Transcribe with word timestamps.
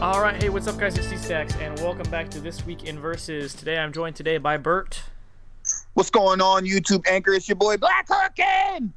All 0.00 0.22
right, 0.22 0.42
hey, 0.42 0.48
what's 0.48 0.66
up, 0.66 0.78
guys? 0.78 0.96
It's 0.96 1.08
C-Stacks, 1.08 1.54
and 1.56 1.78
welcome 1.80 2.10
back 2.10 2.30
to 2.30 2.40
this 2.40 2.64
week 2.64 2.84
in 2.84 2.98
Versus. 2.98 3.52
Today, 3.52 3.76
I'm 3.76 3.92
joined 3.92 4.16
today 4.16 4.38
by 4.38 4.56
Burt, 4.56 5.02
What's 5.92 6.08
going 6.08 6.40
on, 6.40 6.64
YouTube 6.64 7.06
anchor? 7.06 7.34
It's 7.34 7.46
your 7.50 7.56
boy 7.56 7.76
Black 7.76 8.08
Hurricane. 8.08 8.94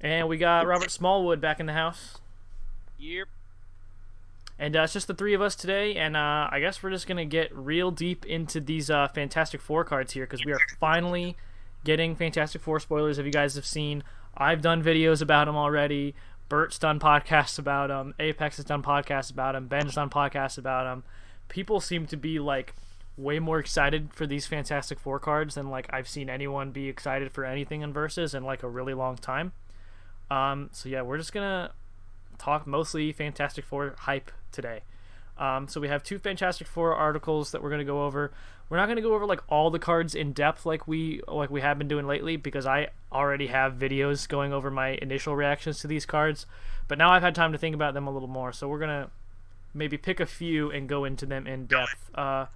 and 0.00 0.28
we 0.28 0.36
got 0.36 0.66
Robert 0.66 0.90
Smallwood 0.90 1.40
back 1.40 1.60
in 1.60 1.66
the 1.66 1.74
house. 1.74 2.18
Yep. 2.98 3.28
And 4.58 4.74
uh, 4.76 4.82
it's 4.82 4.94
just 4.94 5.06
the 5.06 5.14
three 5.14 5.32
of 5.32 5.40
us 5.40 5.54
today, 5.54 5.94
and 5.94 6.16
uh, 6.16 6.48
I 6.50 6.58
guess 6.58 6.82
we're 6.82 6.90
just 6.90 7.06
gonna 7.06 7.24
get 7.24 7.54
real 7.56 7.92
deep 7.92 8.26
into 8.26 8.58
these 8.58 8.90
uh, 8.90 9.06
Fantastic 9.06 9.60
Four 9.60 9.84
cards 9.84 10.14
here 10.14 10.24
because 10.26 10.44
we 10.44 10.52
are 10.52 10.58
finally 10.80 11.36
getting 11.84 12.16
Fantastic 12.16 12.62
Four 12.62 12.80
spoilers. 12.80 13.20
If 13.20 13.26
you 13.26 13.32
guys 13.32 13.54
have 13.54 13.66
seen, 13.66 14.02
I've 14.36 14.60
done 14.60 14.82
videos 14.82 15.22
about 15.22 15.44
them 15.44 15.54
already. 15.54 16.16
Burt's 16.48 16.78
done 16.78 17.00
podcasts 17.00 17.58
about 17.58 17.90
him. 17.90 18.14
Apex 18.18 18.56
has 18.56 18.64
done 18.64 18.82
podcasts 18.82 19.30
about 19.30 19.54
them. 19.54 19.66
Ben's 19.66 19.94
done 19.94 20.10
podcasts 20.10 20.58
about 20.58 20.86
him. 20.86 21.02
People 21.48 21.80
seem 21.80 22.06
to 22.06 22.16
be 22.16 22.38
like 22.38 22.74
way 23.16 23.38
more 23.38 23.58
excited 23.58 24.12
for 24.12 24.26
these 24.26 24.46
Fantastic 24.46 24.98
Four 25.00 25.18
cards 25.18 25.54
than 25.54 25.70
like 25.70 25.86
I've 25.92 26.08
seen 26.08 26.28
anyone 26.28 26.70
be 26.70 26.88
excited 26.88 27.32
for 27.32 27.44
anything 27.44 27.82
in 27.82 27.92
Versus 27.92 28.34
in 28.34 28.44
like 28.44 28.62
a 28.62 28.68
really 28.68 28.94
long 28.94 29.16
time. 29.16 29.52
Um, 30.30 30.70
so 30.72 30.88
yeah, 30.88 31.02
we're 31.02 31.18
just 31.18 31.32
gonna 31.32 31.72
talk 32.38 32.66
mostly 32.66 33.12
Fantastic 33.12 33.64
Four 33.64 33.94
hype 34.00 34.30
today. 34.52 34.82
Um, 35.38 35.68
so 35.68 35.80
we 35.80 35.88
have 35.88 36.02
two 36.02 36.18
Fantastic 36.18 36.66
Four 36.66 36.94
articles 36.94 37.52
that 37.52 37.62
we're 37.62 37.68
going 37.70 37.80
to 37.80 37.84
go 37.84 38.04
over. 38.04 38.32
We're 38.68 38.78
not 38.78 38.86
going 38.86 38.96
to 38.96 39.02
go 39.02 39.14
over 39.14 39.26
like 39.26 39.40
all 39.48 39.70
the 39.70 39.78
cards 39.78 40.14
in 40.14 40.32
depth 40.32 40.66
like 40.66 40.88
we 40.88 41.20
like 41.28 41.50
we 41.50 41.60
have 41.60 41.78
been 41.78 41.88
doing 41.88 42.06
lately 42.06 42.36
because 42.36 42.66
I 42.66 42.88
already 43.12 43.46
have 43.48 43.74
videos 43.74 44.28
going 44.28 44.52
over 44.52 44.70
my 44.70 44.98
initial 45.00 45.36
reactions 45.36 45.78
to 45.80 45.86
these 45.86 46.04
cards. 46.06 46.46
But 46.88 46.98
now 46.98 47.10
I've 47.12 47.22
had 47.22 47.34
time 47.34 47.52
to 47.52 47.58
think 47.58 47.74
about 47.74 47.94
them 47.94 48.06
a 48.06 48.10
little 48.10 48.28
more, 48.28 48.52
so 48.52 48.66
we're 48.68 48.78
gonna 48.78 49.10
maybe 49.72 49.96
pick 49.96 50.20
a 50.20 50.26
few 50.26 50.70
and 50.70 50.88
go 50.88 51.04
into 51.04 51.26
them 51.26 51.46
in 51.46 51.66
depth. 51.66 52.10
Uh, 52.14 52.46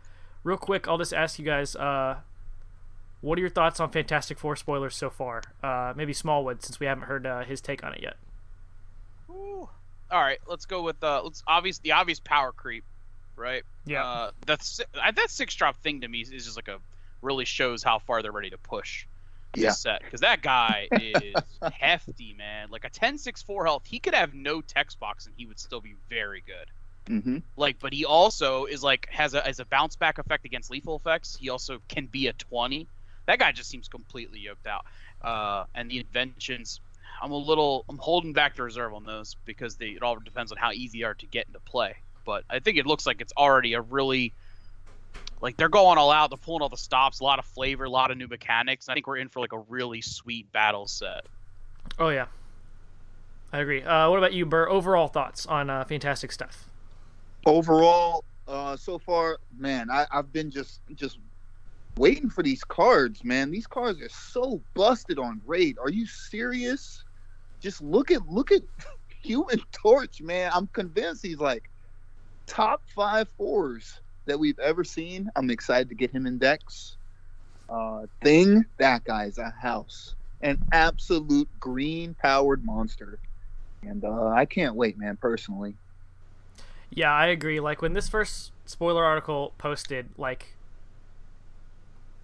real 0.43 0.57
quick, 0.57 0.89
I'll 0.89 0.99
just 0.99 1.15
ask 1.15 1.39
you 1.39 1.45
guys. 1.45 1.77
Uh, 1.77 2.17
what 3.21 3.39
are 3.39 3.41
your 3.41 3.51
thoughts 3.51 3.79
on 3.81 3.91
Fantastic 3.91 4.39
Four 4.39 4.57
spoilers 4.57 4.97
so 4.97 5.11
far? 5.11 5.43
Uh, 5.63 5.93
maybe 5.95 6.13
Smallwood, 6.13 6.63
since 6.63 6.81
we 6.81 6.87
haven't 6.87 7.05
heard 7.05 7.27
uh, 7.27 7.45
his 7.45 7.61
take 7.61 7.85
on 7.85 7.93
it 7.93 8.03
yet. 8.03 8.17
Ooh. 9.29 9.69
All 10.11 10.21
right, 10.21 10.39
let's 10.49 10.67
go 10.67 10.83
with 10.83 11.03
uh, 11.03 11.23
let's 11.23 11.43
obvious 11.47 11.79
the 11.79 11.93
obvious 11.93 12.21
power 12.21 12.53
creep, 12.53 12.85
right? 13.37 13.63
Yeah. 13.87 14.05
Uh, 14.05 14.31
that's 14.47 14.81
that 14.95 15.31
six 15.31 15.55
drop 15.55 15.77
thing 15.83 16.01
to 16.03 16.09
me 16.09 16.21
is 16.21 16.31
just 16.31 16.57
like 16.57 16.69
a 16.69 16.79
really 17.23 17.45
shows 17.45 17.83
how 17.83 17.99
far 17.99 18.23
they're 18.23 18.33
ready 18.33 18.51
to 18.51 18.59
push 18.59 19.07
this 19.53 19.63
Yeah. 19.65 19.71
set 19.71 20.01
because 20.03 20.21
that 20.21 20.43
guy 20.43 20.89
is 20.93 21.35
hefty, 21.75 22.35
man. 22.37 22.69
Like 22.71 22.85
a 22.85 22.91
10-6-4 22.91 23.65
health, 23.65 23.83
he 23.87 23.99
could 23.99 24.15
have 24.15 24.33
no 24.33 24.61
text 24.61 24.99
box 25.01 25.27
and 25.27 25.35
he 25.37 25.47
would 25.47 25.59
still 25.59 25.81
be 25.81 25.97
very 26.09 26.43
good. 26.47 27.13
Mm-hmm. 27.13 27.39
Like, 27.57 27.79
but 27.81 27.93
he 27.93 28.05
also 28.05 28.67
is 28.67 28.83
like 28.83 29.09
has 29.11 29.35
a 29.35 29.41
has 29.43 29.59
a 29.59 29.65
bounce 29.65 29.97
back 29.97 30.19
effect 30.19 30.45
against 30.45 30.71
lethal 30.71 30.97
effects. 30.97 31.37
He 31.39 31.49
also 31.49 31.81
can 31.89 32.07
be 32.07 32.29
a 32.29 32.33
twenty. 32.35 32.87
That 33.27 33.39
guy 33.39 33.53
just 33.53 33.69
seems 33.69 33.89
completely 33.89 34.39
yoked 34.41 34.67
out. 34.67 34.85
Uh, 35.23 35.65
and 35.75 35.91
the 35.91 35.99
inventions, 35.99 36.81
I'm 37.21 37.33
a 37.33 37.37
little 37.37 37.85
I'm 37.89 37.99
holding 37.99 38.33
back 38.33 38.57
the 38.57 38.63
reserve 38.63 38.95
on 38.95 39.05
those 39.05 39.37
because 39.45 39.77
they 39.77 39.89
it 39.89 40.03
all 40.03 40.17
depends 40.19 40.53
on 40.53 40.59
how 40.59 40.73
easy 40.73 41.01
they 41.01 41.05
are 41.05 41.15
to 41.15 41.27
get 41.27 41.47
into 41.47 41.61
play. 41.61 41.97
But 42.25 42.45
I 42.51 42.61
think 42.61 42.77
it 42.77 42.87
looks 42.87 43.07
like 43.07 43.21
it's 43.21 43.33
already 43.37 43.75
a 43.75 43.81
really 43.81 44.33
like 45.41 45.57
they're 45.57 45.69
going 45.69 45.99
all 45.99 46.11
out. 46.11 46.31
They're 46.31 46.37
pulling 46.37 46.63
all 46.63 46.69
the 46.69 46.77
stops, 46.77 47.21
a 47.21 47.25
lot 47.25 47.39
of 47.39 47.45
flavor, 47.45 47.85
a 47.85 47.91
lot 47.91 48.11
of 48.11 48.19
new 48.19 48.29
mechanics. 48.29 48.89
I 48.89 48.95
think 48.95 49.07
we're 49.07 49.17
in 49.17 49.29
for 49.29 49.41
like 49.41 49.53
a 49.53 49.59
really 49.59 50.01
sweet 50.01 50.51
battle 50.53 50.87
set. 50.87 51.27
Oh 51.99 52.09
yeah, 52.09 52.27
I 53.53 53.59
agree. 53.59 53.83
Uh, 53.83 54.11
what 54.11 54.19
about 54.19 54.33
you, 54.33 54.47
Burt? 54.47 54.69
Overall 54.69 55.09
thoughts 55.09 55.47
on 55.47 55.71
uh, 55.71 55.85
fantastic 55.85 56.33
stuff? 56.33 56.67
Overall, 57.47 58.25
uh, 58.47 58.77
so 58.77 58.99
far, 58.99 59.39
man, 59.57 59.91
I, 59.91 60.07
I've 60.11 60.33
been 60.33 60.51
just 60.51 60.81
just 60.95 61.19
waiting 61.97 62.31
for 62.31 62.43
these 62.43 62.63
cards, 62.65 63.25
man. 63.25 63.51
These 63.51 63.67
cards 63.67 64.01
are 64.01 64.09
so 64.09 64.61
busted 64.75 65.19
on 65.19 65.41
raid. 65.47 65.79
Are 65.79 65.91
you 65.91 66.07
serious? 66.07 67.05
Just 67.61 67.81
look 67.83 68.11
at 68.11 68.27
look 68.29 68.53
at 68.53 68.63
Human 69.23 69.61
Torch, 69.73 70.21
man. 70.21 70.51
I'm 70.55 70.67
convinced 70.69 71.25
he's 71.25 71.39
like 71.39 71.71
top 72.47 72.83
five 72.95 73.29
fours 73.37 74.01
that 74.27 74.39
we've 74.39 74.59
ever 74.59 74.85
seen. 74.85 75.31
I'm 75.37 75.51
excited 75.51 75.89
to 75.91 75.95
get 75.95 76.11
him 76.11 76.27
in 76.27 76.39
decks. 76.39 76.97
Uh, 77.69 78.07
thing, 78.23 78.65
that 78.79 79.05
guy's 79.05 79.39
a 79.39 79.51
house, 79.51 80.17
an 80.41 80.59
absolute 80.73 81.49
green 81.61 82.15
powered 82.15 82.65
monster, 82.65 83.19
and 83.83 84.05
uh, 84.05 84.29
I 84.29 84.45
can't 84.45 84.75
wait, 84.75 84.99
man. 84.99 85.17
Personally. 85.17 85.75
Yeah, 86.91 87.13
I 87.13 87.27
agree. 87.27 87.61
Like 87.61 87.83
when 87.83 87.93
this 87.93 88.09
first 88.09 88.51
spoiler 88.67 89.05
article 89.05 89.53
posted, 89.59 90.09
like 90.17 90.57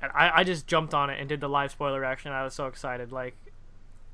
I, 0.00 0.41
I 0.41 0.44
just 0.44 0.66
jumped 0.66 0.94
on 0.94 1.10
it 1.10 1.18
and 1.20 1.28
did 1.28 1.41
the 1.41 1.48
live 1.48 1.70
spoiler 1.70 2.00
reaction. 2.00 2.32
I 2.32 2.42
was 2.42 2.54
so 2.54 2.66
excited. 2.66 3.12
Like 3.12 3.34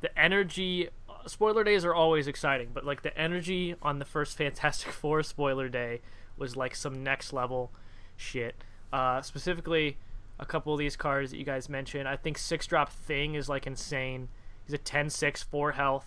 the 0.01 0.17
energy. 0.19 0.89
Spoiler 1.27 1.65
days 1.65 1.85
are 1.85 1.95
always 1.95 2.27
exciting, 2.27 2.71
but 2.73 2.85
like 2.85 3.03
the 3.03 3.17
energy 3.17 3.77
on 3.83 3.99
the 3.99 4.05
first 4.05 4.37
Fantastic 4.37 4.93
Four 4.93 5.23
spoiler 5.23 5.69
day 5.69 6.01
was 6.37 6.57
like 6.57 6.75
some 6.75 7.03
next 7.03 7.33
level 7.33 7.71
shit. 8.17 8.55
Uh, 8.93 9.23
specifically, 9.23 9.97
a 10.39 10.47
couple 10.47 10.73
of 10.73 10.79
these 10.79 10.97
cards 10.97 11.31
that 11.31 11.39
you 11.39 11.45
guys 11.45 11.69
mentioned. 11.69 12.09
I 12.09 12.17
think 12.17 12.39
six 12.39 12.67
drop 12.67 12.91
thing 12.91 13.35
is 13.35 13.49
like 13.49 13.67
insane. 13.67 14.29
He's 14.65 14.75
a 14.75 14.79
10-6, 14.79 15.45
4 15.45 15.73
health. 15.73 16.07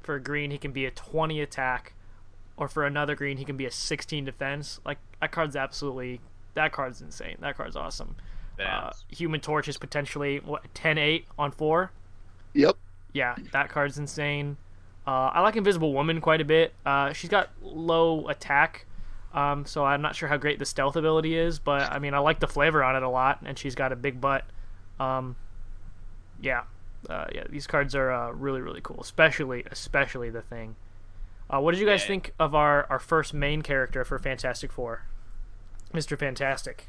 For 0.00 0.16
a 0.16 0.20
green, 0.20 0.50
he 0.50 0.58
can 0.58 0.72
be 0.72 0.84
a 0.84 0.90
20 0.90 1.40
attack, 1.40 1.94
or 2.56 2.66
for 2.66 2.84
another 2.84 3.14
green, 3.14 3.36
he 3.36 3.44
can 3.44 3.56
be 3.56 3.66
a 3.66 3.70
16 3.70 4.24
defense. 4.24 4.80
Like 4.84 4.98
that 5.20 5.30
card's 5.30 5.54
absolutely 5.54 6.20
that 6.54 6.72
card's 6.72 7.00
insane. 7.00 7.36
That 7.40 7.56
card's 7.56 7.76
awesome. 7.76 8.16
Uh, 8.58 8.90
Human 9.08 9.40
Torch 9.40 9.68
is 9.68 9.78
potentially 9.78 10.38
what 10.38 10.62
10-8 10.74 11.24
on 11.38 11.50
four. 11.50 11.92
Yep. 12.52 12.76
Yeah, 13.12 13.36
that 13.52 13.68
card's 13.68 13.98
insane. 13.98 14.56
Uh, 15.06 15.30
I 15.34 15.40
like 15.40 15.56
Invisible 15.56 15.92
Woman 15.92 16.20
quite 16.20 16.40
a 16.40 16.44
bit. 16.44 16.72
Uh, 16.86 17.12
she's 17.12 17.28
got 17.30 17.50
low 17.60 18.28
attack, 18.28 18.86
um, 19.34 19.66
so 19.66 19.84
I'm 19.84 20.00
not 20.00 20.14
sure 20.14 20.28
how 20.28 20.36
great 20.36 20.58
the 20.58 20.64
stealth 20.64 20.96
ability 20.96 21.36
is, 21.36 21.58
but 21.58 21.92
I 21.92 21.98
mean 21.98 22.14
I 22.14 22.18
like 22.18 22.40
the 22.40 22.46
flavor 22.46 22.82
on 22.84 22.94
it 22.96 23.02
a 23.02 23.08
lot, 23.08 23.40
and 23.44 23.58
she's 23.58 23.74
got 23.74 23.92
a 23.92 23.96
big 23.96 24.20
butt. 24.20 24.44
Um, 25.00 25.36
yeah, 26.40 26.62
uh, 27.10 27.26
yeah, 27.34 27.44
these 27.50 27.66
cards 27.66 27.94
are 27.94 28.10
uh, 28.12 28.30
really 28.30 28.60
really 28.60 28.80
cool, 28.80 29.00
especially 29.00 29.64
especially 29.70 30.30
the 30.30 30.42
thing. 30.42 30.76
Uh, 31.50 31.60
what 31.60 31.72
did 31.72 31.80
you 31.80 31.86
guys 31.86 32.02
Yeah. 32.02 32.08
think 32.08 32.32
of 32.38 32.54
our 32.54 32.86
our 32.88 32.98
first 33.00 33.34
main 33.34 33.60
character 33.62 34.04
for 34.04 34.18
Fantastic 34.18 34.70
Four, 34.72 35.02
Mister 35.92 36.16
Fantastic? 36.16 36.88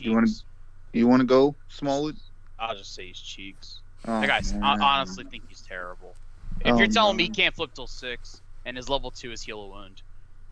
You 0.00 0.12
wanna- 0.14 0.26
Cheeks. 0.28 0.44
You 0.92 1.06
want 1.06 1.20
to 1.20 1.26
go, 1.26 1.54
Smallwood? 1.68 2.16
I'll 2.58 2.74
just 2.76 2.94
say 2.94 3.08
his 3.08 3.20
cheeks. 3.20 3.79
Oh, 4.06 4.20
That 4.20 4.26
guy's. 4.26 4.52
I 4.54 4.76
honestly 4.80 5.24
think 5.24 5.44
he's 5.48 5.60
terrible. 5.62 6.14
If 6.60 6.74
Oh, 6.74 6.78
you're 6.78 6.86
telling 6.88 7.16
me 7.16 7.24
he 7.24 7.28
can't 7.30 7.54
flip 7.54 7.72
till 7.74 7.86
six 7.86 8.40
and 8.64 8.76
his 8.76 8.88
level 8.88 9.10
two 9.10 9.32
is 9.32 9.42
heal 9.42 9.60
a 9.62 9.68
wound, 9.68 10.02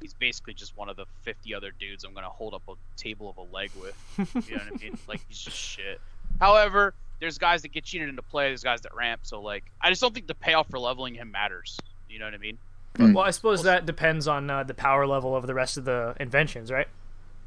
he's 0.01 0.15
basically 0.15 0.55
just 0.55 0.77
one 0.77 0.89
of 0.89 0.97
the 0.97 1.07
50 1.23 1.55
other 1.55 1.71
dudes 1.79 2.05
I'm 2.05 2.15
gonna 2.15 2.29
hold 2.29 2.55
up 2.55 2.63
a 2.69 2.75
table 2.97 3.29
of 3.31 3.37
a 3.37 3.55
leg 3.55 3.71
with. 3.81 3.95
You 4.49 4.57
know 4.57 4.63
what 4.71 4.81
I 4.81 4.85
mean? 4.85 4.99
Like 5.09 5.21
he's 5.29 5.39
just 5.39 5.57
shit. 5.57 6.01
However, 6.41 6.95
there's 7.21 7.37
guys 7.39 7.63
that 7.63 7.73
get 7.73 7.85
cheated 7.85 8.09
into 8.09 8.23
play. 8.23 8.49
There's 8.49 8.63
guys 8.63 8.81
that 8.83 8.95
ramp. 8.95 9.21
So 9.25 9.43
like, 9.43 9.65
I 9.81 9.89
just 9.91 10.01
don't 10.01 10.15
think 10.15 10.27
the 10.29 10.35
payoff 10.35 10.69
for 10.71 10.79
leveling 10.79 11.15
him 11.15 11.31
matters. 11.31 11.77
You 12.09 12.19
know 12.19 12.25
what 12.27 12.35
I 12.35 12.39
mean? 12.39 12.59
Well, 12.99 13.19
I 13.25 13.31
suppose 13.31 13.63
that 13.65 13.87
depends 13.87 14.27
on 14.27 14.51
uh, 14.51 14.65
the 14.65 14.75
power 14.75 15.07
level 15.07 15.37
of 15.37 15.47
the 15.47 15.55
rest 15.55 15.77
of 15.77 15.85
the 15.85 16.17
inventions, 16.19 16.73
right? 16.73 16.89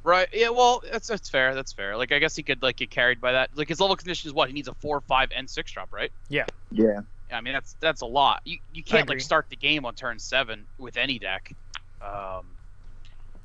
Right. 0.03 0.27
Yeah. 0.33 0.49
Well, 0.49 0.81
that's 0.91 1.07
that's 1.07 1.29
fair. 1.29 1.53
That's 1.53 1.73
fair. 1.73 1.95
Like 1.95 2.11
I 2.11 2.19
guess 2.19 2.35
he 2.35 2.43
could 2.43 2.63
like 2.63 2.77
get 2.77 2.89
carried 2.89 3.21
by 3.21 3.33
that. 3.33 3.51
Like 3.55 3.69
his 3.69 3.79
level 3.79 3.95
condition 3.95 4.27
is 4.29 4.33
what 4.33 4.47
he 4.49 4.53
needs 4.53 4.67
a 4.67 4.73
four, 4.75 5.01
five, 5.01 5.29
and 5.35 5.49
six 5.49 5.71
drop, 5.71 5.89
right? 5.91 6.11
Yeah. 6.29 6.45
Yeah. 6.71 7.01
I 7.31 7.41
mean, 7.41 7.53
that's 7.53 7.75
that's 7.79 8.01
a 8.01 8.05
lot. 8.05 8.41
You 8.43 8.57
you 8.73 8.83
can't 8.83 9.07
like 9.07 9.21
start 9.21 9.47
the 9.49 9.55
game 9.55 9.85
on 9.85 9.93
turn 9.95 10.19
seven 10.19 10.65
with 10.77 10.97
any 10.97 11.19
deck. 11.19 11.53
Um, 12.01 12.45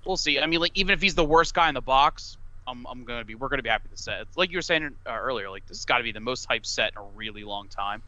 we'll 0.05 0.17
see. 0.17 0.41
I 0.41 0.47
mean, 0.47 0.61
like 0.61 0.73
even 0.75 0.93
if 0.93 1.03
he's 1.03 1.14
the 1.14 1.25
worst 1.25 1.55
guy 1.55 1.69
in 1.69 1.75
the 1.75 1.81
box, 1.82 2.37
I'm 2.67 2.87
I'm 2.87 3.05
gonna 3.05 3.25
be 3.25 3.35
we're 3.35 3.49
gonna 3.49 3.62
be 3.62 3.69
happy 3.69 3.85
with 3.85 3.99
the 3.99 4.03
set. 4.03 4.26
Like 4.37 4.50
you 4.50 4.58
were 4.58 4.62
saying 4.62 4.97
uh, 5.06 5.12
earlier, 5.12 5.50
like 5.50 5.67
this 5.67 5.79
has 5.79 5.85
got 5.85 5.99
to 5.99 6.05
be 6.05 6.12
the 6.12 6.20
most 6.20 6.49
hyped 6.49 6.67
set 6.67 6.93
in 6.97 7.03
a 7.03 7.05
really 7.14 7.44
long 7.44 7.69
time. 7.69 8.03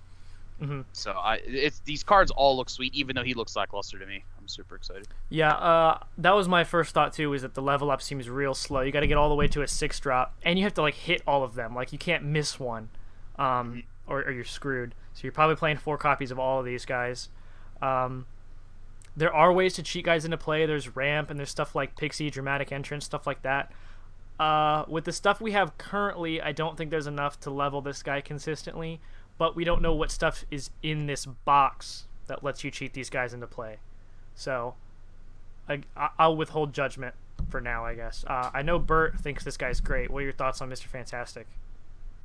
Mhm. 0.61 0.85
So 0.93 1.13
I 1.13 1.37
it's 1.47 1.81
these 1.81 2.03
cards 2.03 2.31
all 2.33 2.57
look 2.57 2.71
sweet, 2.71 2.95
even 2.95 3.15
though 3.15 3.23
he 3.23 3.35
looks 3.35 3.55
lackluster 3.55 3.99
to 3.99 4.07
me. 4.07 4.25
Super 4.49 4.77
excited. 4.77 5.07
Yeah, 5.29 5.53
uh, 5.53 5.99
that 6.17 6.35
was 6.35 6.49
my 6.49 6.65
first 6.65 6.95
thought 6.95 7.13
too. 7.13 7.33
Is 7.35 7.43
that 7.43 7.55
the 7.55 7.63
level 7.63 7.91
up 7.91 8.01
seems 8.01 8.29
real 8.29 8.55
slow. 8.55 8.81
You 8.81 8.91
got 8.93 9.01
to 9.01 9.07
get 9.07 9.19
all 9.19 9.29
the 9.29 9.35
way 9.35 9.47
to 9.49 9.63
a 9.63 9.69
six 9.69 10.01
drop, 10.01 10.35
and 10.43 10.59
you 10.59 10.65
have 10.65 10.75
to 10.75 10.83
like 10.83 10.95
hit 10.95 11.23
all 11.27 11.45
of 11.45 11.55
them. 11.55 11.75
Like 11.75 11.93
you 11.93 11.99
can't 11.99 12.25
miss 12.25 12.59
one, 12.59 12.89
um, 13.39 13.83
or, 14.07 14.23
or 14.23 14.33
you're 14.33 14.45
screwed. 14.45 14.95
So 15.15 15.21
you're 15.25 15.33
probably 15.33 15.57
playing 15.57 15.77
four 15.77 15.99
copies 15.99 16.31
of 16.31 16.39
all 16.39 16.61
of 16.61 16.65
these 16.65 16.85
guys. 16.85 17.29
Um, 17.83 18.27
there 19.17 19.35
are 19.35 19.53
ways 19.53 19.75
to 19.75 19.83
cheat 19.83 20.05
guys 20.05 20.25
into 20.25 20.39
play. 20.39 20.65
There's 20.65 20.95
ramp 20.95 21.29
and 21.31 21.39
there's 21.39 21.51
stuff 21.51 21.75
like 21.75 21.97
pixie, 21.97 22.31
dramatic 22.31 22.73
entrance, 22.73 23.05
stuff 23.05 23.27
like 23.27 23.43
that. 23.43 23.73
Uh, 24.39 24.85
with 24.89 25.05
the 25.05 25.13
stuff 25.13 25.41
we 25.41 25.53
have 25.53 25.77
currently, 25.77 26.41
I 26.41 26.53
don't 26.53 26.79
think 26.79 26.91
there's 26.91 27.09
enough 27.09 27.41
to 27.41 27.51
level 27.51 27.81
this 27.81 28.03
guy 28.03 28.21
consistently. 28.21 29.01
But 29.37 29.55
we 29.55 29.65
don't 29.65 29.83
know 29.83 29.93
what 29.93 30.11
stuff 30.11 30.45
is 30.51 30.71
in 30.83 31.07
this 31.07 31.27
box 31.27 32.07
that 32.29 32.45
lets 32.45 32.65
you 32.65 32.71
cheat 32.71 32.93
these 32.93 33.11
guys 33.11 33.35
into 33.35 33.47
play. 33.47 33.79
So, 34.39 34.75
I, 35.69 35.83
I'll 36.17 36.37
withhold 36.37 36.73
judgment 36.73 37.17
for 37.51 37.61
now. 37.61 37.85
I 37.85 37.95
guess. 37.95 38.25
Uh, 38.25 38.51
I 38.55 38.63
know 38.63 38.79
Burt 38.79 39.19
thinks 39.19 39.43
this 39.43 39.57
guy's 39.57 39.81
great. 39.81 40.11
What 40.11 40.21
are 40.21 40.25
your 40.25 40.33
thoughts 40.33 40.63
on 40.63 40.71
Mr. 40.71 40.85
Fantastic? 40.85 41.49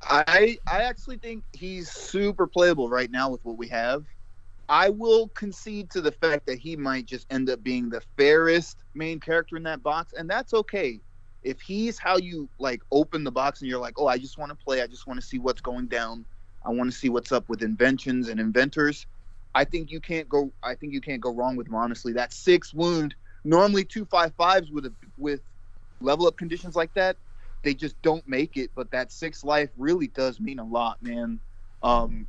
I 0.00 0.58
I 0.66 0.82
actually 0.82 1.16
think 1.16 1.42
he's 1.52 1.90
super 1.90 2.46
playable 2.46 2.88
right 2.88 3.10
now 3.10 3.30
with 3.30 3.44
what 3.44 3.58
we 3.58 3.66
have. 3.68 4.04
I 4.68 4.90
will 4.90 5.28
concede 5.28 5.90
to 5.90 6.00
the 6.00 6.12
fact 6.12 6.46
that 6.46 6.58
he 6.58 6.76
might 6.76 7.06
just 7.06 7.26
end 7.30 7.50
up 7.50 7.62
being 7.64 7.90
the 7.90 8.00
fairest 8.16 8.78
main 8.94 9.18
character 9.18 9.56
in 9.56 9.64
that 9.64 9.82
box, 9.82 10.12
and 10.12 10.30
that's 10.30 10.54
okay. 10.54 11.00
If 11.42 11.60
he's 11.60 11.98
how 11.98 12.16
you 12.16 12.48
like 12.60 12.80
open 12.92 13.24
the 13.24 13.32
box 13.32 13.60
and 13.60 13.68
you're 13.68 13.80
like, 13.80 13.98
oh, 13.98 14.06
I 14.06 14.18
just 14.18 14.38
want 14.38 14.50
to 14.50 14.64
play, 14.64 14.82
I 14.82 14.86
just 14.86 15.08
want 15.08 15.20
to 15.20 15.26
see 15.26 15.40
what's 15.40 15.60
going 15.60 15.88
down, 15.88 16.24
I 16.64 16.70
want 16.70 16.90
to 16.90 16.96
see 16.96 17.08
what's 17.08 17.32
up 17.32 17.48
with 17.48 17.62
inventions 17.62 18.28
and 18.28 18.38
inventors. 18.38 19.04
I 19.54 19.64
think 19.64 19.90
you 19.90 20.00
can't 20.00 20.28
go. 20.28 20.52
I 20.62 20.74
think 20.74 20.92
you 20.92 21.00
can't 21.00 21.20
go 21.20 21.32
wrong 21.32 21.56
with 21.56 21.68
him. 21.68 21.74
Honestly, 21.74 22.12
that 22.14 22.32
six 22.32 22.74
wound. 22.74 23.14
Normally, 23.44 23.84
two 23.84 24.04
five 24.04 24.34
fives 24.36 24.70
with 24.70 24.86
a, 24.86 24.94
with 25.16 25.40
level 26.00 26.26
up 26.26 26.36
conditions 26.36 26.74
like 26.74 26.92
that, 26.94 27.16
they 27.62 27.74
just 27.74 28.00
don't 28.02 28.26
make 28.26 28.56
it. 28.56 28.70
But 28.74 28.90
that 28.90 29.12
six 29.12 29.44
life 29.44 29.70
really 29.76 30.08
does 30.08 30.40
mean 30.40 30.58
a 30.58 30.64
lot, 30.64 31.02
man. 31.02 31.40
Um, 31.82 32.26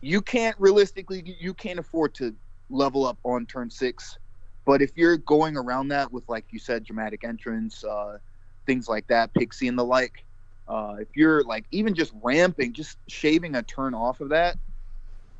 you 0.00 0.20
can't 0.20 0.56
realistically, 0.58 1.36
you 1.40 1.54
can't 1.54 1.78
afford 1.78 2.14
to 2.16 2.34
level 2.70 3.06
up 3.06 3.18
on 3.24 3.46
turn 3.46 3.70
six. 3.70 4.18
But 4.64 4.82
if 4.82 4.92
you're 4.96 5.16
going 5.16 5.56
around 5.56 5.88
that 5.88 6.12
with, 6.12 6.24
like 6.28 6.46
you 6.50 6.58
said, 6.58 6.84
dramatic 6.84 7.24
entrance, 7.24 7.82
uh, 7.84 8.18
things 8.66 8.88
like 8.88 9.06
that, 9.08 9.34
pixie 9.34 9.68
and 9.68 9.78
the 9.78 9.84
like, 9.84 10.24
uh, 10.68 10.96
if 11.00 11.08
you're 11.16 11.42
like 11.44 11.66
even 11.70 11.94
just 11.94 12.12
ramping, 12.22 12.72
just 12.72 12.96
shaving 13.08 13.56
a 13.56 13.62
turn 13.62 13.94
off 13.94 14.20
of 14.20 14.28
that, 14.30 14.56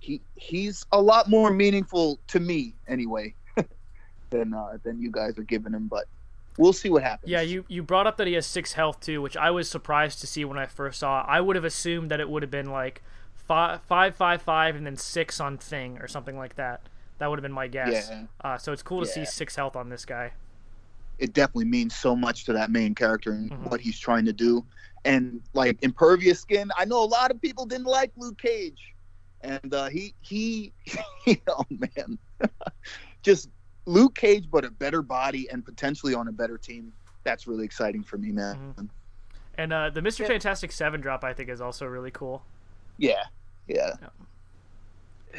he 0.02 0.20
he's 0.34 0.84
a 0.90 1.00
lot 1.00 1.28
more 1.30 1.52
meaningful 1.52 2.18
to 2.26 2.40
me 2.40 2.74
anyway 2.88 3.32
than 4.30 4.52
uh, 4.52 4.78
than 4.82 5.00
you 5.00 5.10
guys 5.12 5.38
are 5.38 5.44
giving 5.44 5.72
him. 5.72 5.86
But 5.86 6.06
we'll 6.58 6.72
see 6.72 6.90
what 6.90 7.02
happens. 7.04 7.30
Yeah, 7.30 7.40
you 7.40 7.64
you 7.68 7.82
brought 7.84 8.06
up 8.08 8.16
that 8.16 8.26
he 8.26 8.32
has 8.32 8.44
six 8.44 8.72
health 8.72 8.98
too, 9.00 9.22
which 9.22 9.36
I 9.36 9.50
was 9.52 9.70
surprised 9.70 10.20
to 10.20 10.26
see 10.26 10.44
when 10.44 10.58
I 10.58 10.66
first 10.66 10.98
saw. 11.00 11.20
it. 11.20 11.26
I 11.28 11.40
would 11.40 11.54
have 11.54 11.64
assumed 11.64 12.10
that 12.10 12.18
it 12.18 12.28
would 12.28 12.42
have 12.42 12.50
been 12.50 12.70
like 12.70 13.00
five 13.34 13.80
five 13.82 14.16
five 14.16 14.42
five 14.42 14.74
and 14.74 14.84
then 14.84 14.96
six 14.96 15.38
on 15.40 15.56
thing 15.56 15.98
or 15.98 16.08
something 16.08 16.36
like 16.36 16.56
that. 16.56 16.80
That 17.18 17.30
would 17.30 17.38
have 17.38 17.42
been 17.44 17.52
my 17.52 17.68
guess. 17.68 18.08
Yeah. 18.10 18.22
Uh, 18.42 18.58
so 18.58 18.72
it's 18.72 18.82
cool 18.82 19.00
to 19.00 19.06
see 19.06 19.24
six 19.24 19.54
health 19.54 19.76
on 19.76 19.88
this 19.88 20.04
guy. 20.04 20.32
it 21.18 21.32
definitely 21.34 21.66
means 21.66 21.94
so 21.94 22.16
much 22.16 22.44
to 22.46 22.52
that 22.54 22.68
main 22.72 22.96
character 22.96 23.30
and 23.32 23.50
Mhm. 23.52 23.70
what 23.70 23.80
he's 23.80 23.96
trying 23.96 24.24
to 24.24 24.32
do. 24.32 24.64
And 25.04 25.40
like 25.54 25.78
impervious 25.82 26.40
skin, 26.40 26.70
I 26.76 26.84
know 26.84 27.00
a 27.04 27.06
lot 27.06 27.30
of 27.30 27.40
people 27.40 27.64
didn't 27.66 27.86
like 27.86 28.10
Luke 28.16 28.38
Cage, 28.38 28.91
and 29.42 29.74
uh, 29.74 29.88
he 29.88 30.14
he, 30.20 30.72
oh 31.48 31.64
man, 31.70 32.18
just 33.22 33.48
Luke 33.86 34.14
Cage, 34.14 34.46
but 34.50 34.64
a 34.64 34.70
better 34.70 35.02
body 35.02 35.48
and 35.50 35.64
potentially 35.64 36.14
on 36.14 36.28
a 36.28 36.32
better 36.32 36.58
team. 36.58 36.92
That's 37.24 37.46
really 37.46 37.64
exciting 37.64 38.02
for 38.02 38.18
me, 38.18 38.32
man. 38.32 38.88
And 39.56 39.72
uh, 39.72 39.90
the 39.90 40.00
Mr. 40.00 40.20
Yeah. 40.20 40.28
Fantastic 40.28 40.72
Seven 40.72 41.00
drop 41.00 41.22
I 41.24 41.32
think 41.34 41.48
is 41.50 41.60
also 41.60 41.86
really 41.86 42.10
cool. 42.10 42.42
Yeah, 42.98 43.22
yeah, 43.68 43.94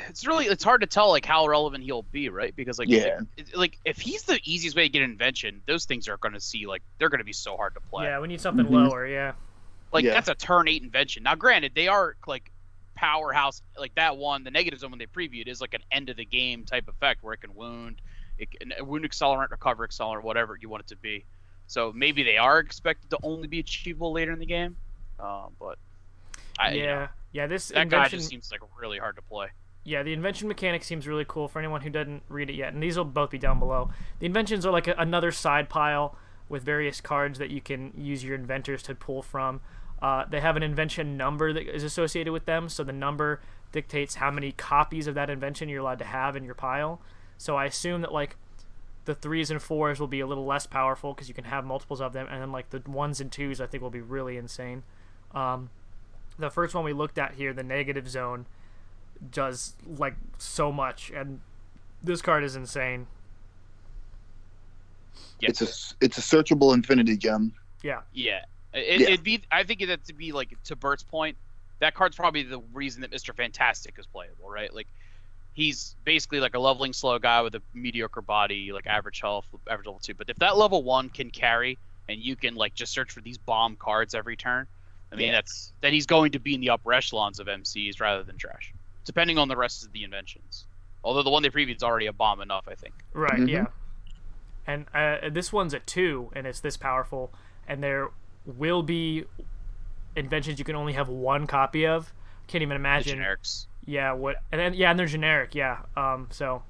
It's 0.09 0.25
really 0.25 0.45
it's 0.45 0.63
hard 0.63 0.81
to 0.81 0.87
tell 0.87 1.09
like 1.09 1.25
how 1.25 1.45
relevant 1.47 1.83
he'll 1.83 2.03
be, 2.03 2.29
right? 2.29 2.55
Because 2.55 2.79
like 2.79 2.89
Yeah. 2.89 3.19
it- 3.37 3.55
like 3.55 3.77
if 3.85 3.97
he's 3.97 4.23
the 4.23 4.39
easiest 4.43 4.75
way 4.75 4.83
to 4.83 4.89
get 4.89 5.03
an 5.03 5.11
invention, 5.11 5.61
those 5.67 5.85
things 5.85 6.07
are 6.07 6.17
going 6.17 6.33
to 6.33 6.39
see 6.39 6.65
like 6.65 6.81
they're 6.97 7.09
going 7.09 7.19
to 7.19 7.25
be 7.25 7.33
so 7.33 7.55
hard 7.57 7.73
to 7.75 7.79
play. 7.81 8.05
Yeah, 8.05 8.19
we 8.19 8.27
need 8.27 8.41
something 8.41 8.65
Mhm. 8.65 8.87
lower. 8.89 9.05
Yeah. 9.07 9.33
Like 9.91 10.03
Yeah. 10.05 10.13
that's 10.13 10.29
a 10.29 10.35
turn 10.35 10.67
eight 10.67 10.81
invention. 10.83 11.23
Now, 11.23 11.35
granted, 11.35 11.73
they 11.75 11.87
are 11.87 12.15
like 12.25 12.49
powerhouse. 12.95 13.61
Like 13.77 13.95
that 13.95 14.17
one, 14.17 14.43
the 14.43 14.51
negative 14.51 14.79
zone 14.79 14.91
when 14.91 14.99
they 14.99 15.05
previewed 15.05 15.47
is 15.47 15.61
like 15.61 15.73
an 15.73 15.83
end 15.91 16.09
of 16.09 16.17
the 16.17 16.25
game 16.25 16.65
type 16.65 16.87
effect 16.87 17.23
where 17.23 17.33
it 17.33 17.41
can 17.41 17.53
wound, 17.55 18.01
it 18.37 18.49
can 18.51 18.71
wound 18.85 19.05
accelerant, 19.05 19.51
recover 19.51 19.87
accelerant, 19.87 20.23
whatever 20.23 20.57
you 20.59 20.69
want 20.69 20.81
it 20.81 20.87
to 20.87 20.95
be. 20.95 21.25
So 21.67 21.91
maybe 21.93 22.23
they 22.23 22.37
are 22.37 22.59
expected 22.59 23.09
to 23.11 23.17
only 23.23 23.47
be 23.47 23.59
achievable 23.59 24.11
later 24.11 24.31
in 24.31 24.39
the 24.39 24.45
game. 24.45 24.75
Um, 25.19 25.53
but 25.59 25.77
I, 26.59 26.71
yeah. 26.71 26.73
you 26.73 26.85
know, 26.85 27.07
yeah. 27.31 27.47
This 27.47 27.69
that 27.69 27.89
guy 27.89 28.07
just 28.09 28.29
seems 28.29 28.51
like 28.51 28.61
really 28.79 28.97
hard 28.97 29.15
to 29.15 29.21
play. 29.21 29.47
Yeah, 29.85 30.03
the 30.03 30.13
invention 30.13 30.47
mechanic 30.47 30.83
seems 30.83 31.07
really 31.07 31.25
cool 31.27 31.47
for 31.47 31.59
anyone 31.59 31.81
who 31.81 31.89
doesn't 31.89 32.23
read 32.29 32.49
it 32.49 32.55
yet, 32.55 32.73
and 32.73 32.81
these 32.81 32.97
will 32.97 33.05
both 33.05 33.31
be 33.31 33.37
down 33.37 33.59
below. 33.59 33.89
The 34.19 34.25
inventions 34.25 34.65
are 34.65 34.71
like 34.71 34.87
a, 34.87 34.95
another 34.97 35.31
side 35.31 35.67
pile 35.69 36.17
with 36.47 36.63
various 36.63 37.01
cards 37.01 37.39
that 37.39 37.49
you 37.49 37.59
can 37.59 37.91
use 37.97 38.23
your 38.23 38.35
inventors 38.35 38.83
to 38.83 38.95
pull 38.95 39.21
from. 39.21 39.61
Uh, 40.03 40.25
they 40.29 40.41
have 40.41 40.57
an 40.57 40.63
invention 40.63 41.15
number 41.15 41.53
that 41.53 41.73
is 41.73 41.81
associated 41.81 42.33
with 42.33 42.43
them, 42.43 42.67
so 42.67 42.83
the 42.83 42.91
number 42.91 43.39
dictates 43.71 44.15
how 44.15 44.29
many 44.29 44.51
copies 44.51 45.07
of 45.07 45.15
that 45.15 45.29
invention 45.29 45.69
you're 45.69 45.79
allowed 45.79 45.97
to 45.99 46.05
have 46.05 46.35
in 46.35 46.43
your 46.43 46.53
pile. 46.53 46.99
So 47.37 47.55
I 47.55 47.65
assume 47.65 48.01
that 48.01 48.11
like 48.11 48.35
the 49.05 49.15
threes 49.15 49.49
and 49.49 49.61
fours 49.61 50.01
will 50.01 50.07
be 50.07 50.19
a 50.19 50.27
little 50.27 50.45
less 50.45 50.67
powerful 50.67 51.13
because 51.13 51.29
you 51.29 51.33
can 51.33 51.45
have 51.45 51.63
multiples 51.63 52.01
of 52.01 52.11
them, 52.11 52.27
and 52.29 52.41
then 52.41 52.51
like 52.51 52.69
the 52.71 52.81
ones 52.85 53.21
and 53.21 53.31
twos 53.31 53.61
I 53.61 53.65
think 53.65 53.81
will 53.81 53.89
be 53.89 54.01
really 54.01 54.35
insane. 54.35 54.83
Um, 55.33 55.69
the 56.37 56.49
first 56.49 56.75
one 56.75 56.83
we 56.83 56.91
looked 56.91 57.17
at 57.17 57.35
here, 57.35 57.53
the 57.53 57.63
negative 57.63 58.09
zone, 58.09 58.45
does 59.31 59.73
like 59.87 60.15
so 60.37 60.69
much, 60.69 61.11
and 61.15 61.39
this 62.03 62.21
card 62.21 62.43
is 62.43 62.57
insane. 62.57 63.07
Yeah. 65.39 65.49
it's 65.49 65.61
a 65.61 65.95
it's 66.03 66.17
a 66.17 66.21
searchable 66.21 66.73
infinity 66.73 67.15
gem. 67.15 67.53
Yeah, 67.81 68.01
Yeah, 68.13 68.45
it, 68.73 69.01
Yeah. 69.01 69.07
it'd 69.09 69.23
be. 69.23 69.43
I 69.51 69.63
think 69.63 69.85
that 69.87 70.05
to 70.05 70.13
be 70.13 70.31
like 70.31 70.55
to 70.65 70.75
Burt's 70.75 71.03
point, 71.03 71.37
that 71.79 71.93
card's 71.95 72.15
probably 72.15 72.43
the 72.43 72.59
reason 72.73 73.01
that 73.01 73.11
Mister 73.11 73.33
Fantastic 73.33 73.95
is 73.99 74.05
playable, 74.05 74.49
right? 74.49 74.73
Like, 74.73 74.87
he's 75.53 75.95
basically 76.03 76.39
like 76.39 76.55
a 76.55 76.59
leveling 76.59 76.93
slow 76.93 77.19
guy 77.19 77.41
with 77.41 77.55
a 77.55 77.61
mediocre 77.73 78.21
body, 78.21 78.71
like 78.71 78.87
average 78.87 79.21
health, 79.21 79.45
average 79.69 79.85
level 79.87 79.99
two. 79.99 80.13
But 80.13 80.29
if 80.29 80.37
that 80.37 80.57
level 80.57 80.83
one 80.83 81.09
can 81.09 81.29
carry, 81.29 81.77
and 82.09 82.19
you 82.19 82.35
can 82.35 82.55
like 82.55 82.73
just 82.73 82.91
search 82.93 83.11
for 83.11 83.21
these 83.21 83.37
bomb 83.37 83.75
cards 83.75 84.13
every 84.15 84.35
turn, 84.35 84.67
I 85.11 85.15
mean 85.15 85.27
Yeah. 85.27 85.33
that's 85.33 85.73
then 85.81 85.93
he's 85.93 86.05
going 86.05 86.31
to 86.33 86.39
be 86.39 86.55
in 86.55 86.61
the 86.61 86.69
upper 86.71 86.91
echelons 86.93 87.39
of 87.39 87.47
MCs 87.47 87.99
rather 88.01 88.23
than 88.23 88.37
trash, 88.37 88.73
depending 89.05 89.37
on 89.37 89.47
the 89.47 89.55
rest 89.57 89.85
of 89.85 89.91
the 89.93 90.03
inventions. 90.03 90.65
Although 91.03 91.23
the 91.23 91.29
one 91.29 91.43
they 91.43 91.49
previewed 91.49 91.75
is 91.75 91.83
already 91.83 92.05
a 92.07 92.13
bomb 92.13 92.39
enough, 92.41 92.65
I 92.67 92.75
think. 92.75 92.93
right. 93.13 93.39
Mhm. 93.41 93.49
Yeah, 93.49 93.65
and 94.65 94.85
uh, 94.93 95.29
this 95.29 95.51
one's 95.51 95.73
a 95.73 95.79
two, 95.79 96.31
and 96.35 96.47
it's 96.47 96.61
this 96.61 96.77
powerful, 96.77 97.33
and 97.67 97.83
there 97.83 98.09
will 98.45 98.83
be 98.83 99.25
inventions 100.15 100.59
you 100.59 100.65
can 100.65 100.75
only 100.75 100.93
have 100.93 101.09
one 101.09 101.47
copy 101.47 101.85
of. 101.87 102.13
Can't 102.47 102.61
even 102.61 102.69
The 102.69 102.75
imagine. 102.75 103.19
generics. 103.19 103.65
Yeah, 103.85 104.13
what 104.13 104.37
and 104.51 104.59
then 104.61 104.73
yeah, 104.73 104.91
and 104.91 104.99
they're 104.99 105.07
generic. 105.07 105.55
Yeah, 105.55 105.79
um, 105.97 106.27
so 106.31 106.63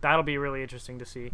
that'll 0.00 0.22
be 0.22 0.38
really 0.38 0.62
interesting 0.62 0.98
to 0.98 1.04
see. 1.04 1.32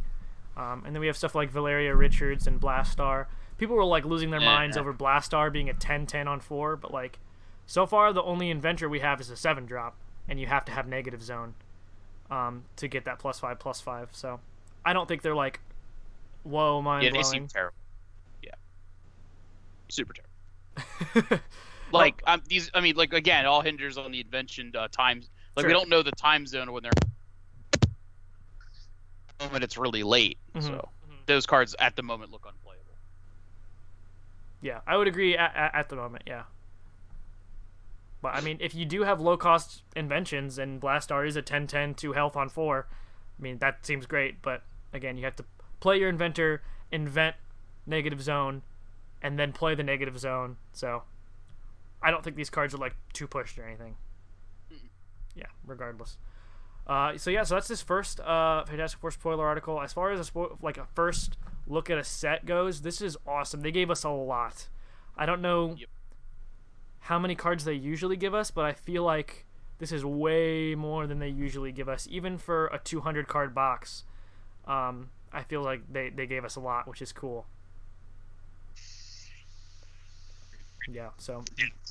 Um, 0.57 0.83
and 0.87 0.95
then 0.95 1.01
we 1.01 1.07
have 1.07 1.17
stuff 1.17 1.35
like 1.35 1.51
Valeria 1.51 1.95
Richards 1.95 2.47
and 2.47 2.61
Blastaar. 2.61 3.27
People 3.59 3.77
were 3.77 3.85
like 3.85 4.05
losing 4.05 4.31
their 4.31 4.41
Yeah. 4.41 4.55
minds 4.55 4.77
over 4.77 4.93
Blastaar 4.93 5.53
being 5.53 5.69
a 5.69 5.75
10-10 5.75 6.27
on 6.27 6.41
four, 6.41 6.77
but 6.77 6.93
like 6.93 7.19
so 7.67 7.87
far 7.87 8.13
the 8.13 8.23
only 8.23 8.51
inventor 8.51 8.89
we 8.89 9.01
have 9.01 9.21
is 9.21 9.31
a 9.31 9.37
seven 9.37 9.67
drop, 9.67 9.95
and 10.29 10.41
you 10.41 10.47
have 10.47 10.65
to 10.67 10.73
have 10.73 10.87
negative 10.87 11.23
zone 11.23 11.55
um, 12.31 12.65
to 12.77 12.89
get 12.89 13.05
that 13.05 13.19
plus 13.19 13.39
five 13.41 13.59
plus 13.59 13.81
five. 13.81 14.09
So 14.13 14.41
I 14.85 14.93
don't 14.93 15.07
think 15.09 15.23
they're 15.23 15.35
like, 15.35 15.61
whoa, 16.43 16.81
mind 16.83 17.03
blowing. 17.03 17.15
Yeah, 17.15 17.21
they 17.21 17.23
seem 17.29 17.47
terrible. 17.49 17.75
Super 19.91 20.15
terrible. 20.15 21.43
like 21.93 22.23
um, 22.27 22.43
these 22.47 22.71
i 22.75 22.81
mean 22.81 22.95
like 22.97 23.13
again 23.13 23.47
all 23.47 23.63
hinges 23.63 23.97
on 23.99 24.13
the 24.13 24.21
invention 24.21 24.71
uh, 24.79 24.87
times 24.89 25.29
like 25.57 25.67
we 25.67 25.73
don't 25.73 25.89
know 25.89 26.03
the 26.03 26.13
time 26.13 26.47
zone 26.47 26.71
when 26.71 26.83
they're 26.83 26.93
moment 29.41 29.65
it's 29.65 29.77
really 29.79 30.03
late 30.03 30.39
Mhm. 30.55 30.63
so 30.63 30.89
those 31.27 31.47
cards 31.47 31.75
at 31.79 31.97
the 31.97 32.03
moment 32.03 32.31
look 32.31 32.45
unplayable 32.47 32.85
Yeah, 34.61 34.81
I 34.87 34.97
would 34.97 35.07
agree 35.09 35.37
at, 35.37 35.55
at, 35.55 35.75
at 35.75 35.89
the 35.89 35.95
moment. 35.97 36.25
Yeah. 36.27 36.43
But 38.21 38.35
I 38.35 38.41
mean, 38.41 38.57
if 38.61 38.75
you 38.75 38.85
do 38.85 39.05
have 39.05 39.21
low 39.21 39.37
cost 39.37 39.83
inventions 39.95 40.59
and 40.59 40.81
Blastaar 40.81 41.25
is 41.27 41.37
a 41.37 41.43
10 41.43 41.67
10 41.69 41.95
2 41.95 42.13
health 42.15 42.35
on 42.37 42.49
4, 42.49 42.87
I 43.39 43.43
mean, 43.43 43.59
that 43.59 43.87
seems 43.87 44.07
great. 44.07 44.43
But 44.43 44.65
again, 44.93 45.17
you 45.17 45.25
have 45.25 45.37
to 45.37 45.45
play 45.79 45.99
your 46.01 46.09
inventor, 46.09 46.63
invent 46.91 47.37
negative 47.87 48.21
zone, 48.21 48.63
and 49.23 49.39
then 49.39 49.53
play 49.53 49.75
the 49.75 49.83
negative 49.83 50.19
zone. 50.19 50.57
So 50.73 51.03
I 52.03 52.11
don't 52.11 52.23
think 52.25 52.37
these 52.37 52.51
cards 52.51 52.75
are 52.75 52.79
like 52.79 52.95
too 53.13 53.27
pushed 53.27 53.59
or 53.59 53.65
anything. 53.65 53.97
Yeah, 55.35 55.47
regardless. 55.67 56.17
Uh, 56.87 57.17
so 57.19 57.31
yeah, 57.31 57.43
so 57.45 57.55
that's 57.55 57.69
this 57.69 57.83
first 57.83 58.19
uh, 58.21 58.65
Fantastic 58.65 59.01
Four 59.01 59.11
spoiler 59.11 59.47
article. 59.47 59.81
As 59.81 59.93
far 59.93 60.11
as 60.11 60.27
a 60.27 60.31
spo- 60.33 60.57
like 60.63 60.79
a 60.79 60.87
first 60.95 61.37
look 61.67 61.91
at 61.91 61.99
a 61.99 62.05
set 62.05 62.47
goes, 62.47 62.81
this 62.83 63.01
is 63.03 63.17
awesome. 63.27 63.61
They 63.61 63.71
gave 63.71 63.91
us 63.91 64.05
a 64.05 64.09
lot. 64.11 64.69
I 65.17 65.27
don't 65.27 65.43
know 65.43 65.75
Yep. 65.79 65.89
how 67.01 67.19
many 67.19 67.35
cards 67.35 67.65
they 67.65 67.75
usually 67.75 68.17
give 68.17 68.35
us, 68.35 68.51
but 68.51 68.65
I 68.65 68.73
feel 68.73 69.03
like 69.03 69.45
this 69.79 69.93
is 69.93 70.05
way 70.05 70.75
more 70.75 71.07
than 71.07 71.19
they 71.19 71.29
usually 71.29 71.73
give 71.73 71.89
us, 71.89 72.09
even 72.11 72.39
for 72.39 72.67
a 72.69 72.79
200 72.79 73.29
card 73.29 73.55
box. 73.55 74.05
Um, 74.67 75.11
I 75.33 75.43
feel 75.43 75.63
like 75.63 75.83
they, 75.93 76.09
they 76.11 76.27
gave 76.27 76.45
us 76.45 76.57
a 76.57 76.61
lot, 76.61 76.89
which 76.89 77.03
is 77.03 77.13
cool. 77.13 77.47
Yeah, 80.91 81.11
so 81.19 81.45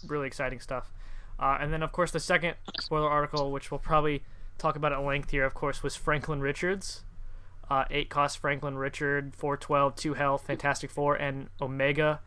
really 0.08 0.28
exciting 0.28 0.60
stuff. 0.60 0.92
Uh, 1.40 1.58
and 1.62 1.72
then, 1.72 1.84
of 1.84 1.92
course, 1.92 2.12
the 2.12 2.20
second 2.20 2.56
spoiler 2.80 3.10
article, 3.10 3.52
which 3.52 3.70
we'll 3.70 3.80
probably 3.80 4.24
talk 4.58 4.76
about 4.76 4.92
at 4.92 5.02
length 5.04 5.30
here, 5.30 5.46
of 5.46 5.54
course, 5.54 5.84
was 5.84 5.96
Franklin 5.96 6.42
Richards. 6.42 7.04
uh, 7.70 7.86
eight 7.92 8.10
cost 8.10 8.38
Franklin 8.40 8.78
Richard, 8.78 9.36
four 9.36 9.58
twelve, 9.58 9.96
two 9.96 10.14
health, 10.14 10.46
Fantastic 10.48 10.90
Four, 10.90 11.16
and 11.16 11.50
Omega. 11.62 12.22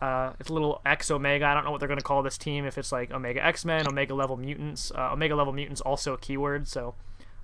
Uh, 0.00 0.32
it's 0.38 0.50
a 0.50 0.52
little 0.52 0.80
X 0.84 1.10
Omega. 1.10 1.46
I 1.46 1.54
don't 1.54 1.64
know 1.64 1.70
what 1.70 1.80
they're 1.80 1.88
going 1.88 1.98
to 1.98 2.04
call 2.04 2.22
this 2.22 2.38
team. 2.38 2.64
If 2.66 2.78
it's 2.78 2.92
like 2.92 3.10
Omega 3.10 3.44
X 3.44 3.64
Men, 3.64 3.88
Omega 3.88 4.14
level 4.14 4.36
mutants. 4.36 4.92
Uh, 4.94 5.12
Omega 5.12 5.34
level 5.34 5.52
mutants 5.52 5.80
also 5.80 6.12
a 6.14 6.18
keyword, 6.18 6.68
so 6.68 6.94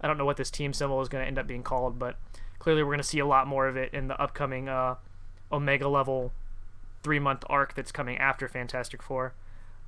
I 0.01 0.07
don't 0.07 0.19
know 0.19 0.25
what 0.25 0.37
this 0.37 0.51
team 0.51 0.73
symbol 0.73 1.01
is 1.01 1.09
going 1.09 1.23
to 1.23 1.29
end 1.29 1.39
up 1.39 1.47
being 1.47 1.63
called, 1.63 1.99
but 1.99 2.17
clearly 2.59 2.83
we're 2.83 2.91
going 2.91 2.99
to 2.99 3.05
see 3.05 3.19
a 3.19 3.27
lot 3.27 3.47
more 3.47 3.67
of 3.67 3.77
it 3.77 3.93
in 3.93 4.09
the 4.09 4.21
upcoming 4.21 4.69
uh, 4.69 4.97
Omega 5.51 5.89
level 5.89 6.33
three 7.03 7.19
month 7.19 7.45
arc 7.49 7.75
that's 7.75 7.93
coming 7.93 8.19
after 8.19 8.49
Fantastic 8.49 9.03
Four. 9.03 9.35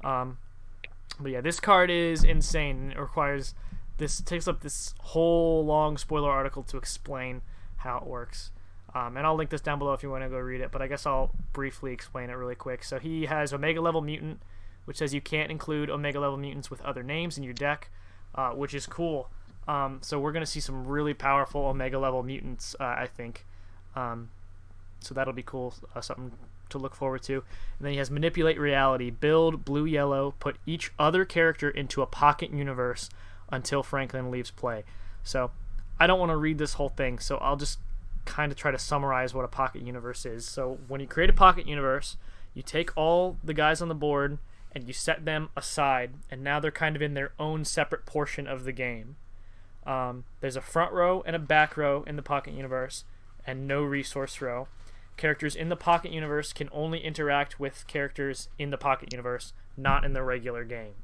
Um, 0.02 0.38
but 1.18 1.32
yeah, 1.32 1.40
this 1.40 1.60
card 1.60 1.90
is 1.90 2.24
insane. 2.24 2.92
It 2.96 2.98
requires 2.98 3.54
this 3.98 4.20
takes 4.20 4.48
up 4.48 4.60
this 4.60 4.94
whole 5.00 5.64
long 5.64 5.96
spoiler 5.96 6.30
article 6.30 6.62
to 6.64 6.76
explain 6.76 7.42
how 7.78 7.98
it 7.98 8.06
works. 8.06 8.50
Um, 8.94 9.16
and 9.16 9.26
I'll 9.26 9.34
link 9.34 9.50
this 9.50 9.60
down 9.60 9.78
below 9.78 9.92
if 9.92 10.02
you 10.02 10.10
want 10.10 10.22
to 10.24 10.28
go 10.28 10.38
read 10.38 10.60
it. 10.60 10.70
But 10.70 10.82
I 10.82 10.86
guess 10.86 11.06
I'll 11.06 11.30
briefly 11.52 11.92
explain 11.92 12.30
it 12.30 12.34
really 12.34 12.54
quick. 12.54 12.84
So 12.84 12.98
he 12.98 13.26
has 13.26 13.52
Omega 13.52 13.80
level 13.80 14.00
mutant, 14.00 14.40
which 14.84 14.96
says 14.96 15.14
you 15.14 15.20
can't 15.20 15.50
include 15.50 15.90
Omega 15.90 16.20
level 16.20 16.36
mutants 16.36 16.70
with 16.70 16.80
other 16.82 17.02
names 17.02 17.38
in 17.38 17.44
your 17.44 17.54
deck, 17.54 17.90
uh, 18.34 18.50
which 18.50 18.74
is 18.74 18.86
cool. 18.86 19.30
Um, 19.66 20.00
so 20.02 20.20
we're 20.20 20.32
gonna 20.32 20.46
see 20.46 20.60
some 20.60 20.86
really 20.86 21.14
powerful 21.14 21.62
Omega 21.66 21.98
level 21.98 22.22
mutants, 22.22 22.76
uh, 22.78 22.84
I 22.84 23.06
think. 23.06 23.46
Um, 23.96 24.30
so 25.00 25.14
that'll 25.14 25.32
be 25.32 25.42
cool. 25.42 25.74
Uh, 25.94 26.00
something 26.00 26.32
to 26.70 26.78
look 26.78 26.94
forward 26.94 27.22
to. 27.24 27.34
And 27.78 27.86
then 27.86 27.92
he 27.92 27.98
has 27.98 28.10
manipulate 28.10 28.58
reality, 28.58 29.10
build 29.10 29.64
blue 29.64 29.84
yellow, 29.84 30.34
put 30.38 30.56
each 30.66 30.92
other 30.98 31.24
character 31.24 31.70
into 31.70 32.02
a 32.02 32.06
pocket 32.06 32.52
universe 32.52 33.08
until 33.50 33.82
Franklin 33.82 34.30
leaves 34.30 34.50
play. 34.50 34.84
So 35.22 35.50
I 35.98 36.06
don't 36.06 36.18
want 36.18 36.30
to 36.30 36.36
read 36.36 36.58
this 36.58 36.74
whole 36.74 36.88
thing, 36.88 37.18
so 37.18 37.36
I'll 37.38 37.56
just 37.56 37.78
kind 38.24 38.50
of 38.50 38.58
try 38.58 38.70
to 38.70 38.78
summarize 38.78 39.34
what 39.34 39.44
a 39.44 39.48
pocket 39.48 39.82
universe 39.82 40.24
is. 40.24 40.46
So 40.46 40.78
when 40.88 41.00
you 41.00 41.06
create 41.06 41.30
a 41.30 41.34
pocket 41.34 41.66
universe, 41.66 42.16
you 42.54 42.62
take 42.62 42.96
all 42.96 43.36
the 43.44 43.54
guys 43.54 43.82
on 43.82 43.88
the 43.88 43.94
board 43.94 44.38
and 44.72 44.86
you 44.88 44.92
set 44.92 45.24
them 45.24 45.50
aside, 45.56 46.14
and 46.30 46.42
now 46.42 46.58
they're 46.58 46.70
kind 46.70 46.96
of 46.96 47.02
in 47.02 47.14
their 47.14 47.32
own 47.38 47.64
separate 47.64 48.06
portion 48.06 48.46
of 48.46 48.64
the 48.64 48.72
game. 48.72 49.16
Um, 49.86 50.24
there's 50.40 50.56
a 50.56 50.60
front 50.60 50.92
row 50.92 51.22
and 51.26 51.36
a 51.36 51.38
back 51.38 51.76
row 51.76 52.02
in 52.06 52.16
the 52.16 52.22
pocket 52.22 52.54
universe, 52.54 53.04
and 53.46 53.68
no 53.68 53.82
resource 53.84 54.40
row. 54.40 54.66
Characters 55.16 55.54
in 55.54 55.68
the 55.68 55.76
pocket 55.76 56.12
universe 56.12 56.52
can 56.52 56.68
only 56.72 57.00
interact 57.00 57.60
with 57.60 57.86
characters 57.86 58.48
in 58.58 58.70
the 58.70 58.76
pocket 58.76 59.12
universe, 59.12 59.52
not 59.76 60.04
in 60.04 60.12
the 60.12 60.22
regular 60.22 60.64
game. 60.64 60.94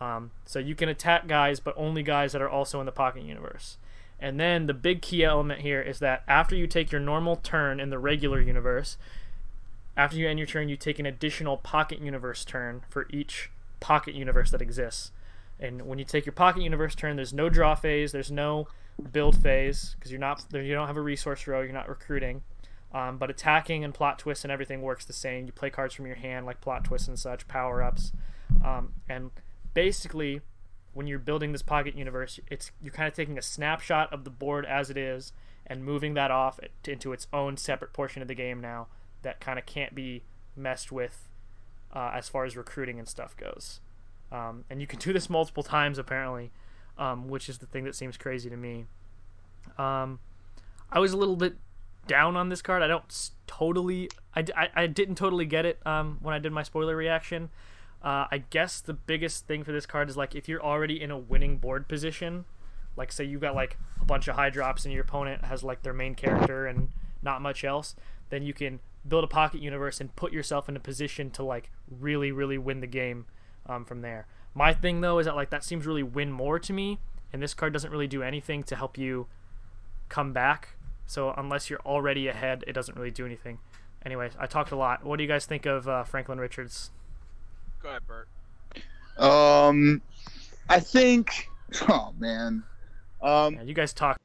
Um, 0.00 0.30
so 0.46 0.58
you 0.58 0.74
can 0.74 0.88
attack 0.88 1.26
guys, 1.26 1.60
but 1.60 1.74
only 1.76 2.02
guys 2.02 2.32
that 2.32 2.40
are 2.40 2.48
also 2.48 2.80
in 2.80 2.86
the 2.86 2.92
pocket 2.92 3.22
universe. 3.22 3.76
And 4.18 4.38
then 4.38 4.66
the 4.66 4.74
big 4.74 5.02
key 5.02 5.24
element 5.24 5.60
here 5.60 5.80
is 5.80 5.98
that 5.98 6.22
after 6.28 6.54
you 6.54 6.66
take 6.66 6.92
your 6.92 7.00
normal 7.00 7.36
turn 7.36 7.80
in 7.80 7.90
the 7.90 7.98
regular 7.98 8.40
universe, 8.40 8.96
after 9.96 10.16
you 10.16 10.28
end 10.28 10.38
your 10.38 10.46
turn, 10.46 10.68
you 10.68 10.76
take 10.76 10.98
an 10.98 11.06
additional 11.06 11.56
pocket 11.56 12.00
universe 12.00 12.44
turn 12.44 12.82
for 12.88 13.06
each 13.10 13.50
pocket 13.80 14.14
universe 14.14 14.50
that 14.50 14.62
exists. 14.62 15.10
And 15.58 15.86
when 15.86 15.98
you 15.98 16.04
take 16.04 16.24
your 16.24 16.32
pocket 16.32 16.62
universe 16.62 16.94
turn, 16.94 17.16
there's 17.16 17.32
no 17.32 17.48
draw 17.48 17.74
phase, 17.74 18.12
there's 18.12 18.30
no 18.30 18.68
build 19.12 19.36
phase 19.42 19.94
because 19.98 20.10
you're 20.10 20.20
not 20.20 20.44
you 20.52 20.74
don't 20.74 20.86
have 20.86 20.96
a 20.96 21.02
resource 21.02 21.46
row, 21.46 21.62
you're 21.62 21.72
not 21.72 21.88
recruiting. 21.88 22.42
Um, 22.92 23.18
but 23.18 23.30
attacking 23.30 23.84
and 23.84 23.94
plot 23.94 24.18
twists 24.18 24.44
and 24.44 24.50
everything 24.50 24.82
works 24.82 25.04
the 25.04 25.12
same. 25.12 25.46
You 25.46 25.52
play 25.52 25.70
cards 25.70 25.94
from 25.94 26.06
your 26.06 26.16
hand 26.16 26.44
like 26.46 26.60
plot 26.60 26.84
twists 26.84 27.06
and 27.06 27.18
such, 27.18 27.46
power 27.46 27.82
ups, 27.82 28.12
um, 28.64 28.94
and 29.08 29.30
basically 29.74 30.40
when 30.92 31.06
you're 31.06 31.20
building 31.20 31.52
this 31.52 31.62
pocket 31.62 31.96
universe 31.96 32.40
it's 32.50 32.72
you're 32.82 32.92
kind 32.92 33.06
of 33.06 33.14
taking 33.14 33.38
a 33.38 33.42
snapshot 33.42 34.12
of 34.12 34.24
the 34.24 34.30
board 34.30 34.66
as 34.66 34.90
it 34.90 34.96
is 34.96 35.32
and 35.64 35.84
moving 35.84 36.14
that 36.14 36.32
off 36.32 36.58
into 36.84 37.12
its 37.12 37.28
own 37.32 37.56
separate 37.56 37.92
portion 37.92 38.20
of 38.20 38.26
the 38.26 38.34
game 38.34 38.60
now 38.60 38.88
that 39.22 39.38
kind 39.38 39.56
of 39.56 39.64
can't 39.66 39.94
be 39.94 40.24
messed 40.56 40.90
with 40.90 41.28
uh, 41.94 42.10
as 42.12 42.28
far 42.28 42.44
as 42.44 42.56
recruiting 42.56 42.98
and 42.98 43.08
stuff 43.08 43.36
goes. 43.36 43.78
Um, 44.32 44.64
and 44.68 44.80
you 44.80 44.88
can 44.88 44.98
do 44.98 45.12
this 45.12 45.30
multiple 45.30 45.62
times 45.62 45.96
apparently 45.96 46.50
um, 47.00 47.28
which 47.28 47.48
is 47.48 47.58
the 47.58 47.66
thing 47.66 47.84
that 47.84 47.94
seems 47.96 48.16
crazy 48.16 48.50
to 48.50 48.56
me. 48.56 48.84
Um, 49.78 50.20
i 50.92 50.98
was 50.98 51.12
a 51.12 51.16
little 51.16 51.36
bit 51.36 51.54
down 52.10 52.36
on 52.36 52.48
this 52.48 52.60
card 52.60 52.82
i 52.82 52.88
don't 52.88 53.30
totally 53.46 54.08
i, 54.34 54.44
I, 54.56 54.68
I 54.82 54.86
didn't 54.86 55.14
totally 55.14 55.46
get 55.46 55.64
it 55.64 55.78
um, 55.86 56.18
when 56.20 56.34
i 56.34 56.38
did 56.38 56.52
my 56.52 56.64
spoiler 56.64 56.96
reaction 56.96 57.50
uh, 58.02 58.26
I 58.30 58.38
guess 58.38 58.80
the 58.80 58.94
biggest 58.94 59.46
thing 59.46 59.62
for 59.62 59.72
this 59.72 59.84
card 59.84 60.08
is 60.08 60.16
like 60.16 60.34
if 60.34 60.48
you're 60.48 60.62
already 60.62 61.00
in 61.00 61.10
a 61.10 61.18
winning 61.18 61.58
board 61.58 61.86
position, 61.86 62.46
like 62.96 63.12
say 63.12 63.24
you've 63.24 63.42
got 63.42 63.54
like 63.54 63.76
a 64.00 64.04
bunch 64.04 64.26
of 64.26 64.36
high 64.36 64.50
drops 64.50 64.84
and 64.84 64.94
your 64.94 65.02
opponent 65.02 65.44
has 65.44 65.62
like 65.62 65.82
their 65.82 65.92
main 65.92 66.14
character 66.14 66.66
and 66.66 66.88
not 67.22 67.42
much 67.42 67.62
else, 67.62 67.94
then 68.30 68.42
you 68.42 68.54
can 68.54 68.80
build 69.06 69.24
a 69.24 69.26
pocket 69.26 69.60
universe 69.60 70.00
and 70.00 70.16
put 70.16 70.32
yourself 70.32 70.68
in 70.68 70.76
a 70.76 70.80
position 70.80 71.30
to 71.30 71.42
like 71.42 71.70
really 71.90 72.32
really 72.32 72.56
win 72.56 72.80
the 72.80 72.86
game 72.86 73.26
um, 73.66 73.84
from 73.84 74.00
there. 74.00 74.26
My 74.54 74.72
thing 74.72 75.02
though 75.02 75.18
is 75.18 75.26
that 75.26 75.36
like 75.36 75.50
that 75.50 75.64
seems 75.64 75.86
really 75.86 76.02
win 76.02 76.32
more 76.32 76.58
to 76.58 76.72
me, 76.72 77.00
and 77.34 77.42
this 77.42 77.52
card 77.52 77.74
doesn't 77.74 77.90
really 77.90 78.08
do 78.08 78.22
anything 78.22 78.62
to 78.64 78.76
help 78.76 78.96
you 78.96 79.26
come 80.08 80.32
back. 80.32 80.70
So 81.10 81.34
unless 81.36 81.68
you're 81.68 81.80
already 81.80 82.28
ahead, 82.28 82.62
it 82.68 82.72
doesn't 82.72 82.96
really 82.96 83.10
do 83.10 83.26
anything. 83.26 83.58
Anyways, 84.06 84.30
I 84.38 84.46
talked 84.46 84.70
a 84.70 84.76
lot. 84.76 85.04
What 85.04 85.16
do 85.16 85.24
you 85.24 85.28
guys 85.28 85.44
think 85.44 85.66
of 85.66 85.88
uh, 85.88 86.04
Franklin 86.04 86.38
Richards? 86.38 86.92
Go 87.82 87.88
ahead, 87.88 88.02
Burt. 88.06 88.28
Um, 89.18 90.02
I 90.68 90.78
think. 90.80 91.48
Oh 91.88 92.12
man. 92.18 92.64
Um, 93.22 93.54
yeah, 93.54 93.62
you 93.62 93.74
guys 93.74 93.92
talk. 93.92 94.18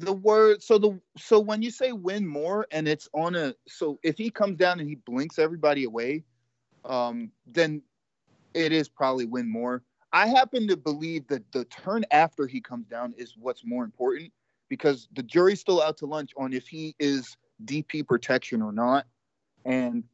The 0.00 0.12
word. 0.12 0.64
So 0.64 0.78
the 0.78 1.00
so 1.16 1.38
when 1.38 1.62
you 1.62 1.70
say 1.70 1.92
win 1.92 2.26
more 2.26 2.66
and 2.72 2.88
it's 2.88 3.08
on 3.14 3.36
a 3.36 3.54
so 3.68 4.00
if 4.02 4.18
he 4.18 4.30
comes 4.30 4.58
down 4.58 4.80
and 4.80 4.88
he 4.88 4.96
blinks 4.96 5.38
everybody 5.38 5.84
away, 5.84 6.24
um, 6.84 7.30
then 7.46 7.82
it 8.52 8.72
is 8.72 8.88
probably 8.88 9.26
win 9.26 9.48
more. 9.48 9.84
I 10.12 10.26
happen 10.26 10.66
to 10.66 10.76
believe 10.76 11.28
that 11.28 11.44
the 11.52 11.64
turn 11.66 12.04
after 12.10 12.48
he 12.48 12.60
comes 12.60 12.88
down 12.88 13.14
is 13.16 13.36
what's 13.38 13.64
more 13.64 13.84
important 13.84 14.32
because 14.68 15.08
the 15.14 15.22
jury's 15.22 15.60
still 15.60 15.82
out 15.82 15.96
to 15.98 16.06
lunch 16.06 16.32
on 16.36 16.52
if 16.52 16.68
he 16.68 16.94
is 16.98 17.36
DP 17.64 18.06
protection 18.06 18.62
or 18.62 18.72
not. 18.72 19.06
And 19.64 20.04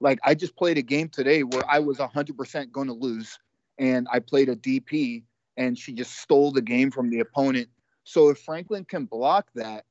like 0.00 0.18
I 0.24 0.34
just 0.34 0.56
played 0.56 0.78
a 0.78 0.82
game 0.82 1.08
today 1.08 1.42
where 1.42 1.62
I 1.68 1.78
was 1.78 1.98
100% 1.98 2.72
going 2.72 2.86
to 2.86 2.92
lose 2.92 3.38
and 3.78 4.08
I 4.10 4.20
played 4.20 4.48
a 4.48 4.56
DP 4.56 5.24
and 5.56 5.78
she 5.78 5.92
just 5.92 6.16
stole 6.18 6.52
the 6.52 6.62
game 6.62 6.90
from 6.90 7.10
the 7.10 7.20
opponent. 7.20 7.68
So 8.04 8.30
if 8.30 8.38
Franklin 8.38 8.84
can 8.84 9.04
block 9.04 9.50
that 9.54 9.84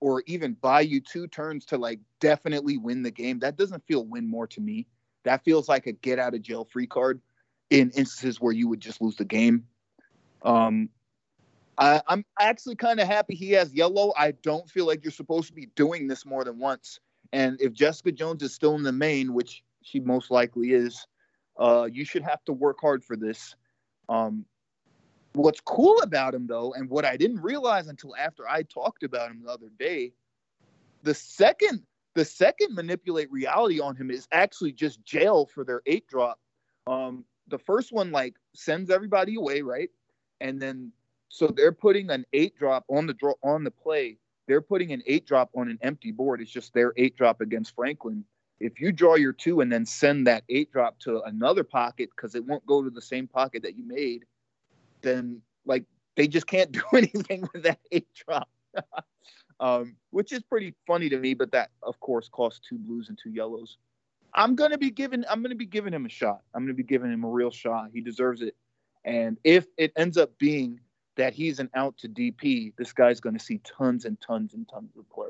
or 0.00 0.22
even 0.26 0.54
buy 0.54 0.82
you 0.82 1.00
two 1.00 1.26
turns 1.26 1.64
to 1.66 1.78
like 1.78 2.00
definitely 2.20 2.76
win 2.76 3.02
the 3.02 3.10
game, 3.10 3.40
that 3.40 3.56
doesn't 3.56 3.86
feel 3.86 4.04
win 4.04 4.28
more 4.28 4.46
to 4.48 4.60
me. 4.60 4.86
That 5.24 5.44
feels 5.44 5.68
like 5.68 5.86
a 5.86 5.92
get 5.92 6.18
out 6.18 6.34
of 6.34 6.42
jail 6.42 6.64
free 6.64 6.86
card 6.86 7.20
in 7.70 7.90
instances 7.90 8.40
where 8.40 8.52
you 8.52 8.68
would 8.68 8.80
just 8.80 9.00
lose 9.00 9.16
the 9.16 9.24
game. 9.24 9.66
Um, 10.42 10.90
I'm 11.78 12.24
actually 12.40 12.76
kind 12.76 13.00
of 13.00 13.06
happy 13.06 13.34
he 13.34 13.52
has 13.52 13.72
yellow. 13.74 14.12
I 14.16 14.32
don't 14.42 14.68
feel 14.68 14.86
like 14.86 15.04
you're 15.04 15.12
supposed 15.12 15.48
to 15.48 15.54
be 15.54 15.66
doing 15.76 16.06
this 16.06 16.24
more 16.24 16.44
than 16.44 16.58
once. 16.58 17.00
And 17.32 17.60
if 17.60 17.72
Jessica 17.72 18.12
Jones 18.12 18.42
is 18.42 18.54
still 18.54 18.76
in 18.76 18.82
the 18.82 18.92
main, 18.92 19.34
which 19.34 19.62
she 19.82 20.00
most 20.00 20.30
likely 20.30 20.72
is, 20.72 21.06
uh, 21.58 21.88
you 21.90 22.04
should 22.04 22.22
have 22.22 22.44
to 22.44 22.52
work 22.52 22.78
hard 22.80 23.04
for 23.04 23.16
this. 23.16 23.54
Um, 24.08 24.44
what's 25.34 25.60
cool 25.60 26.00
about 26.00 26.34
him, 26.34 26.46
though, 26.46 26.72
and 26.72 26.88
what 26.88 27.04
I 27.04 27.16
didn't 27.16 27.40
realize 27.42 27.88
until 27.88 28.16
after 28.16 28.48
I 28.48 28.62
talked 28.62 29.02
about 29.02 29.30
him 29.30 29.42
the 29.44 29.50
other 29.50 29.70
day, 29.78 30.12
the 31.02 31.14
second 31.14 31.82
the 32.14 32.24
second 32.24 32.74
manipulate 32.74 33.30
reality 33.30 33.78
on 33.78 33.94
him 33.94 34.10
is 34.10 34.26
actually 34.32 34.72
just 34.72 35.04
jail 35.04 35.44
for 35.44 35.64
their 35.64 35.82
eight 35.84 36.06
drop. 36.08 36.40
Um, 36.86 37.26
the 37.48 37.58
first 37.58 37.92
one 37.92 38.10
like 38.10 38.36
sends 38.54 38.90
everybody 38.90 39.36
away, 39.36 39.60
right? 39.60 39.90
And 40.40 40.60
then 40.60 40.92
so 41.28 41.48
they're 41.48 41.72
putting 41.72 42.10
an 42.10 42.24
eight 42.32 42.56
drop 42.56 42.84
on 42.88 43.06
the 43.06 43.14
draw 43.14 43.34
on 43.42 43.64
the 43.64 43.70
play 43.70 44.18
they're 44.46 44.60
putting 44.60 44.92
an 44.92 45.02
eight 45.06 45.26
drop 45.26 45.50
on 45.56 45.68
an 45.68 45.78
empty 45.82 46.12
board. 46.12 46.40
It's 46.40 46.50
just 46.50 46.72
their 46.72 46.92
eight 46.96 47.16
drop 47.16 47.40
against 47.40 47.74
Franklin. 47.74 48.24
If 48.60 48.80
you 48.80 48.92
draw 48.92 49.16
your 49.16 49.32
two 49.32 49.60
and 49.60 49.70
then 49.70 49.84
send 49.84 50.26
that 50.26 50.44
eight 50.48 50.72
drop 50.72 50.98
to 51.00 51.20
another 51.22 51.64
pocket 51.64 52.10
because 52.14 52.34
it 52.34 52.44
won't 52.44 52.64
go 52.64 52.82
to 52.82 52.90
the 52.90 53.02
same 53.02 53.26
pocket 53.26 53.62
that 53.64 53.76
you 53.76 53.86
made, 53.86 54.24
then 55.02 55.42
like 55.64 55.84
they 56.14 56.28
just 56.28 56.46
can't 56.46 56.72
do 56.72 56.82
anything 56.94 57.48
with 57.52 57.64
that 57.64 57.80
eight 57.92 58.08
drop. 58.14 58.48
um, 59.60 59.96
which 60.10 60.32
is 60.32 60.42
pretty 60.42 60.74
funny 60.86 61.08
to 61.08 61.18
me, 61.18 61.34
but 61.34 61.52
that 61.52 61.70
of 61.82 61.98
course 62.00 62.28
costs 62.30 62.60
two 62.66 62.78
blues 62.78 63.08
and 63.08 63.18
two 63.20 63.30
yellows. 63.30 63.78
I'm 64.32 64.54
gonna 64.54 64.78
be 64.78 64.90
giving 64.90 65.24
I'm 65.28 65.42
gonna 65.42 65.54
be 65.54 65.66
giving 65.66 65.92
him 65.92 66.06
a 66.06 66.10
shot. 66.10 66.42
I'm 66.54 66.62
gonna 66.62 66.74
be 66.74 66.82
giving 66.82 67.12
him 67.12 67.24
a 67.24 67.28
real 67.28 67.50
shot. 67.50 67.90
He 67.92 68.00
deserves 68.00 68.42
it. 68.42 68.54
And 69.04 69.38
if 69.44 69.66
it 69.76 69.92
ends 69.96 70.16
up 70.16 70.36
being 70.38 70.80
that 71.16 71.34
he's 71.34 71.58
an 71.58 71.70
out 71.74 71.96
to 71.98 72.08
DP, 72.08 72.72
this 72.76 72.92
guy's 72.92 73.20
going 73.20 73.36
to 73.36 73.44
see 73.44 73.58
tons 73.64 74.04
and 74.04 74.20
tons 74.20 74.54
and 74.54 74.68
tons 74.68 74.96
of 74.98 75.08
play. 75.10 75.28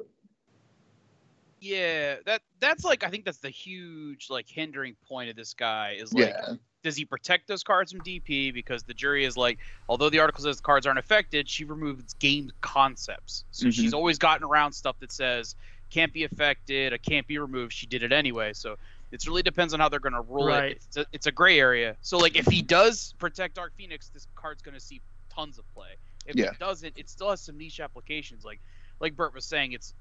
Yeah, 1.60 2.16
that 2.26 2.42
that's 2.60 2.84
like 2.84 3.02
I 3.02 3.08
think 3.08 3.24
that's 3.24 3.38
the 3.38 3.50
huge 3.50 4.28
like 4.28 4.46
hindering 4.48 4.94
point 5.08 5.30
of 5.30 5.36
this 5.36 5.54
guy 5.54 5.96
is 5.98 6.12
like 6.12 6.28
yeah. 6.28 6.54
does 6.82 6.96
he 6.96 7.04
protect 7.04 7.48
those 7.48 7.62
cards 7.62 7.90
from 7.90 8.02
DP? 8.02 8.52
Because 8.52 8.84
the 8.84 8.92
jury 8.94 9.24
is 9.24 9.36
like, 9.36 9.58
although 9.88 10.10
the 10.10 10.18
article 10.18 10.44
says 10.44 10.56
the 10.56 10.62
cards 10.62 10.86
aren't 10.86 10.98
affected, 10.98 11.48
she 11.48 11.64
removes 11.64 12.14
game 12.14 12.50
concepts. 12.60 13.44
So 13.50 13.66
Mhm. 13.66 13.72
she's 13.72 13.94
always 13.94 14.18
gotten 14.18 14.44
around 14.46 14.72
stuff 14.72 14.96
that 15.00 15.10
says 15.10 15.56
can't 15.90 16.12
be 16.12 16.24
affected, 16.24 16.92
it 16.92 17.02
can't 17.02 17.26
be 17.26 17.38
removed. 17.38 17.72
She 17.72 17.86
did 17.86 18.02
it 18.02 18.12
anyway. 18.12 18.52
So 18.52 18.76
it 19.10 19.26
really 19.26 19.42
depends 19.42 19.72
on 19.72 19.80
how 19.80 19.88
they're 19.88 19.98
gonna 19.98 20.20
rule 20.22 20.46
Right. 20.46 20.72
it. 20.72 20.82
It's 20.88 20.96
a, 20.98 21.06
it's 21.12 21.26
a 21.26 21.32
gray 21.32 21.58
area. 21.58 21.96
So 22.02 22.18
like 22.18 22.36
if 22.36 22.46
he 22.46 22.60
does 22.60 23.14
protect 23.18 23.54
Dark 23.54 23.72
Phoenix, 23.76 24.10
this 24.10 24.26
card's 24.34 24.62
gonna 24.62 24.78
see 24.78 25.00
tons 25.36 25.58
of 25.58 25.64
play. 25.74 25.96
If 26.26 26.36
Yeah. 26.36 26.46
it 26.46 26.58
doesn't, 26.58 26.96
it 26.98 27.08
still 27.08 27.30
has 27.30 27.40
some 27.40 27.56
niche 27.58 27.80
applications. 27.80 28.44
Like 28.44 28.60
like 28.98 29.14
Burt 29.14 29.34
was 29.34 29.44
saying, 29.44 29.72
it's 29.72 29.94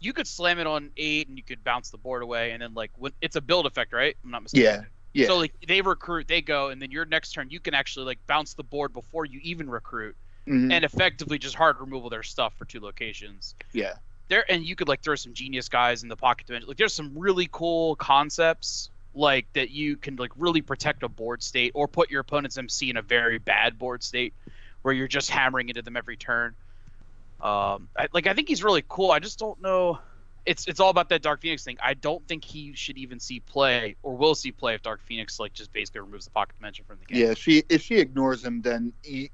you 0.00 0.12
could 0.12 0.26
slam 0.26 0.58
it 0.58 0.66
on 0.66 0.90
eight 0.98 1.28
and 1.28 1.38
you 1.38 1.42
could 1.42 1.64
bounce 1.64 1.88
the 1.90 1.96
board 1.98 2.22
away, 2.22 2.50
and 2.52 2.60
then 2.62 2.74
like 2.74 2.90
when 2.96 3.12
it's 3.22 3.36
a 3.36 3.40
build 3.40 3.64
effect, 3.66 3.92
right? 3.92 4.16
I'm 4.22 4.30
not 4.30 4.42
mistaken. 4.42 4.64
Yeah, 5.14 5.22
yeah. 5.22 5.26
So 5.28 5.38
like 5.38 5.54
they 5.66 5.80
recruit, 5.80 6.28
they 6.28 6.42
go, 6.42 6.68
and 6.68 6.80
then 6.82 6.90
your 6.90 7.06
next 7.06 7.32
turn 7.32 7.48
you 7.50 7.60
can 7.60 7.74
actually 7.74 8.04
like 8.06 8.18
bounce 8.26 8.54
the 8.54 8.64
board 8.64 8.92
before 8.92 9.24
you 9.24 9.40
even 9.42 9.68
recruit, 9.70 10.14
Mhm. 10.46 10.70
and 10.72 10.84
effectively 10.84 11.38
just 11.38 11.54
hard 11.54 11.80
removal 11.80 12.10
their 12.10 12.22
stuff 12.22 12.54
for 12.58 12.66
two 12.66 12.80
locations. 12.80 13.54
yeah. 13.72 13.94
There 14.28 14.44
and 14.50 14.64
you 14.64 14.74
could 14.76 14.88
like 14.88 15.02
throw 15.02 15.16
some 15.16 15.34
genius 15.34 15.68
guys 15.68 16.02
in 16.02 16.08
the 16.08 16.16
pocket 16.16 16.46
dimension. 16.46 16.68
Like 16.68 16.76
there's 16.78 16.94
some 16.94 17.16
really 17.18 17.48
cool 17.52 17.94
concepts 17.96 18.90
like 19.14 19.46
that 19.52 19.70
you 19.70 19.96
can 19.96 20.16
like 20.16 20.32
really 20.36 20.60
protect 20.62 21.02
a 21.02 21.08
board 21.08 21.42
state 21.42 21.70
or 21.74 21.86
put 21.86 22.10
your 22.10 22.20
opponent's 22.20 22.56
MC 22.58 22.90
in 22.90 22.96
a 22.96 23.02
very 23.02 23.38
bad 23.38 23.78
board 23.78 24.02
state 24.02 24.34
where 24.84 24.94
you're 24.94 25.08
just 25.08 25.30
hammering 25.30 25.70
into 25.70 25.80
them 25.80 25.96
every 25.96 26.16
turn. 26.16 26.54
Um, 27.40 27.88
I, 27.98 28.08
like 28.12 28.26
I 28.26 28.34
think 28.34 28.48
he's 28.48 28.62
really 28.62 28.84
cool. 28.86 29.10
I 29.10 29.18
just 29.18 29.38
don't 29.38 29.60
know. 29.60 29.98
It's 30.44 30.68
it's 30.68 30.78
all 30.78 30.90
about 30.90 31.08
that 31.08 31.22
Dark 31.22 31.40
Phoenix 31.40 31.64
thing. 31.64 31.78
I 31.82 31.94
don't 31.94 32.26
think 32.28 32.44
he 32.44 32.74
should 32.74 32.98
even 32.98 33.18
see 33.18 33.40
play 33.40 33.96
or 34.02 34.14
will 34.14 34.34
see 34.34 34.52
play 34.52 34.74
if 34.74 34.82
Dark 34.82 35.00
Phoenix 35.06 35.40
like 35.40 35.54
just 35.54 35.72
basically 35.72 36.02
removes 36.02 36.26
the 36.26 36.32
pocket 36.32 36.54
dimension 36.58 36.84
from 36.86 36.98
the 36.98 37.06
game. 37.06 37.22
Yeah, 37.22 37.30
if 37.30 37.38
she 37.38 37.64
if 37.70 37.80
she 37.80 37.96
ignores 37.96 38.44
him, 38.44 38.60
then 38.60 38.92
you, 39.02 39.30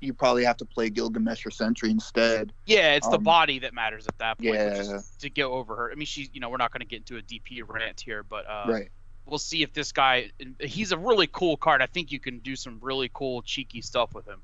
you 0.00 0.14
probably 0.14 0.44
have 0.44 0.56
to 0.56 0.64
play 0.64 0.88
Gilgamesh 0.88 1.44
or 1.44 1.50
Sentry 1.50 1.90
instead. 1.90 2.54
Yeah, 2.64 2.94
it's 2.94 3.06
the 3.06 3.18
Um, 3.18 3.24
body 3.24 3.58
that 3.58 3.74
matters 3.74 4.06
at 4.06 4.16
that 4.16 4.38
point. 4.38 4.54
yeah. 4.54 5.00
to 5.18 5.28
get 5.30 5.44
over 5.44 5.76
her. 5.76 5.92
I 5.92 5.94
mean, 5.94 6.06
she's 6.06 6.30
you 6.32 6.40
know 6.40 6.48
we're 6.48 6.56
not 6.56 6.72
going 6.72 6.80
to 6.80 6.86
get 6.86 7.00
into 7.00 7.18
a 7.18 7.22
DP 7.22 7.62
rant 7.68 8.00
here, 8.00 8.22
but 8.22 8.48
uh, 8.48 8.64
right. 8.66 8.88
we'll 9.26 9.38
see 9.38 9.62
if 9.62 9.74
this 9.74 9.92
guy. 9.92 10.30
He's 10.58 10.90
a 10.92 10.98
really 10.98 11.26
cool 11.26 11.58
card. 11.58 11.82
I 11.82 11.86
think 11.86 12.10
you 12.12 12.18
can 12.18 12.38
do 12.38 12.56
some 12.56 12.78
really 12.80 13.10
cool 13.12 13.42
cheeky 13.42 13.82
stuff 13.82 14.14
with 14.14 14.26
him. 14.26 14.40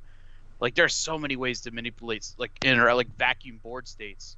Like 0.63 0.75
there's 0.77 0.95
so 0.95 1.19
many 1.19 1.37
ways 1.37 1.61
to 1.63 1.71
manipulate 1.73 2.27
like 2.39 2.53
inner 2.65 2.95
like 2.95 3.09
vacuum 3.19 3.59
board 3.63 3.87
states 3.89 4.37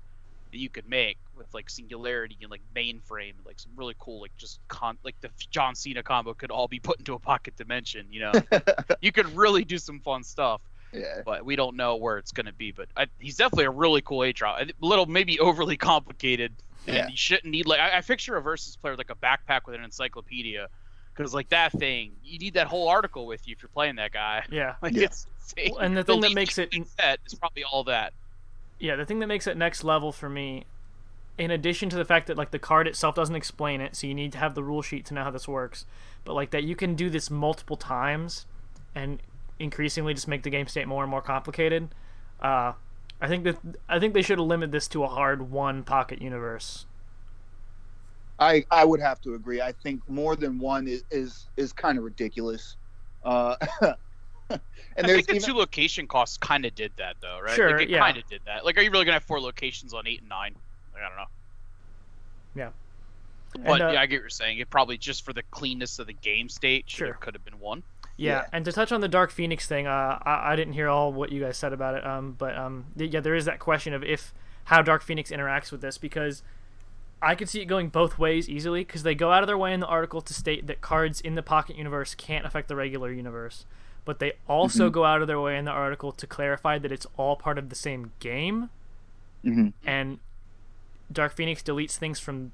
that 0.50 0.58
you 0.58 0.70
could 0.70 0.88
make 0.88 1.18
with 1.36 1.52
like 1.52 1.68
singularity 1.68 2.38
and 2.40 2.50
like 2.50 2.62
mainframe 2.74 3.34
like 3.44 3.58
some 3.60 3.72
really 3.76 3.94
cool 3.98 4.20
like 4.22 4.34
just 4.38 4.58
con 4.68 4.96
like 5.04 5.16
the 5.20 5.28
John 5.50 5.74
Cena 5.74 6.02
combo 6.02 6.32
could 6.34 6.50
all 6.50 6.66
be 6.66 6.80
put 6.80 6.98
into 6.98 7.12
a 7.14 7.18
pocket 7.18 7.56
dimension. 7.56 8.06
You 8.10 8.20
know, 8.20 8.32
you 9.02 9.12
could 9.12 9.36
really 9.36 9.64
do 9.64 9.78
some 9.78 10.00
fun 10.00 10.24
stuff 10.24 10.62
Yeah. 10.92 11.20
but 11.26 11.44
we 11.44 11.56
don't 11.56 11.76
know 11.76 11.96
where 11.96 12.16
it's 12.18 12.32
going 12.32 12.46
to 12.46 12.52
be. 12.54 12.70
But 12.72 12.88
I, 12.96 13.06
he's 13.18 13.36
definitely 13.36 13.66
a 13.66 13.70
really 13.70 14.00
cool 14.00 14.20
Aatrox. 14.20 14.70
A 14.70 14.86
little 14.86 15.06
maybe 15.06 15.38
overly 15.40 15.76
complicated, 15.76 16.52
and 16.86 16.96
Yeah. 16.96 17.08
you 17.08 17.16
shouldn't 17.16 17.46
need 17.52 17.66
like 17.66 17.80
I, 17.80 17.98
I 17.98 18.00
picture 18.00 18.36
a 18.36 18.40
versus 18.40 18.76
player 18.76 18.92
with, 18.96 19.00
like 19.06 19.10
a 19.10 19.16
backpack 19.16 19.62
with 19.66 19.74
an 19.74 19.84
encyclopedia, 19.84 20.68
because 21.14 21.34
like 21.34 21.48
that 21.50 21.72
thing, 21.72 22.12
you 22.22 22.38
need 22.38 22.54
that 22.54 22.68
whole 22.68 22.88
article 22.88 23.26
with 23.26 23.46
you 23.46 23.52
if 23.52 23.62
you're 23.62 23.68
playing 23.74 23.96
that 23.96 24.12
guy. 24.12 24.44
Yeah. 24.50 24.76
Like 24.82 24.94
Yeah. 24.94 25.04
it's 25.04 25.26
insane. 25.56 25.72
Well, 25.72 25.80
and 25.80 25.96
the 25.96 26.04
thing 26.04 26.20
that 26.20 26.34
makes 26.34 26.58
it- 26.58 26.72
set 26.98 27.20
is 27.26 27.34
probably 27.34 27.64
all 27.64 27.84
that. 27.84 28.12
Yeah, 28.78 28.96
the 28.96 29.06
thing 29.06 29.20
that 29.20 29.26
makes 29.26 29.46
it 29.46 29.56
next 29.56 29.84
level 29.84 30.12
for 30.12 30.28
me, 30.28 30.64
in 31.38 31.50
addition 31.50 31.88
to 31.90 31.96
the 31.96 32.04
fact 32.04 32.26
that 32.26 32.36
like 32.36 32.50
the 32.50 32.58
card 32.58 32.86
itself 32.86 33.14
doesn't 33.14 33.36
explain 33.36 33.80
it, 33.80 33.96
so 33.96 34.06
you 34.06 34.14
need 34.14 34.32
to 34.32 34.38
have 34.38 34.54
the 34.54 34.62
rule 34.62 34.82
sheet 34.82 35.06
to 35.06 35.14
know 35.14 35.24
how 35.24 35.30
this 35.30 35.48
works, 35.48 35.86
but 36.24 36.34
like 36.34 36.50
that 36.50 36.64
you 36.64 36.76
can 36.76 36.94
do 36.94 37.08
this 37.08 37.30
multiple 37.30 37.76
times, 37.76 38.46
and 38.94 39.20
increasingly 39.58 40.14
just 40.14 40.28
make 40.28 40.42
the 40.42 40.50
game 40.50 40.66
state 40.66 40.88
more 40.88 41.02
and 41.02 41.10
more 41.10 41.22
complicated. 41.22 41.88
Uh, 42.40 42.72
I 43.20 43.28
think 43.28 43.44
that 43.44 43.58
I 43.88 43.98
think 43.98 44.12
they 44.12 44.22
should 44.22 44.38
have 44.38 44.46
limited 44.46 44.72
this 44.72 44.88
to 44.88 45.04
a 45.04 45.08
hard 45.08 45.50
one 45.50 45.82
pocket 45.84 46.20
universe. 46.20 46.86
I 48.38 48.64
I 48.70 48.84
would 48.84 49.00
have 49.00 49.20
to 49.22 49.34
agree. 49.34 49.60
I 49.60 49.72
think 49.72 50.02
more 50.08 50.36
than 50.36 50.58
one 50.58 50.88
is 50.88 51.04
is, 51.10 51.46
is 51.56 51.72
kind 51.72 51.96
of 51.98 52.04
ridiculous. 52.04 52.76
Uh, 53.24 53.56
and 54.96 55.04
I 55.04 55.06
there's 55.06 55.16
think 55.18 55.26
the 55.28 55.34
even, 55.36 55.48
two 55.48 55.54
location 55.54 56.06
costs 56.06 56.36
kind 56.38 56.64
of 56.64 56.74
did 56.74 56.92
that 56.96 57.16
though, 57.20 57.40
right? 57.42 57.54
Sure, 57.54 57.72
like 57.72 57.82
it 57.82 57.90
yeah. 57.90 57.98
kind 57.98 58.16
of 58.16 58.26
did 58.28 58.40
that. 58.46 58.64
Like, 58.64 58.78
are 58.78 58.82
you 58.82 58.90
really 58.90 59.04
gonna 59.04 59.14
have 59.14 59.24
four 59.24 59.40
locations 59.40 59.94
on 59.94 60.06
eight 60.06 60.20
and 60.20 60.28
nine? 60.28 60.54
Like, 60.92 61.02
I 61.02 61.08
don't 61.08 61.16
know. 61.16 61.24
Yeah. 62.54 62.70
But 63.64 63.80
And, 63.80 63.82
uh, 63.82 63.92
yeah, 63.92 64.00
I 64.00 64.06
get 64.06 64.16
what 64.16 64.22
you're 64.22 64.30
saying. 64.30 64.58
It 64.58 64.70
probably 64.70 64.98
just 64.98 65.24
for 65.24 65.32
the 65.32 65.42
cleanness 65.50 65.98
of 65.98 66.06
the 66.06 66.12
game 66.12 66.48
state, 66.48 66.84
Sure. 66.88 67.08
have 67.08 67.20
could 67.20 67.34
have 67.34 67.44
been 67.44 67.60
one. 67.60 67.82
Yeah, 68.16 68.32
Yeah. 68.32 68.46
and 68.52 68.64
to 68.64 68.72
touch 68.72 68.92
on 68.92 69.00
the 69.00 69.08
Dark 69.08 69.30
Phoenix 69.30 69.66
thing, 69.66 69.86
uh, 69.86 70.18
I, 70.22 70.52
I 70.52 70.56
didn't 70.56 70.74
hear 70.74 70.88
all 70.88 71.12
what 71.12 71.32
you 71.32 71.40
guys 71.40 71.56
said 71.56 71.72
about 71.72 71.94
it, 71.96 72.06
um, 72.06 72.32
but 72.38 72.56
um, 72.56 72.86
th- 72.96 73.12
yeah, 73.12 73.20
there 73.20 73.34
is 73.34 73.44
that 73.44 73.58
question 73.58 73.92
of 73.92 74.02
if 74.04 74.32
how 74.64 74.82
Dark 74.82 75.02
Phoenix 75.02 75.30
interacts 75.30 75.70
with 75.70 75.80
this 75.80 75.98
because 75.98 76.42
I 77.20 77.34
could 77.34 77.48
see 77.48 77.60
it 77.60 77.66
going 77.66 77.88
both 77.88 78.18
ways 78.18 78.48
easily 78.48 78.84
because 78.84 79.02
they 79.02 79.14
go 79.14 79.32
out 79.32 79.42
of 79.42 79.46
their 79.46 79.58
way 79.58 79.72
in 79.72 79.80
the 79.80 79.86
article 79.86 80.20
to 80.20 80.34
state 80.34 80.66
that 80.66 80.80
cards 80.80 81.20
in 81.20 81.34
the 81.34 81.42
Pocket 81.42 81.76
universe 81.76 82.14
can't 82.14 82.46
affect 82.46 82.68
the 82.68 82.76
regular 82.76 83.12
universe, 83.12 83.66
but 84.04 84.18
they 84.18 84.32
also 84.48 84.90
go 84.90 85.04
out 85.04 85.22
of 85.22 85.28
their 85.28 85.40
way 85.40 85.56
in 85.58 85.64
the 85.64 85.70
article 85.70 86.12
to 86.12 86.26
clarify 86.26 86.78
that 86.78 86.92
it's 86.92 87.06
all 87.16 87.36
part 87.36 87.58
of 87.58 87.68
the 87.68 87.74
same 87.76 88.12
game, 88.20 88.70
Mhm. 89.44 89.72
and 89.84 90.18
Dark 91.12 91.34
Phoenix 91.34 91.62
deletes 91.62 91.96
things 91.96 92.18
from 92.18 92.52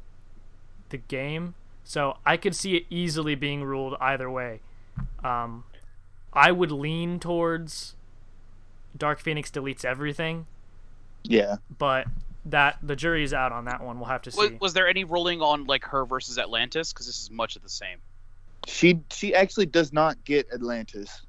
the 0.91 0.97
game, 0.99 1.55
so 1.85 2.19
I 2.27 2.37
could 2.37 2.55
see 2.57 2.77
it 2.77 2.87
easily 2.91 3.35
being 3.35 3.63
ruled 3.65 3.97
either 4.01 4.31
way. 4.31 4.61
Um, 5.25 5.65
I 6.33 6.53
would 6.53 6.71
lean 6.73 7.19
towards 7.21 7.95
Dark 8.97 9.21
Phoenix 9.21 9.51
deletes 9.51 9.85
everything, 9.85 10.47
yeah. 11.23 11.57
but 11.79 12.07
that 12.45 12.79
the 12.83 12.97
jury's 12.97 13.33
out 13.35 13.53
on 13.53 13.67
that 13.67 13.83
one. 13.83 13.99
We'll 13.99 14.09
have 14.09 14.23
to 14.23 14.31
Was, 14.37 14.49
see. 14.49 14.57
was 14.61 14.73
there 14.73 14.89
any 14.89 15.05
ruling 15.05 15.43
on 15.43 15.67
like 15.67 15.85
her 15.85 16.05
versus 16.05 16.39
Atlantis? 16.39 16.93
Because 16.93 17.07
this 17.07 17.21
is 17.21 17.31
much 17.31 17.55
of 17.57 17.63
the 17.63 17.69
same. 17.69 17.99
She 18.67 19.01
she 19.13 19.35
actually 19.35 19.67
does 19.67 19.93
not 19.93 20.23
get 20.25 20.49
Atlantis. 20.53 21.23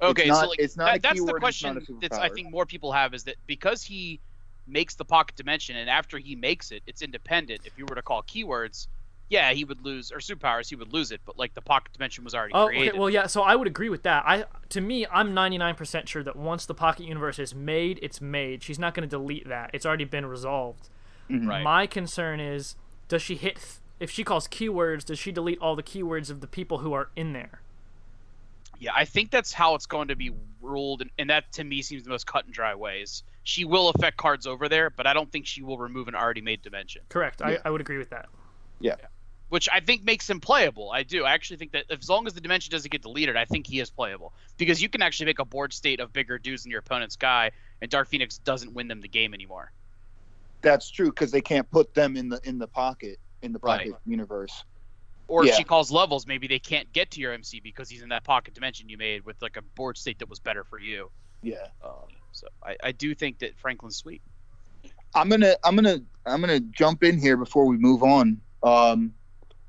Okay, 0.00 0.26
not- 0.28 0.42
so 0.42 0.48
like 0.48 0.58
it's 0.58 0.76
not 0.76 0.88
a 0.88 0.92
that, 0.92 1.02
that's 1.02 1.24
the 1.24 1.32
question 1.34 1.74
not 1.74 1.82
a 1.88 1.92
that's 2.00 2.18
I 2.18 2.28
think 2.28 2.50
more 2.50 2.66
people 2.66 2.92
have 2.92 3.14
is 3.14 3.24
that 3.24 3.36
because 3.46 3.82
he 3.82 4.20
makes 4.66 4.94
the 4.94 5.04
pocket 5.04 5.36
dimension 5.36 5.76
and 5.76 5.88
after 5.88 6.18
he 6.18 6.34
makes 6.34 6.70
it, 6.72 6.82
it's 6.86 7.00
independent. 7.02 7.60
If 7.64 7.78
you 7.78 7.86
were 7.88 7.94
to 7.94 8.02
call 8.02 8.22
keywords, 8.24 8.88
yeah, 9.28 9.52
he 9.52 9.64
would 9.64 9.80
lose 9.84 10.10
or 10.12 10.18
superpowers, 10.18 10.68
he 10.68 10.76
would 10.76 10.92
lose 10.92 11.12
it. 11.12 11.20
But 11.24 11.38
like 11.38 11.54
the 11.54 11.62
pocket 11.62 11.92
dimension 11.92 12.24
was 12.24 12.34
already 12.34 12.52
Oh, 12.54 12.66
created. 12.66 12.90
okay. 12.90 12.98
Well, 12.98 13.08
yeah. 13.10 13.26
So 13.26 13.42
I 13.42 13.54
would 13.56 13.66
agree 13.68 13.88
with 13.88 14.02
that. 14.02 14.24
I, 14.26 14.44
to 14.70 14.80
me, 14.80 15.06
I'm 15.10 15.32
99% 15.34 16.08
sure 16.08 16.22
that 16.24 16.36
once 16.36 16.66
the 16.66 16.74
Pocket 16.74 17.06
Universe 17.06 17.38
is 17.38 17.54
made, 17.54 17.98
it's 18.02 18.20
made. 18.20 18.62
She's 18.62 18.78
not 18.78 18.92
going 18.94 19.08
to 19.08 19.10
delete 19.10 19.48
that. 19.48 19.70
It's 19.72 19.86
already 19.86 20.04
been 20.04 20.26
resolved. 20.26 20.88
Mhm. 21.30 21.48
Right. 21.48 21.62
My 21.62 21.86
concern 21.86 22.38
is, 22.40 22.76
does 23.08 23.22
she 23.22 23.36
hit? 23.36 23.56
Th- 23.56 23.66
if 23.98 24.10
she 24.10 24.24
calls 24.24 24.46
keywords, 24.46 25.04
does 25.04 25.18
she 25.18 25.32
delete 25.32 25.58
all 25.60 25.74
the 25.74 25.82
keywords 25.82 26.28
of 26.30 26.40
the 26.40 26.46
people 26.46 26.78
who 26.78 26.92
are 26.92 27.08
in 27.16 27.32
there? 27.32 27.60
Yeah, 28.78 28.92
I 28.94 29.04
think 29.04 29.30
that's 29.30 29.52
how 29.52 29.74
it's 29.74 29.86
going 29.86 30.08
to 30.08 30.16
be 30.16 30.32
ruled, 30.60 31.02
and, 31.02 31.10
and 31.18 31.30
that 31.30 31.52
to 31.54 31.64
me 31.64 31.82
seems 31.82 32.04
the 32.04 32.10
most 32.10 32.26
cut 32.26 32.44
and 32.44 32.52
dry 32.52 32.74
ways. 32.74 33.22
She 33.42 33.64
will 33.64 33.88
affect 33.88 34.16
cards 34.16 34.46
over 34.46 34.68
there, 34.68 34.90
but 34.90 35.06
I 35.06 35.14
don't 35.14 35.30
think 35.30 35.46
she 35.46 35.62
will 35.62 35.78
remove 35.78 36.08
an 36.08 36.14
already 36.14 36.40
made 36.40 36.62
dimension, 36.62 37.02
Correct. 37.08 37.40
Yeah. 37.40 37.58
I, 37.64 37.68
I 37.68 37.70
would 37.70 37.80
agree 37.80 37.98
with 37.98 38.10
that. 38.10 38.28
Yeah. 38.80 38.96
Which 39.48 39.68
I 39.72 39.78
think 39.78 40.02
makes 40.02 40.28
him 40.28 40.40
playable. 40.40 40.90
I 40.90 41.04
do. 41.04 41.24
I 41.24 41.32
actually 41.32 41.58
think 41.58 41.72
that 41.72 41.84
as 41.88 42.08
long 42.10 42.26
as 42.26 42.34
the 42.34 42.40
dimension 42.40 42.72
doesn't 42.72 42.90
get 42.90 43.02
deleted, 43.02 43.36
I 43.36 43.44
think 43.44 43.66
he 43.66 43.78
is 43.78 43.90
playable 43.90 44.32
because 44.58 44.82
you 44.82 44.88
can 44.88 45.02
actually 45.02 45.26
make 45.26 45.38
a 45.38 45.44
board 45.44 45.72
state 45.72 46.00
of 46.00 46.12
bigger 46.12 46.36
dudes 46.36 46.64
than 46.64 46.70
your 46.72 46.80
opponent's 46.80 47.14
guy, 47.14 47.52
and 47.80 47.88
Dark 47.88 48.08
Phoenix 48.08 48.38
doesn't 48.38 48.74
win 48.74 48.88
them 48.88 49.00
the 49.00 49.08
game 49.08 49.32
anymore. 49.32 49.70
That's 50.62 50.90
true 50.90 51.10
because 51.10 51.30
they 51.30 51.40
can't 51.42 51.70
put 51.70 51.94
them 51.94 52.16
in 52.16 52.28
the 52.28 52.40
in 52.42 52.58
the 52.58 52.66
pocket 52.66 53.20
in 53.42 53.52
the 53.52 53.60
Right. 53.60 53.92
pocket 53.92 54.00
universe. 54.04 54.64
Or 55.28 55.44
if 55.44 55.54
she 55.54 55.64
calls 55.64 55.90
levels, 55.90 56.26
maybe 56.26 56.46
they 56.46 56.58
can't 56.58 56.92
get 56.92 57.10
to 57.12 57.20
your 57.20 57.32
MC 57.32 57.60
because 57.60 57.88
he's 57.88 58.02
in 58.02 58.10
that 58.10 58.24
pocket 58.24 58.54
dimension 58.54 58.88
you 58.88 58.96
made 58.96 59.24
with 59.24 59.40
like 59.42 59.56
a 59.56 59.62
board 59.74 59.98
state 59.98 60.20
that 60.20 60.28
was 60.28 60.38
better 60.38 60.62
for 60.62 60.78
you. 60.78 61.10
Yeah. 61.42 61.66
Um, 61.84 62.06
so 62.32 62.46
I, 62.62 62.76
I 62.82 62.92
do 62.92 63.14
think 63.14 63.40
that 63.40 63.58
Franklin's 63.58 63.96
sweet. 63.96 64.22
I'm 65.14 65.28
gonna 65.28 65.56
I'm 65.64 65.74
gonna 65.74 66.00
I'm 66.26 66.40
gonna 66.40 66.60
jump 66.60 67.02
in 67.02 67.18
here 67.18 67.36
before 67.36 67.66
we 67.66 67.76
move 67.76 68.02
on. 68.02 68.40
Um, 68.62 69.14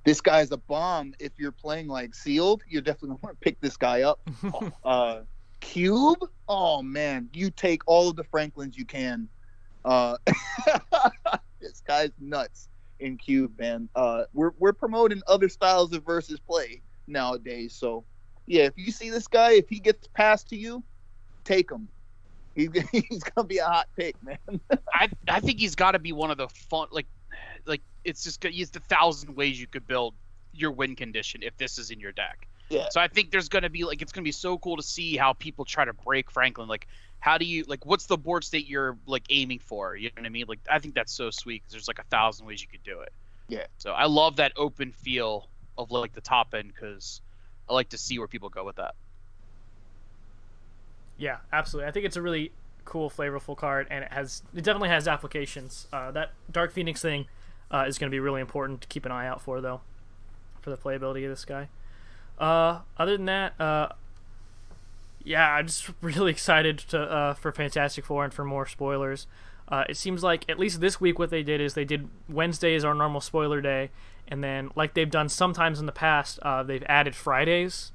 this 0.05 0.21
guy's 0.21 0.51
a 0.51 0.57
bomb. 0.57 1.13
If 1.19 1.33
you're 1.37 1.51
playing 1.51 1.87
like 1.87 2.13
sealed, 2.13 2.61
you're 2.67 2.81
definitely 2.81 3.09
gonna 3.09 3.19
want 3.23 3.39
to 3.39 3.43
pick 3.43 3.59
this 3.61 3.77
guy 3.77 4.03
up. 4.03 4.19
Uh, 4.83 5.21
Cube. 5.59 6.19
Oh 6.47 6.83
man, 6.83 7.29
you 7.33 7.49
take 7.49 7.81
all 7.87 8.09
of 8.09 8.15
the 8.15 8.23
Franklins 8.25 8.77
you 8.77 8.85
can. 8.85 9.27
Uh, 9.83 10.17
this 11.61 11.81
guy's 11.81 12.11
nuts 12.19 12.69
in 12.99 13.17
Cube, 13.17 13.57
man. 13.59 13.89
Uh, 13.95 14.23
we're 14.33 14.51
we're 14.59 14.73
promoting 14.73 15.21
other 15.27 15.49
styles 15.49 15.93
of 15.93 16.05
versus 16.05 16.39
play 16.39 16.81
nowadays. 17.07 17.75
So 17.75 18.05
yeah, 18.45 18.63
if 18.63 18.73
you 18.75 18.91
see 18.91 19.09
this 19.09 19.27
guy, 19.27 19.53
if 19.53 19.69
he 19.69 19.79
gets 19.79 20.07
passed 20.07 20.49
to 20.49 20.57
you, 20.57 20.83
take 21.43 21.71
him. 21.71 21.87
He's 22.55 22.69
he's 22.91 23.23
gonna 23.23 23.47
be 23.47 23.59
a 23.59 23.65
hot 23.65 23.87
pick, 23.95 24.15
man. 24.23 24.37
I 24.93 25.09
I 25.27 25.39
think 25.39 25.59
he's 25.59 25.75
got 25.75 25.91
to 25.91 25.99
be 25.99 26.11
one 26.11 26.31
of 26.31 26.37
the 26.37 26.47
fun 26.47 26.87
like 26.91 27.07
like 27.65 27.81
it's 28.03 28.23
just 28.23 28.43
he's 28.43 28.71
the 28.71 28.79
thousand 28.79 29.35
ways 29.35 29.59
you 29.59 29.67
could 29.67 29.87
build 29.87 30.15
your 30.53 30.71
win 30.71 30.95
condition 30.95 31.43
if 31.43 31.55
this 31.57 31.77
is 31.77 31.91
in 31.91 31.99
your 31.99 32.11
deck. 32.11 32.47
Yeah. 32.69 32.87
So 32.89 32.99
I 32.99 33.07
think 33.07 33.31
there's 33.31 33.49
gonna 33.49 33.69
be 33.69 33.83
like 33.83 34.01
it's 34.01 34.11
gonna 34.11 34.23
be 34.25 34.31
so 34.31 34.57
cool 34.57 34.77
to 34.77 34.83
see 34.83 35.15
how 35.15 35.33
people 35.33 35.65
try 35.65 35.85
to 35.85 35.93
break 35.93 36.29
Franklin. 36.31 36.67
Like, 36.67 36.87
how 37.19 37.37
do 37.37 37.45
you 37.45 37.63
like? 37.67 37.85
What's 37.85 38.05
the 38.05 38.17
board 38.17 38.43
state 38.43 38.67
you're 38.67 38.97
like 39.05 39.23
aiming 39.29 39.59
for? 39.59 39.95
You 39.95 40.09
know 40.09 40.21
what 40.21 40.25
I 40.25 40.29
mean? 40.29 40.45
Like, 40.47 40.59
I 40.69 40.79
think 40.79 40.93
that's 40.93 41.13
so 41.13 41.29
sweet 41.29 41.63
because 41.63 41.73
there's 41.73 41.87
like 41.87 41.99
a 41.99 42.09
thousand 42.09 42.45
ways 42.45 42.61
you 42.61 42.67
could 42.67 42.83
do 42.83 42.99
it. 43.01 43.13
Yeah. 43.47 43.65
So 43.77 43.91
I 43.91 44.05
love 44.05 44.37
that 44.37 44.51
open 44.57 44.91
feel 44.91 45.47
of 45.77 45.91
like 45.91 46.13
the 46.13 46.21
top 46.21 46.53
end 46.53 46.73
because 46.73 47.21
I 47.69 47.73
like 47.73 47.89
to 47.89 47.97
see 47.97 48.19
where 48.19 48.27
people 48.27 48.49
go 48.49 48.65
with 48.65 48.75
that. 48.77 48.95
Yeah, 51.17 51.37
absolutely. 51.51 51.87
I 51.87 51.91
think 51.91 52.05
it's 52.05 52.17
a 52.17 52.21
really 52.21 52.51
cool, 52.85 53.09
flavorful 53.09 53.57
card, 53.57 53.87
and 53.89 54.03
it 54.03 54.11
has 54.11 54.43
it 54.55 54.63
definitely 54.63 54.89
has 54.89 55.07
applications. 55.07 55.87
Uh, 55.91 56.11
that 56.11 56.31
Dark 56.51 56.71
Phoenix 56.71 57.01
thing 57.01 57.27
uh, 57.71 57.85
is 57.87 57.97
going 57.97 58.09
to 58.09 58.15
be 58.15 58.19
really 58.19 58.41
important 58.41 58.81
to 58.81 58.87
keep 58.87 59.05
an 59.05 59.11
eye 59.11 59.27
out 59.27 59.41
for, 59.41 59.61
though, 59.61 59.81
for 60.61 60.69
the 60.69 60.77
playability 60.77 61.23
of 61.23 61.29
this 61.29 61.45
guy. 61.45 61.69
Uh, 62.37 62.79
other 62.97 63.17
than 63.17 63.25
that, 63.25 63.59
uh, 63.59 63.89
yeah, 65.23 65.53
I'm 65.53 65.67
just 65.67 65.89
really 66.01 66.31
excited 66.31 66.79
to 66.89 66.99
uh, 66.99 67.33
for 67.33 67.51
Fantastic 67.51 68.05
Four 68.05 68.23
and 68.23 68.33
for 68.33 68.45
more 68.45 68.65
spoilers. 68.65 69.27
Uh, 69.69 69.83
it 69.89 69.97
seems 69.97 70.23
like 70.23 70.45
at 70.49 70.57
least 70.57 70.79
this 70.79 71.01
week 71.01 71.19
what 71.19 71.29
they 71.29 71.43
did 71.43 71.59
is 71.59 71.73
they 71.73 71.83
did 71.83 72.07
Wednesday 72.29 72.73
is 72.73 72.85
our 72.85 72.93
normal 72.93 73.19
spoiler 73.19 73.59
day, 73.59 73.89
and 74.27 74.43
then 74.43 74.71
like 74.75 74.93
they've 74.93 75.09
done 75.09 75.27
sometimes 75.27 75.79
in 75.79 75.85
the 75.85 75.91
past, 75.91 76.39
uh, 76.39 76.63
they've 76.63 76.83
added 76.87 77.15
Fridays, 77.15 77.91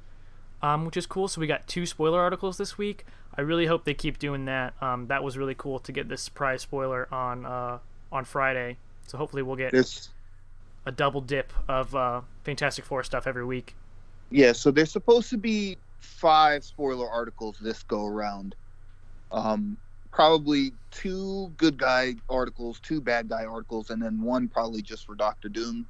um, 0.61 0.85
which 0.85 0.96
is 0.96 1.07
cool. 1.07 1.28
So 1.28 1.40
we 1.40 1.46
got 1.46 1.66
two 1.66 1.87
spoiler 1.87 2.20
articles 2.20 2.59
this 2.59 2.76
week. 2.76 3.07
I 3.35 3.40
really 3.40 3.64
hope 3.66 3.85
they 3.85 3.94
keep 3.94 4.18
doing 4.18 4.44
that. 4.44 4.74
Um, 4.83 5.07
that 5.07 5.24
was 5.24 5.38
really 5.38 5.55
cool 5.55 5.78
to 5.78 5.92
get 5.92 6.09
this 6.09 6.20
surprise 6.20 6.61
spoiler 6.61 7.09
on 7.12 7.46
uh, 7.46 7.78
on 8.11 8.26
Friday. 8.26 8.76
So 9.07 9.16
hopefully 9.16 9.42
we'll 9.42 9.57
get 9.57 9.72
a 10.85 10.92
double 10.92 11.22
dip 11.22 11.52
of 11.66 11.94
uh, 11.94 12.20
Fantastic 12.44 12.85
Four 12.85 13.02
stuff 13.05 13.26
every 13.26 13.44
week. 13.44 13.74
Yeah, 14.33 14.53
so 14.53 14.71
there's 14.71 14.92
supposed 14.92 15.31
to 15.31 15.38
be 15.38 15.79
five 16.01 16.64
spoiler 16.64 17.09
articles 17.09 17.57
this 17.61 17.83
go 17.83 18.07
around. 18.07 18.55
Um, 19.31 19.77
probably 20.11 20.75
two 20.90 21.53
good 21.57 21.79
guy 21.79 22.14
articles, 22.29 22.81
two 22.81 23.01
bad 23.01 23.29
guy 23.29 23.45
articles, 23.45 23.90
and 23.90 24.01
then 24.01 24.21
one 24.21 24.49
probably 24.49 24.83
just 24.83 25.07
for 25.07 25.14
Doctor 25.14 25.49
Doom. 25.49 25.87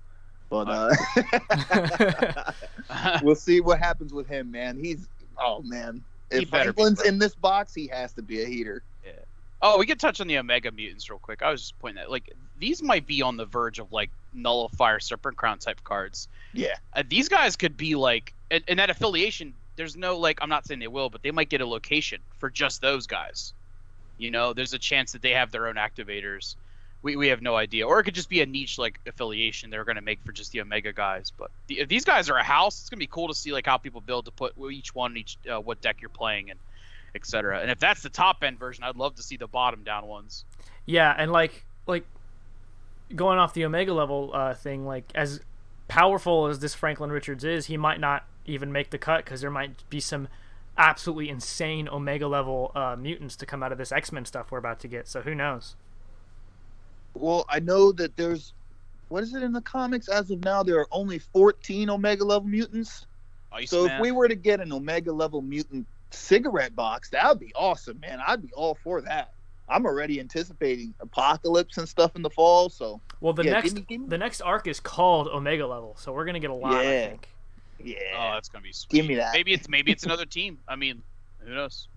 But 0.49 0.69
uh, 0.69 2.53
we'll 3.23 3.35
see 3.35 3.61
what 3.61 3.79
happens 3.79 4.13
with 4.13 4.29
him, 4.29 4.51
man. 4.51 4.79
He's 4.79 5.09
oh 5.39 5.63
man. 5.63 6.03
If 6.31 6.51
better 6.51 6.73
be 6.73 6.83
Franklin's 6.83 7.03
in 7.03 7.19
this 7.19 7.35
box, 7.35 7.75
he 7.75 7.89
has 7.89 8.13
to 8.15 8.23
be 8.23 8.43
a 8.43 8.47
heater. 8.47 8.85
Yeah. 9.05 9.13
Oh, 9.61 9.79
we 9.79 9.87
could 9.87 10.01
touch 10.01 10.21
on 10.21 10.27
the 10.27 10.39
Omega 10.39 10.73
mutants 10.73 11.09
real 11.09 11.19
quick. 11.19 11.43
I 11.43 11.51
was 11.51 11.61
just 11.61 11.79
pointing 11.79 12.03
that 12.03 12.11
like 12.11 12.31
these 12.59 12.83
might 12.83 13.07
be 13.07 13.23
on 13.23 13.37
the 13.37 13.47
verge 13.47 13.79
of 13.79 13.93
like 13.93 14.11
nullifier 14.35 15.01
serpent 15.01 15.37
crown 15.37 15.59
type 15.59 15.83
cards. 15.85 16.29
Yeah. 16.53 16.75
Uh, 16.93 17.03
these 17.09 17.29
guys 17.29 17.57
could 17.57 17.77
be 17.77 17.95
like, 17.95 18.35
and, 18.51 18.63
and 18.69 18.79
that 18.79 18.91
affiliation. 18.91 19.55
There's 19.77 19.97
no 19.97 20.19
like, 20.19 20.39
I'm 20.43 20.51
not 20.51 20.67
saying 20.67 20.81
they 20.81 20.89
will, 20.89 21.09
but 21.09 21.23
they 21.23 21.31
might 21.31 21.49
get 21.49 21.61
a 21.61 21.67
location 21.67 22.21
for 22.39 22.51
just 22.51 22.83
those 22.83 23.07
guys. 23.07 23.55
You 24.19 24.31
know, 24.31 24.53
there's 24.53 24.75
a 24.75 24.79
chance 24.79 25.13
that 25.13 25.23
they 25.23 25.31
have 25.31 25.51
their 25.51 25.67
own 25.67 25.77
activators. 25.77 26.57
We, 27.03 27.17
we 27.17 27.29
have 27.29 27.43
no 27.43 27.57
idea, 27.57 27.87
or 27.87 27.99
it 27.99 28.05
could 28.05 28.15
just 28.15 28.29
be 28.29 28.43
a 28.43 28.47
niche 28.47 28.79
like 28.79 29.01
affiliation 29.07 29.71
they're 29.71 29.85
going 29.85 29.97
to 29.97 30.03
make 30.03 30.21
for 30.25 30.31
just 30.31 30.53
the 30.53 30.61
Omega 30.61 30.93
guys. 30.93 31.33
But 31.37 31.51
the, 31.67 31.81
if 31.81 31.89
these 31.89 32.05
guys 32.05 32.31
are 32.31 32.37
a 32.37 32.45
house, 32.45 32.81
it's 32.81 32.91
going 32.91 32.99
to 32.99 33.03
be 33.03 33.09
cool 33.09 33.29
to 33.29 33.35
see 33.35 33.53
like 33.53 33.67
how 33.67 33.79
people 33.79 34.01
build 34.01 34.27
to 34.27 34.31
put 34.31 34.55
each 34.71 34.95
one, 34.95 35.17
each 35.17 35.37
uh, 35.53 35.59
what 35.59 35.81
deck 35.81 35.97
you're 36.01 36.11
playing, 36.11 36.51
and 36.51 36.61
etc. 37.15 37.61
And 37.61 37.71
if 37.71 37.81
that's 37.81 38.03
the 38.03 38.09
top 38.09 38.45
end 38.45 38.59
version, 38.59 38.85
I'd 38.85 38.97
love 38.97 39.17
to 39.17 39.23
see 39.23 39.37
the 39.37 39.49
bottom 39.49 39.83
down 39.83 40.07
ones. 40.07 40.45
Yeah, 40.87 41.13
and 41.17 41.33
like 41.33 41.65
like 41.87 42.05
going 43.15 43.39
off 43.39 43.55
the 43.55 43.65
Omega 43.65 43.93
level 43.93 44.31
uh, 44.33 44.55
thing, 44.55 44.87
like 44.87 45.11
as 45.15 45.41
powerful 45.89 46.47
as 46.47 46.61
this 46.61 46.75
Franklin 46.75 47.11
Richards 47.11 47.45
is, 47.45 47.67
he 47.67 47.77
might 47.77 48.01
not 48.01 48.25
even 48.47 48.73
make 48.73 48.91
the 48.91 48.99
cut 48.99 49.25
because 49.25 49.41
there 49.41 49.51
might 49.51 49.89
be 49.91 50.01
some 50.01 50.29
absolutely 50.77 51.29
insane 51.29 51.89
Omega 51.89 52.27
level 52.27 52.73
uh, 52.75 52.97
mutants 52.99 53.37
to 53.37 53.47
come 53.47 53.63
out 53.63 53.73
of 53.73 53.79
this 53.79 53.93
X 53.93 54.13
Men 54.13 54.25
stuff 54.25 54.51
we're 54.51 54.59
about 54.59 54.81
to 54.81 54.89
get. 54.89 55.07
So 55.09 55.21
who 55.21 55.35
knows? 55.35 55.77
Well, 57.15 57.45
I 57.49 57.61
know 57.61 57.93
that 57.93 58.17
there's 58.17 58.55
what 59.09 59.23
is 59.23 59.35
it 59.35 59.43
in 59.43 59.53
the 59.53 59.61
comics? 59.61 60.09
As 60.09 60.31
of 60.31 60.43
now, 60.43 60.63
there 60.63 60.79
are 60.79 60.89
only 60.91 61.19
14 61.19 61.91
Omega 61.91 62.25
level 62.25 62.49
mutants. 62.49 63.07
So 63.67 63.85
if 63.85 64.01
we 64.01 64.11
were 64.11 64.27
to 64.27 64.35
get 64.35 64.61
an 64.61 64.73
Omega 64.73 65.13
level 65.13 65.43
mutant 65.43 65.87
cigarette 66.11 66.75
box, 66.75 67.11
that 67.11 67.29
would 67.29 67.39
be 67.39 67.53
awesome, 67.55 68.01
man. 68.01 68.21
I'd 68.27 68.41
be 68.41 68.53
all 68.55 68.79
for 68.83 69.03
that. 69.03 69.32
I'm 69.69 69.87
already 69.87 70.21
anticipating 70.21 70.93
apocalypse 71.01 71.79
and 71.79 71.89
stuff 71.89 72.15
in 72.17 72.23
the 72.23 72.31
fall. 72.31 72.69
So 72.69 73.01
Well, 73.21 73.33
the 73.33 73.45
Yeah, 73.45 73.53
next 73.53 73.65
give 73.71 73.75
me- 73.75 73.85
give 73.89 74.01
me- 74.03 74.09
the 74.09 74.19
next 74.19 74.41
arc 74.41 74.67
is 74.67 74.81
called 74.81 75.29
Omega 75.29 75.67
level, 75.67 75.95
so 75.99 76.13
we're 76.13 76.25
gonna 76.25 76.41
get 76.41 76.51
a 76.51 76.55
lot. 76.55 76.75
I 76.75 76.83
Yeah. 76.83 77.15
Oh, 77.15 77.85
yeah, 77.85 78.35
that's 78.35 78.49
gonna 78.49 78.63
be 78.63 78.73
sweet. 78.73 78.91
Give 78.97 79.07
me 79.07 79.15
that. 79.17 79.33
Maybe 79.33 79.53
it's 79.53 79.69
maybe 79.69 79.93
it's 79.93 80.05
another 80.05 80.27
team. 80.27 80.59
I 80.69 80.77
mean, 80.77 81.03
who 81.41 81.55
knows? 81.55 81.89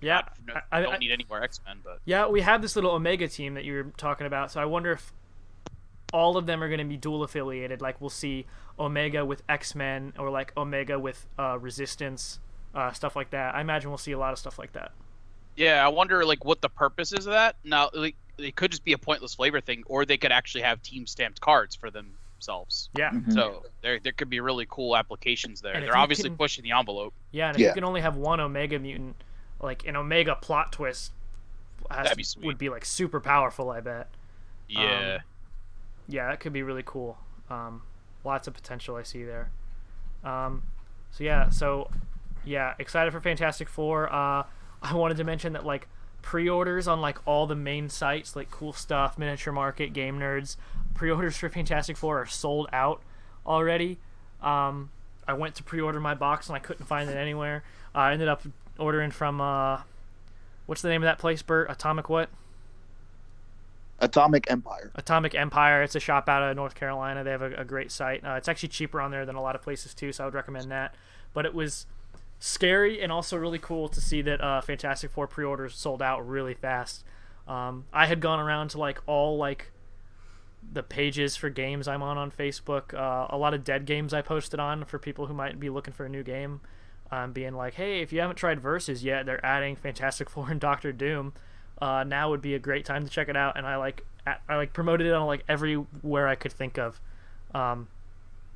Yeah, 0.00 0.22
no, 0.46 0.54
I- 0.54 0.62
I- 0.78 0.82
don't 0.82 0.94
I- 0.94 0.98
need 0.98 1.12
any 1.12 1.24
more 1.28 1.42
X 1.42 1.60
Men, 1.66 1.78
but 1.84 2.00
Yeah, 2.04 2.26
we 2.26 2.40
have 2.42 2.60
this 2.62 2.74
little 2.76 2.90
Omega 2.90 3.28
team 3.28 3.54
that 3.54 3.64
you 3.64 3.74
were 3.74 3.84
talking 3.96 4.26
about, 4.26 4.50
so 4.50 4.60
I 4.60 4.64
wonder 4.66 4.92
if 4.92 5.12
all 6.12 6.36
of 6.36 6.46
them 6.46 6.62
are 6.62 6.68
going 6.68 6.78
to 6.78 6.84
be 6.84 6.96
dual 6.96 7.22
affiliated. 7.22 7.80
Like 7.80 8.00
we'll 8.00 8.10
see 8.10 8.46
Omega 8.78 9.24
with 9.24 9.42
X 9.48 9.74
Men 9.74 10.12
or 10.18 10.30
like 10.30 10.52
Omega 10.56 10.98
with 10.98 11.26
uh, 11.38 11.58
Resistance, 11.60 12.38
uh, 12.74 12.92
stuff 12.92 13.16
like 13.16 13.30
that. 13.30 13.54
I 13.54 13.60
imagine 13.62 13.90
we'll 13.90 13.98
see 13.98 14.12
a 14.12 14.18
lot 14.18 14.32
of 14.32 14.38
stuff 14.38 14.58
like 14.58 14.72
that. 14.72 14.92
Yeah, 15.56 15.84
I 15.84 15.88
wonder 15.88 16.24
like 16.24 16.44
what 16.44 16.60
the 16.60 16.68
purpose 16.68 17.12
is 17.12 17.26
of 17.26 17.32
that. 17.32 17.56
Now, 17.64 17.90
like, 17.94 18.16
it 18.38 18.56
could 18.56 18.70
just 18.70 18.84
be 18.84 18.92
a 18.92 18.98
pointless 18.98 19.34
flavor 19.34 19.60
thing, 19.60 19.84
or 19.86 20.04
they 20.04 20.16
could 20.16 20.32
actually 20.32 20.62
have 20.62 20.82
team 20.82 21.06
stamped 21.06 21.40
cards 21.40 21.74
for 21.76 21.90
themselves. 21.90 22.88
Yeah, 22.96 23.10
Mhm. 23.10 23.32
So 23.32 23.64
there 23.82 23.98
there 24.00 24.12
could 24.12 24.28
be 24.30 24.40
really 24.40 24.66
cool 24.68 24.96
applications 24.96 25.60
there. 25.60 25.74
And 25.74 25.84
They're 25.84 25.96
obviously 25.96 26.30
can- 26.30 26.36
pushing 26.38 26.64
the 26.64 26.72
envelope. 26.72 27.14
yeah, 27.30 27.48
and 27.48 27.56
if 27.56 27.60
Yeah. 27.60 27.68
you 27.68 27.74
can 27.74 27.84
only 27.84 28.00
have 28.00 28.16
one 28.16 28.40
Omega 28.40 28.78
mutant, 28.78 29.16
like 29.60 29.86
an 29.86 29.96
Omega 29.96 30.34
plot 30.34 30.72
twist, 30.72 31.12
has, 31.90 32.04
That'd 32.04 32.16
be 32.16 32.24
sweet. 32.24 32.44
would 32.46 32.58
be 32.58 32.68
like 32.68 32.84
super 32.84 33.20
powerful. 33.20 33.70
I 33.70 33.80
bet. 33.80 34.08
Yeah. 34.68 35.20
yeah, 36.08 36.28
that 36.28 36.40
could 36.40 36.52
be 36.52 36.62
really 36.62 36.82
cool. 36.84 37.18
Um, 37.48 37.82
lots 38.24 38.48
of 38.48 38.54
potential 38.54 38.96
I 38.96 39.02
see 39.04 39.22
there. 39.22 39.50
Um, 40.24 40.64
so 41.12 41.22
yeah, 41.24 41.50
so 41.50 41.90
yeah, 42.44 42.74
excited 42.78 43.12
for 43.12 43.20
Fantastic 43.20 43.68
Four. 43.68 44.12
Uh, 44.12 44.44
I 44.84 44.94
wanted 44.94 45.16
to 45.16 45.24
mention 45.24 45.54
that 45.54 45.64
like 45.64 45.88
pre-orders 46.20 46.86
on 46.86 47.00
like 47.00 47.18
all 47.26 47.46
the 47.46 47.56
main 47.56 47.88
sites, 47.88 48.36
like 48.36 48.50
Cool 48.50 48.74
Stuff, 48.74 49.18
Miniature 49.18 49.52
Market, 49.52 49.92
Game 49.92 50.18
Nerds, 50.18 50.56
pre-orders 50.92 51.36
for 51.36 51.48
Fantastic 51.48 51.96
Four 51.96 52.20
are 52.20 52.26
sold 52.26 52.68
out 52.72 53.02
already. 53.46 53.98
Um, 54.42 54.90
I 55.26 55.32
went 55.32 55.54
to 55.56 55.62
pre-order 55.62 56.00
my 56.00 56.14
box 56.14 56.48
and 56.48 56.56
I 56.56 56.58
couldn't 56.58 56.84
find 56.84 57.08
it 57.08 57.16
anywhere. 57.16 57.64
I 57.94 58.12
ended 58.12 58.28
up 58.28 58.42
ordering 58.78 59.10
from 59.10 59.40
uh, 59.40 59.80
what's 60.66 60.82
the 60.82 60.90
name 60.90 61.02
of 61.02 61.06
that 61.06 61.18
place, 61.18 61.40
Burt? 61.40 61.70
Atomic 61.70 62.08
what? 62.10 62.28
Atomic 64.00 64.50
Empire. 64.50 64.90
Atomic 64.96 65.34
Empire. 65.34 65.82
It's 65.82 65.94
a 65.94 66.00
shop 66.00 66.28
out 66.28 66.42
of 66.42 66.54
North 66.56 66.74
Carolina. 66.74 67.24
They 67.24 67.30
have 67.30 67.42
a, 67.42 67.54
a 67.54 67.64
great 67.64 67.90
site. 67.90 68.24
Uh, 68.24 68.32
it's 68.32 68.48
actually 68.48 68.68
cheaper 68.68 69.00
on 69.00 69.10
there 69.10 69.24
than 69.24 69.36
a 69.36 69.40
lot 69.40 69.54
of 69.54 69.62
places 69.62 69.94
too, 69.94 70.12
so 70.12 70.24
I 70.24 70.26
would 70.26 70.34
recommend 70.34 70.70
that. 70.70 70.94
But 71.32 71.46
it 71.46 71.54
was 71.54 71.86
scary 72.44 73.00
and 73.00 73.10
also 73.10 73.38
really 73.38 73.58
cool 73.58 73.88
to 73.88 74.02
see 74.02 74.20
that 74.20 74.38
uh, 74.38 74.60
Fantastic 74.60 75.10
Four 75.10 75.26
pre-orders 75.26 75.74
sold 75.74 76.02
out 76.02 76.28
really 76.28 76.52
fast. 76.52 77.02
Um, 77.48 77.86
I 77.90 78.04
had 78.04 78.20
gone 78.20 78.38
around 78.38 78.68
to 78.70 78.78
like 78.78 79.00
all 79.06 79.38
like 79.38 79.72
the 80.70 80.82
pages 80.82 81.36
for 81.36 81.48
games 81.48 81.88
I'm 81.88 82.02
on 82.02 82.18
on 82.18 82.30
Facebook. 82.30 82.92
Uh, 82.92 83.28
a 83.30 83.38
lot 83.38 83.54
of 83.54 83.64
dead 83.64 83.86
games 83.86 84.12
I 84.12 84.20
posted 84.20 84.60
on 84.60 84.84
for 84.84 84.98
people 84.98 85.26
who 85.26 85.32
might 85.32 85.58
be 85.58 85.70
looking 85.70 85.94
for 85.94 86.04
a 86.04 86.08
new 86.08 86.22
game. 86.22 86.60
Um, 87.10 87.32
being 87.32 87.54
like, 87.54 87.74
hey, 87.74 88.00
if 88.00 88.12
you 88.12 88.20
haven't 88.20 88.36
tried 88.36 88.60
Versus 88.60 89.02
yet, 89.02 89.24
they're 89.24 89.44
adding 89.44 89.74
Fantastic 89.74 90.28
Four 90.30 90.50
and 90.50 90.60
Doctor 90.60 90.92
Doom. 90.92 91.32
Uh, 91.80 92.04
now 92.04 92.28
would 92.28 92.42
be 92.42 92.54
a 92.54 92.58
great 92.58 92.84
time 92.84 93.04
to 93.04 93.10
check 93.10 93.30
it 93.30 93.36
out. 93.36 93.56
And 93.56 93.66
I 93.66 93.76
like 93.76 94.04
I 94.26 94.56
like 94.56 94.74
promoted 94.74 95.06
it 95.06 95.14
on 95.14 95.26
like 95.26 95.44
everywhere 95.48 96.28
I 96.28 96.34
could 96.34 96.52
think 96.52 96.78
of. 96.78 97.00
Um, 97.54 97.88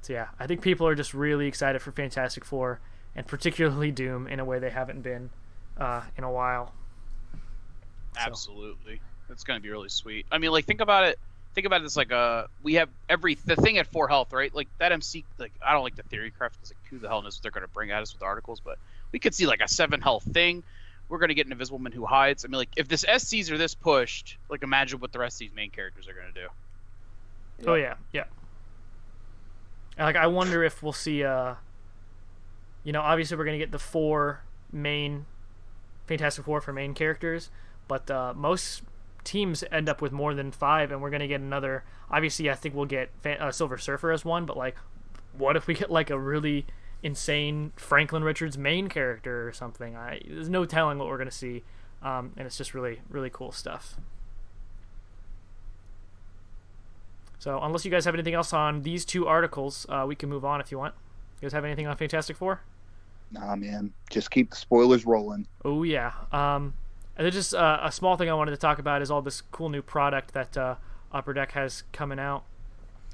so 0.03 0.13
yeah, 0.13 0.29
I 0.39 0.47
think 0.47 0.61
people 0.61 0.87
are 0.87 0.95
just 0.95 1.15
really 1.15 1.47
excited 1.47 1.81
for 1.81 1.91
Fantastic 1.91 2.45
Four 2.45 2.81
and 3.19 3.27
particularly 3.27 3.91
Doom 3.91 4.29
in 4.29 4.39
a 4.39 4.45
way 4.45 4.61
they 4.61 4.71
haven't 4.71 5.03
been 5.03 5.29
uh, 5.77 6.03
in 6.17 6.23
a 6.23 6.31
while. 6.31 6.73
So- 8.15 8.21
Absolutely. 8.21 9.01
That's 9.29 9.43
gonna 9.45 9.61
be 9.61 9.69
really 9.71 9.89
sweet. 9.91 10.25
I 10.33 10.39
mean, 10.39 10.53
like 10.53 10.65
think 10.65 10.81
about 10.81 11.05
it. 11.05 11.19
Think 11.55 11.67
about 11.67 11.83
it 11.83 11.85
as 11.85 11.97
like 11.97 12.13
uh 12.13 12.45
we 12.63 12.75
have 12.75 12.89
every 13.09 13.35
the 13.35 13.57
thing 13.57 13.77
at 13.77 13.87
four 13.89 14.09
health, 14.09 14.33
right? 14.33 14.55
Like 14.55 14.69
that 14.79 14.93
MC. 14.93 15.25
Like 15.37 15.53
I 15.65 15.73
don't 15.73 15.83
like 15.83 15.97
the 15.97 16.03
theory 16.05 16.31
craft 16.31 16.55
because 16.55 16.71
like 16.71 16.79
who 16.91 16.99
the 16.99 17.09
hell 17.09 17.21
knows 17.21 17.37
what 17.37 17.43
they're 17.43 17.51
gonna 17.51 17.67
bring 17.69 17.91
at 17.91 18.01
us 18.01 18.15
with 18.15 18.23
articles, 18.23 18.61
but 18.65 18.79
we 19.13 19.19
could 19.19 19.35
see 19.35 19.47
like 19.47 19.61
a 19.61 19.69
seven 19.69 20.01
health 20.01 20.23
thing. 20.23 20.63
We're 21.11 21.19
gonna 21.19 21.35
get 21.35 21.45
an 21.47 21.53
invisible 21.53 21.79
man 21.81 21.93
who 21.93 22.07
hides. 22.07 22.45
I 22.45 22.49
mean, 22.49 22.57
like 22.59 22.71
if 22.77 22.87
this 22.89 23.05
SCs 23.05 23.51
are 23.51 23.59
this 23.59 23.75
pushed, 23.75 24.39
like 24.49 24.63
imagine 24.63 25.01
what 25.01 25.13
the 25.13 25.19
rest 25.19 25.35
of 25.37 25.41
these 25.41 25.55
main 25.55 25.71
characters 25.71 26.09
are 26.09 26.15
gonna 26.15 26.33
do. 26.33 27.69
Oh 27.71 27.75
yeah, 27.75 27.95
yeah. 28.13 28.25
And, 29.99 30.07
Like 30.07 30.17
I 30.17 30.29
wonder 30.29 30.63
if 30.65 30.83
we'll 30.83 30.93
see. 30.95 31.25
Uh, 31.25 31.55
you 32.89 32.93
know, 32.93 33.03
obviously 33.03 33.37
we're 33.37 33.45
gonna 33.45 33.59
get 33.59 33.71
the 33.71 33.79
four 33.79 34.45
main 34.73 35.27
Fantastic 36.07 36.47
Four 36.47 36.63
for 36.63 36.73
main 36.73 36.95
characters, 36.95 37.51
but 37.87 38.11
uh, 38.11 38.33
most 38.35 38.81
teams 39.25 39.63
end 39.71 39.91
up 39.91 40.01
with 40.01 40.11
more 40.11 40.33
than 40.33 40.51
five, 40.51 40.91
and 40.91 41.03
we're 41.03 41.11
gonna 41.11 41.29
get 41.29 41.43
another. 41.43 41.85
Obviously, 42.11 42.49
I 42.49 42.55
think 42.55 42.75
we'll 42.75 42.87
get 42.87 43.11
Fa- 43.21 43.45
uh, 43.45 43.53
Silver 43.53 43.77
Surfer 43.77 44.11
as 44.11 44.25
one, 44.25 44.47
but 44.47 44.57
like, 44.57 44.75
what 45.37 45.55
if 45.55 45.67
we 45.67 45.75
get 45.75 45.91
like 45.91 46.09
a 46.09 46.19
really 46.19 46.65
insane 47.03 47.73
Franklin 47.77 48.25
Richards 48.25 48.57
main 48.57 48.89
character 48.89 49.47
or 49.47 49.53
something. 49.53 49.95
I 49.95 50.23
there's 50.27 50.49
no 50.49 50.65
telling 50.65 50.97
what 50.97 51.09
we're 51.09 51.19
gonna 51.19 51.31
see, 51.31 51.65
um, 52.03 52.33
and 52.39 52.47
it's 52.47 52.57
just 52.57 52.73
really 52.73 53.03
really 53.11 53.29
cool 53.29 53.53
stuff. 53.53 53.97
So 57.39 57.61
unless 57.61 57.85
you 57.85 57.91
guys 57.91 58.07
have 58.07 58.15
anything 58.15 58.33
else 58.33 58.55
on 58.55 58.81
these 58.81 59.05
two 59.05 59.27
articles, 59.27 59.85
uh, 59.91 60.07
we 60.09 60.15
can 60.15 60.31
move 60.31 60.47
on 60.47 60.63
if 60.63 60.73
you 60.73 60.79
want. 60.79 60.95
You 61.43 61.47
guys 61.47 61.53
have 61.53 61.67
anything 61.67 61.87
on 61.87 61.95
Fantastic 61.95 62.39
Four? 62.39 62.63
Nah, 63.31 63.57
man. 63.57 63.93
Just 64.11 64.31
keep 64.31 64.51
the 64.51 64.57
spoilers 64.57 65.05
rolling. 65.05 65.47
Oh 65.65 65.83
yeah. 65.83 66.13
Um, 66.33 66.75
and 67.17 67.31
just 67.33 67.55
uh, 67.55 67.81
a 67.83 67.93
small 67.93 68.17
thing 68.17 68.31
I 68.31 68.35
wanted 68.35 68.53
to 68.53 68.57
talk 68.57 68.79
about 68.79 69.03
is 69.03 69.11
all 69.11 69.23
this 69.23 69.41
cool 69.41 69.69
new 69.69 69.83
product 69.83 70.35
that 70.35 70.57
uh, 70.57 70.77
Upper 71.13 71.33
Deck 71.33 71.53
has 71.53 71.83
coming 71.93 72.19
out. 72.19 72.45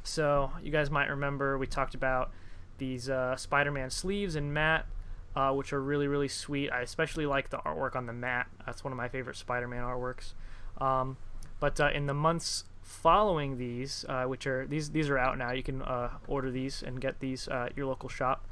So 0.03 0.53
you 0.62 0.70
guys 0.70 0.90
might 0.90 1.09
remember 1.09 1.57
we 1.59 1.66
talked 1.66 1.94
about 1.94 2.31
these 2.79 3.09
uh, 3.09 3.37
Spider-Man 3.37 3.90
sleeves 3.90 4.37
and 4.37 4.53
mat, 4.53 4.87
uh, 5.35 5.53
which 5.53 5.72
are 5.72 5.83
really 5.83 6.07
really 6.07 6.29
sweet. 6.29 6.70
I 6.70 6.83
especially 6.83 7.27
like 7.27 7.50
the 7.50 7.59
artwork 7.59 7.96
on 7.96 8.07
the 8.07 8.12
mat. 8.12 8.48
That's 8.66 8.85
one 8.85 8.92
of 8.92 8.96
my 8.96 9.09
favorite 9.09 9.37
Spider-Man 9.37 9.83
artworks. 9.83 10.35
Um, 10.79 11.16
but 11.59 11.81
uh, 11.81 11.90
in 11.94 12.07
the 12.07 12.14
months 12.14 12.64
following 12.83 13.57
these, 13.57 14.05
uh, 14.09 14.24
which 14.24 14.46
are 14.46 14.66
these 14.66 14.90
these 14.90 15.09
are 15.09 15.16
out 15.16 15.38
now, 15.38 15.53
you 15.53 15.62
can 15.62 15.81
uh, 15.83 16.11
order 16.29 16.50
these 16.50 16.83
and 16.83 17.00
get 17.00 17.20
these 17.20 17.48
at 17.48 17.77
your 17.77 17.87
local 17.87 18.11
shop. 18.11 18.46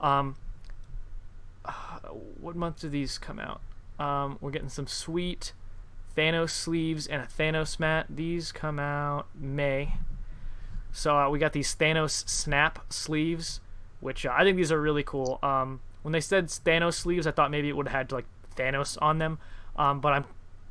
Um, 0.00 0.36
what 2.40 2.56
month 2.56 2.80
do 2.80 2.88
these 2.88 3.18
come 3.18 3.38
out? 3.38 3.60
Um, 3.98 4.38
we're 4.40 4.50
getting 4.50 4.68
some 4.68 4.86
sweet 4.86 5.52
Thanos 6.16 6.50
sleeves 6.50 7.06
and 7.06 7.22
a 7.22 7.26
Thanos 7.26 7.78
mat. 7.78 8.06
These 8.08 8.52
come 8.52 8.78
out 8.78 9.26
May. 9.34 9.94
So 10.92 11.16
uh, 11.16 11.30
we 11.30 11.38
got 11.38 11.52
these 11.52 11.74
Thanos 11.74 12.28
snap 12.28 12.92
sleeves, 12.92 13.60
which 14.00 14.26
uh, 14.26 14.34
I 14.36 14.44
think 14.44 14.56
these 14.56 14.72
are 14.72 14.80
really 14.80 15.02
cool. 15.02 15.38
Um, 15.42 15.80
when 16.02 16.12
they 16.12 16.20
said 16.20 16.46
Thanos 16.46 16.94
sleeves, 16.94 17.26
I 17.26 17.30
thought 17.30 17.50
maybe 17.50 17.68
it 17.68 17.76
would 17.76 17.88
have 17.88 17.96
had 17.96 18.12
like 18.12 18.24
Thanos 18.56 18.98
on 19.00 19.18
them, 19.18 19.38
um, 19.76 20.00
but 20.00 20.12
I'm 20.12 20.24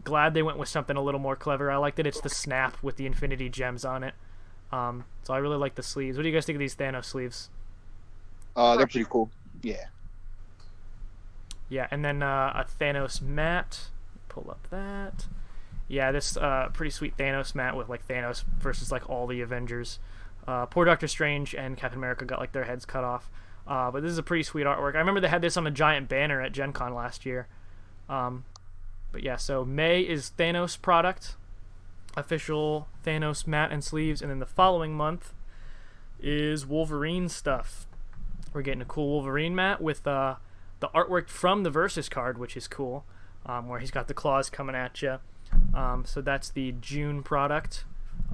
glad 0.04 0.34
they 0.34 0.44
went 0.44 0.58
with 0.58 0.70
something 0.70 0.98
a 0.98 1.02
little 1.02 1.20
more 1.20 1.36
clever. 1.36 1.72
I 1.72 1.78
like 1.78 1.96
that 1.96 2.08
it's 2.08 2.22
the 2.22 2.30
snap 2.30 2.82
with 2.82 2.98
the 2.98 3.06
Infinity 3.06 3.50
Gems 3.50 3.86
on 3.86 4.04
it. 4.04 4.14
Um, 4.72 5.06
so 5.24 5.34
I 5.34 5.38
really 5.38 5.58
like 5.58 5.76
the 5.76 5.84
sleeves. 5.84 6.18
What 6.18 6.24
do 6.24 6.30
you 6.30 6.36
guys 6.36 6.46
think 6.46 6.56
of 6.56 6.60
these 6.60 6.76
Thanos 6.76 7.06
sleeves? 7.06 7.50
Uh, 8.56 8.76
they're 8.76 8.88
pretty 8.88 9.08
cool. 9.10 9.30
Yeah. 9.62 9.86
Yeah, 11.70 11.88
and 11.92 12.04
then 12.04 12.24
uh, 12.24 12.54
a 12.56 12.66
Thanos 12.84 13.22
mat. 13.22 13.90
Pull 14.30 14.48
up 14.50 14.68
that. 14.70 15.26
Yeah, 15.88 16.12
this 16.12 16.38
uh, 16.38 16.70
pretty 16.74 16.92
sweet 16.92 17.18
Thanos 17.18 17.56
mat 17.56 17.76
with 17.76 17.90
like 17.90 18.08
Thanos 18.08 18.44
versus 18.60 18.92
like 18.92 19.10
all 19.10 19.28
the 19.28 19.42
Avengers. 19.42 20.00
Uh, 20.48 20.66
poor 20.66 20.86
Doctor 20.86 21.08
Strange 21.08 21.54
and 21.56 21.78
Captain 21.78 22.00
America 22.00 22.26
got 22.26 22.40
like 22.40 22.52
their 22.52 22.64
heads 22.64 22.86
cut 22.86 23.04
off. 23.04 23.30
Uh, 23.68 23.92
but 23.92 24.02
this 24.02 24.12
is 24.12 24.18
a 24.18 24.24
pretty 24.24 24.44
sweet 24.44 24.66
artwork. 24.66 24.96
I 24.96 25.00
remember 25.00 25.20
they 25.20 25.28
had 25.28 25.42
this 25.42 25.58
on 25.58 25.68
a 25.68 25.72
giant 25.72 26.08
banner 26.08 26.42
at 26.42 26.54
Gen 26.54 26.72
Con 26.72 26.94
last 26.94 27.26
year. 27.26 27.48
Um, 28.08 28.46
but 29.12 29.24
yeah, 29.24 29.36
so 29.36 29.66
May 29.66 30.02
is 30.02 30.32
Thanos 30.38 30.82
product, 30.82 31.36
official 32.16 32.88
Thanos 33.06 33.46
mat 33.46 33.72
and 33.72 33.84
sleeves, 33.84 34.22
and 34.22 34.32
then 34.32 34.40
the 34.40 34.46
following 34.46 34.94
month 34.94 35.34
is 36.22 36.66
Wolverine 36.66 37.28
stuff. 37.28 37.86
We're 38.54 38.62
getting 38.62 38.82
a 38.82 38.86
cool 38.86 39.10
Wolverine 39.10 39.54
mat 39.54 39.82
with 39.82 40.08
uh, 40.08 40.36
the 40.80 40.90
artwork 40.90 41.30
from 41.30 41.64
the 41.64 41.70
Versus 41.70 42.10
card, 42.10 42.38
which 42.38 42.56
is 42.56 42.68
cool, 42.68 43.06
um, 43.46 43.68
where 43.68 43.80
he's 43.80 43.92
got 43.92 44.08
the 44.08 44.14
claws 44.14 44.50
coming 44.50 44.76
at 44.76 45.02
you. 45.02 45.18
Um, 45.74 46.06
so 46.06 46.22
that's 46.22 46.50
the 46.50 46.74
June 46.82 47.24
product. 47.24 47.86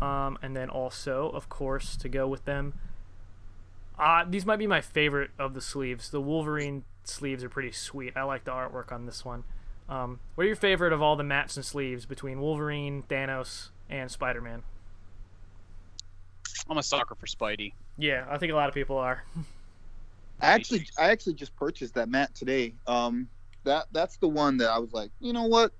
Um, 0.01 0.37
and 0.41 0.55
then 0.55 0.69
also, 0.69 1.29
of 1.29 1.49
course, 1.49 1.95
to 1.97 2.09
go 2.09 2.27
with 2.27 2.45
them, 2.45 2.73
uh, 3.97 4.25
these 4.27 4.45
might 4.45 4.57
be 4.57 4.67
my 4.67 4.81
favorite 4.81 5.31
of 5.37 5.53
the 5.53 5.61
sleeves. 5.61 6.09
The 6.09 6.21
Wolverine 6.21 6.83
sleeves 7.03 7.43
are 7.43 7.49
pretty 7.49 7.71
sweet. 7.71 8.13
I 8.15 8.23
like 8.23 8.43
the 8.43 8.51
artwork 8.51 8.91
on 8.91 9.05
this 9.05 9.23
one. 9.23 9.43
Um, 9.87 10.19
what 10.35 10.45
are 10.45 10.47
your 10.47 10.55
favorite 10.55 10.93
of 10.93 11.01
all 11.01 11.15
the 11.15 11.23
mats 11.23 11.55
and 11.57 11.65
sleeves 11.65 12.05
between 12.05 12.39
Wolverine, 12.39 13.03
Thanos, 13.03 13.69
and 13.89 14.09
Spider 14.09 14.41
Man? 14.41 14.63
I'm 16.69 16.77
a 16.77 16.83
sucker 16.83 17.15
for 17.15 17.25
Spidey. 17.25 17.73
Yeah, 17.97 18.25
I 18.29 18.37
think 18.37 18.51
a 18.51 18.55
lot 18.55 18.69
of 18.69 18.73
people 18.73 18.97
are. 18.97 19.23
I 20.43 20.47
actually, 20.51 20.87
I 20.99 21.09
actually 21.09 21.35
just 21.35 21.55
purchased 21.55 21.95
that 21.95 22.09
mat 22.09 22.35
today. 22.35 22.75
Um, 22.87 23.29
that 23.63 23.85
that's 23.91 24.17
the 24.17 24.27
one 24.27 24.57
that 24.57 24.69
I 24.69 24.79
was 24.79 24.91
like, 24.93 25.11
you 25.19 25.33
know 25.33 25.45
what? 25.45 25.71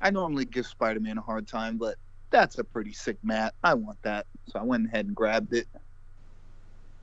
I 0.00 0.10
normally 0.10 0.44
give 0.44 0.66
Spider-Man 0.66 1.18
a 1.18 1.22
hard 1.22 1.46
time, 1.48 1.78
but 1.78 1.96
that's 2.30 2.58
a 2.58 2.64
pretty 2.64 2.92
sick 2.92 3.16
mat. 3.22 3.54
I 3.62 3.74
want 3.74 3.98
that, 4.02 4.26
so 4.48 4.58
I 4.58 4.62
went 4.62 4.86
ahead 4.86 5.06
and 5.06 5.14
grabbed 5.14 5.54
it. 5.54 5.68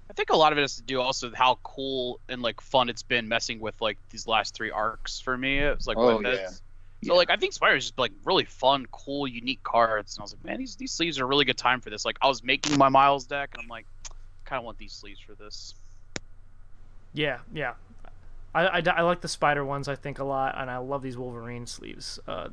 I 0.09 0.13
think 0.13 0.29
a 0.29 0.35
lot 0.35 0.51
of 0.51 0.57
it 0.57 0.61
has 0.61 0.75
to 0.75 0.83
do 0.83 1.01
also 1.01 1.27
with 1.29 1.35
how 1.35 1.59
cool 1.63 2.19
and 2.29 2.41
like 2.41 2.61
fun 2.61 2.89
it's 2.89 3.01
been 3.01 3.27
messing 3.27 3.59
with 3.59 3.79
like 3.81 3.97
these 4.11 4.27
last 4.27 4.53
three 4.53 4.69
arcs 4.69 5.19
for 5.19 5.35
me. 5.35 5.59
It 5.59 5.75
was 5.75 5.87
like, 5.87 5.97
Oh, 5.97 6.19
yeah. 6.19 6.49
So 6.49 6.59
Yeah. 7.01 7.13
like 7.13 7.31
I 7.31 7.37
think 7.37 7.53
Spider's 7.53 7.85
just 7.85 7.97
like 7.97 8.11
really 8.23 8.45
fun, 8.45 8.85
cool, 8.91 9.27
unique 9.27 9.63
cards, 9.63 10.15
and 10.15 10.21
I 10.21 10.23
was 10.23 10.33
like, 10.33 10.45
man, 10.45 10.59
these 10.59 10.75
these 10.75 10.91
sleeves 10.91 11.19
are 11.19 11.23
a 11.23 11.27
really 11.27 11.45
good 11.45 11.57
time 11.57 11.81
for 11.81 11.89
this. 11.89 12.05
Like 12.05 12.17
I 12.21 12.27
was 12.27 12.43
making 12.43 12.77
my 12.77 12.89
Miles 12.89 13.25
deck, 13.25 13.51
and 13.53 13.61
I'm 13.63 13.69
like, 13.69 13.87
kind 14.45 14.59
of 14.59 14.65
want 14.65 14.77
these 14.77 14.93
sleeves 14.93 15.19
for 15.19 15.33
this. 15.35 15.73
Yeah, 17.13 17.39
yeah. 17.53 17.73
I, 18.55 18.67
I, 18.67 18.83
I 18.97 19.01
like 19.01 19.21
the 19.21 19.27
spider 19.27 19.65
ones, 19.65 19.87
I 19.87 19.95
think, 19.95 20.19
a 20.19 20.23
lot, 20.23 20.55
and 20.57 20.69
I 20.69 20.77
love 20.77 21.01
these 21.01 21.17
Wolverine 21.17 21.65
sleeves. 21.65 22.19
Uh, 22.27 22.49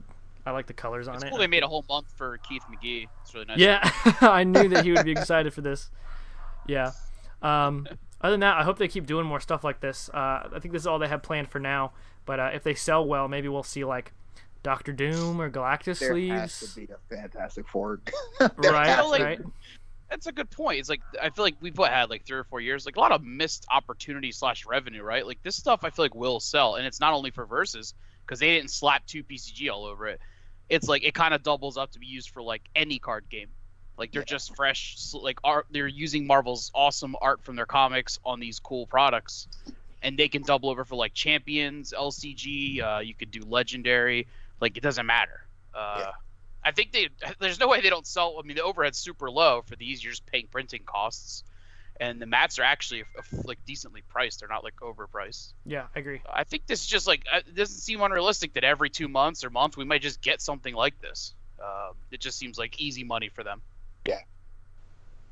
I 0.47 0.53
like 0.53 0.67
the 0.67 0.73
colors 0.73 1.09
on 1.09 1.17
It's 1.17 1.25
it. 1.25 1.31
cool 1.31 1.39
they 1.39 1.47
made 1.47 1.63
a 1.63 1.69
whole 1.69 1.85
month 1.89 2.07
for 2.17 2.39
Keith 2.39 2.63
McGee. 2.71 3.07
It's 3.23 3.35
really 3.35 3.47
nice. 3.47 3.59
Yeah, 3.59 3.91
I 4.23 4.45
knew 4.45 4.69
that 4.71 4.85
he 4.85 4.93
would 4.93 5.05
be 5.05 5.13
excited 5.13 5.53
for 5.53 5.61
this. 5.61 5.91
Yeah. 6.67 6.93
Um, 7.43 7.87
other 8.23 8.33
than 8.33 8.41
that, 8.41 8.57
I 8.57 8.65
hope 8.65 8.79
they 8.79 8.89
keep 8.89 9.07
doing 9.07 9.27
more 9.27 9.41
stuff 9.41 9.63
like 9.65 9.81
this. 9.81 10.09
Uh, 10.13 10.49
I 10.55 10.59
think 10.61 10.73
this 10.73 10.83
is 10.83 10.87
all 10.87 10.99
they 10.99 11.09
have 11.09 11.23
planned 11.23 11.49
for 11.51 11.59
now. 11.59 11.93
But 12.27 12.41
uh, 12.41 12.51
if 12.55 12.63
they 12.63 12.75
sell 12.75 13.05
well, 13.07 13.29
maybe 13.29 13.49
we'll 13.49 13.63
see 13.63 13.85
like 13.85 14.13
Doctor 14.63 14.93
Doom 14.93 15.41
or 15.41 15.51
Galactus 15.51 15.99
There 15.99 16.11
sleeves. 16.13 16.31
has 16.61 16.61
to 16.75 16.81
be 16.81 16.89
a 16.93 17.15
Fantastic 17.15 17.69
Four. 17.69 18.01
Right, 18.41 18.87
has 18.87 18.99
to 19.05 19.07
like- 19.09 19.23
right. 19.23 19.41
That's 20.11 20.27
a 20.27 20.33
good 20.33 20.51
point. 20.51 20.81
It's 20.81 20.89
like 20.89 21.03
I 21.23 21.31
feel 21.31 21.45
like 21.45 21.55
we've 21.61 21.79
what, 21.79 21.93
had 21.93 22.11
like 22.11 22.27
three 22.27 22.37
or 22.39 22.45
four 22.45 22.61
years, 22.61 22.85
like 22.85 22.97
a 22.97 23.01
lot 23.01 23.13
of 23.13 23.23
missed 23.23 23.65
opportunity 23.71 24.33
slash 24.33 24.67
revenue, 24.67 25.03
right? 25.03 25.25
Like 25.25 25.41
this 25.43 25.57
stuff, 25.57 25.85
I 25.85 25.91
feel 25.91 26.05
like 26.05 26.15
will 26.15 26.41
sell, 26.41 26.75
and 26.75 26.87
it's 26.87 26.99
not 27.01 27.13
only 27.15 27.31
for 27.31 27.47
Versus 27.47 27.95
because 28.27 28.41
they 28.41 28.57
didn't 28.57 28.71
slap 28.71 29.07
two 29.07 29.23
PCG 29.23 29.71
all 29.71 29.85
over 29.85 30.09
it. 30.09 30.21
It's 30.69 30.89
like 30.89 31.05
it 31.05 31.15
kind 31.15 31.33
of 31.33 31.43
doubles 31.43 31.77
up 31.77 31.93
to 31.93 31.99
be 32.01 32.07
used 32.07 32.31
for 32.31 32.43
like 32.43 32.63
any 32.75 32.99
card 32.99 33.25
game. 33.31 33.49
Like 33.97 34.13
they're 34.13 34.23
Yeah. 34.23 34.27
just 34.27 34.57
fresh, 34.57 34.97
like 35.15 35.39
art. 35.45 35.67
They're 35.71 35.87
using 35.87 36.27
Marvel's 36.27 36.71
awesome 36.75 37.15
art 37.21 37.45
from 37.45 37.55
their 37.57 37.67
comics 37.67 38.19
on 38.25 38.41
these 38.41 38.59
cool 38.59 38.87
products, 38.87 39.47
and 40.03 40.19
they 40.19 40.29
can 40.29 40.43
double 40.43 40.71
over 40.71 40.85
for 40.85 40.97
like 40.97 41.15
champions, 41.15 41.93
LCG. 41.97 42.81
Uh, 42.83 42.99
you 43.01 43.15
could 43.15 43.31
do 43.31 43.41
legendary. 43.47 44.27
Like 44.61 44.77
it 44.77 44.83
doesn't 44.83 45.07
matter. 45.07 45.41
Uh, 45.75 45.97
Yeah. 45.99 46.11
I 46.65 46.73
think 46.73 46.93
they 46.93 47.09
there's 47.41 47.61
no 47.61 47.69
way 47.69 47.81
they 47.81 47.91
don't 47.91 48.07
sell. 48.07 48.37
I 48.39 48.47
mean, 48.47 48.57
the 48.57 48.65
overhead's 48.65 48.99
super 48.99 49.31
low 49.31 49.63
for 49.63 49.77
these. 49.77 50.03
You're 50.03 50.13
just 50.13 50.27
paying 50.27 50.49
printing 50.51 50.83
costs, 50.85 51.45
and 51.99 52.21
the 52.21 52.27
mats 52.27 52.59
are 52.59 52.63
actually 52.63 53.03
uh, 53.19 53.23
like 53.45 53.59
decently 53.67 54.03
priced. 54.09 54.41
They're 54.41 54.49
not 54.49 54.65
like 54.65 54.75
overpriced. 54.83 55.53
Yeah, 55.65 55.87
I 55.95 55.99
agree. 55.99 56.23
I 56.31 56.45
think 56.45 56.67
this 56.67 56.81
is 56.81 56.87
just 56.87 57.07
like 57.07 57.25
uh, 57.33 57.39
it 57.39 57.55
doesn't 57.55 57.81
seem 57.81 58.01
unrealistic 58.03 58.55
that 58.55 58.65
every 58.65 58.91
two 58.91 59.09
months 59.09 59.45
or 59.45 59.51
month 59.51 59.77
we 59.77 59.85
might 59.85 60.03
just 60.03 60.21
get 60.21 60.41
something 60.41 60.75
like 60.75 61.01
this. 61.01 61.35
Um, 61.63 61.95
it 62.11 62.21
just 62.21 62.39
seems 62.39 62.59
like 62.59 62.81
easy 62.81 63.05
money 63.05 63.29
for 63.29 63.45
them. 63.45 63.63
Yeah. 64.07 64.21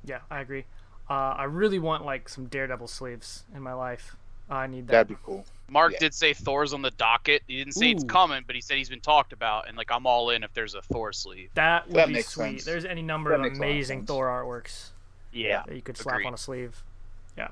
Yeah, 0.04 0.20
I 0.30 0.40
agree. 0.40 0.64
Uh, 1.08 1.34
I 1.36 1.44
really 1.44 1.78
want 1.78 2.04
like 2.04 2.28
some 2.28 2.46
Daredevil 2.46 2.88
sleeves 2.88 3.44
in 3.54 3.62
my 3.62 3.72
life. 3.72 4.16
I 4.50 4.66
need 4.66 4.86
that. 4.86 4.92
That'd 4.92 5.08
be 5.08 5.16
cool. 5.24 5.44
Mark 5.70 5.92
Yeah. 5.92 5.98
did 6.00 6.14
say 6.14 6.32
Thor's 6.32 6.72
on 6.72 6.80
the 6.80 6.90
docket. 6.92 7.42
He 7.46 7.58
didn't 7.58 7.74
say 7.74 7.90
it's 7.90 8.04
coming, 8.04 8.42
but 8.46 8.54
he 8.56 8.62
said 8.62 8.78
he's 8.78 8.88
been 8.88 9.00
talked 9.00 9.32
about, 9.34 9.68
and 9.68 9.76
like 9.76 9.90
I'm 9.92 10.06
all 10.06 10.30
in 10.30 10.42
if 10.42 10.52
there's 10.54 10.74
a 10.74 10.80
Thor 10.80 11.12
sleeve. 11.12 11.50
That 11.54 11.86
would 11.88 11.96
That 11.96 12.06
be 12.08 12.14
makes 12.14 12.28
sweet. 12.30 12.44
sense. 12.52 12.64
There's 12.64 12.84
any 12.86 13.02
number 13.02 13.30
That 13.30 13.36
of 13.36 13.40
makes 13.42 13.58
a 13.58 13.60
lot 13.60 13.66
of 13.68 13.72
amazing. 13.74 14.06
Thor 14.06 14.26
artworks 14.28 14.90
Yeah, 15.32 15.62
that 15.66 15.74
you 15.76 15.82
could 15.82 15.98
slap 15.98 16.14
Agreed. 16.16 16.26
on 16.28 16.34
a 16.34 16.38
sleeve. 16.38 16.82
Yeah, 17.36 17.48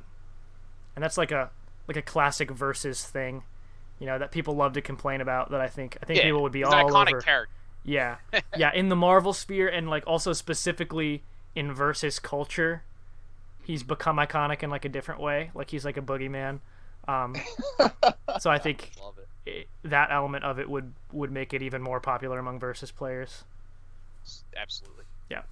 and 0.94 1.02
that's 1.02 1.18
like 1.18 1.30
a 1.32 1.50
like 1.88 1.96
a 1.98 2.02
classic 2.02 2.50
versus 2.50 3.04
thing, 3.04 3.42
you 4.00 4.06
know, 4.06 4.18
that 4.18 4.32
people 4.32 4.56
love 4.56 4.72
to 4.72 4.80
complain 4.80 5.20
about. 5.20 5.50
That 5.50 5.60
I 5.60 5.68
think 5.68 5.98
I 6.02 6.06
think 6.06 6.18
yeah. 6.18 6.24
people 6.24 6.42
would 6.42 6.52
be 6.52 6.60
he's 6.60 6.68
all 6.68 6.74
an 6.74 6.86
iconic 6.86 7.08
over. 7.12 7.20
character. 7.20 7.52
Yeah, 7.84 8.16
yeah, 8.56 8.72
in 8.74 8.88
the 8.88 8.96
Marvel 8.96 9.34
sphere 9.34 9.68
and 9.68 9.90
like 9.90 10.04
also 10.06 10.32
specifically 10.32 11.22
in 11.54 11.72
versus 11.74 12.18
culture, 12.18 12.82
he's 13.62 13.82
become 13.82 14.16
iconic 14.16 14.62
in 14.62 14.70
like 14.70 14.84
a 14.86 14.88
different 14.88 15.20
way. 15.20 15.50
Like 15.54 15.70
he's 15.70 15.84
like 15.84 15.96
a 15.98 16.02
boogeyman. 16.02 16.60
Um, 17.08 17.36
so 18.38 18.50
I 18.50 18.58
think 18.58 18.90
Love 19.00 19.18
it. 19.18 19.50
it, 19.50 19.68
that 19.84 20.10
element 20.10 20.44
of 20.44 20.58
it 20.58 20.68
would 20.68 20.92
would 21.12 21.30
make 21.30 21.54
it 21.54 21.62
even 21.62 21.82
more 21.82 22.00
popular 22.00 22.38
among 22.38 22.58
versus 22.58 22.90
players. 22.90 23.44
Absolutely. 24.56 25.04
Yeah. 25.30 25.42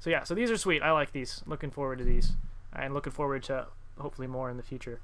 So 0.00 0.10
yeah, 0.10 0.24
so 0.24 0.34
these 0.34 0.50
are 0.50 0.56
sweet. 0.56 0.82
I 0.82 0.92
like 0.92 1.12
these. 1.12 1.42
Looking 1.46 1.70
forward 1.70 1.98
to 1.98 2.04
these, 2.04 2.32
and 2.72 2.94
looking 2.94 3.12
forward 3.12 3.42
to 3.44 3.66
hopefully 3.98 4.28
more 4.28 4.50
in 4.50 4.56
the 4.56 4.62
future. 4.62 5.00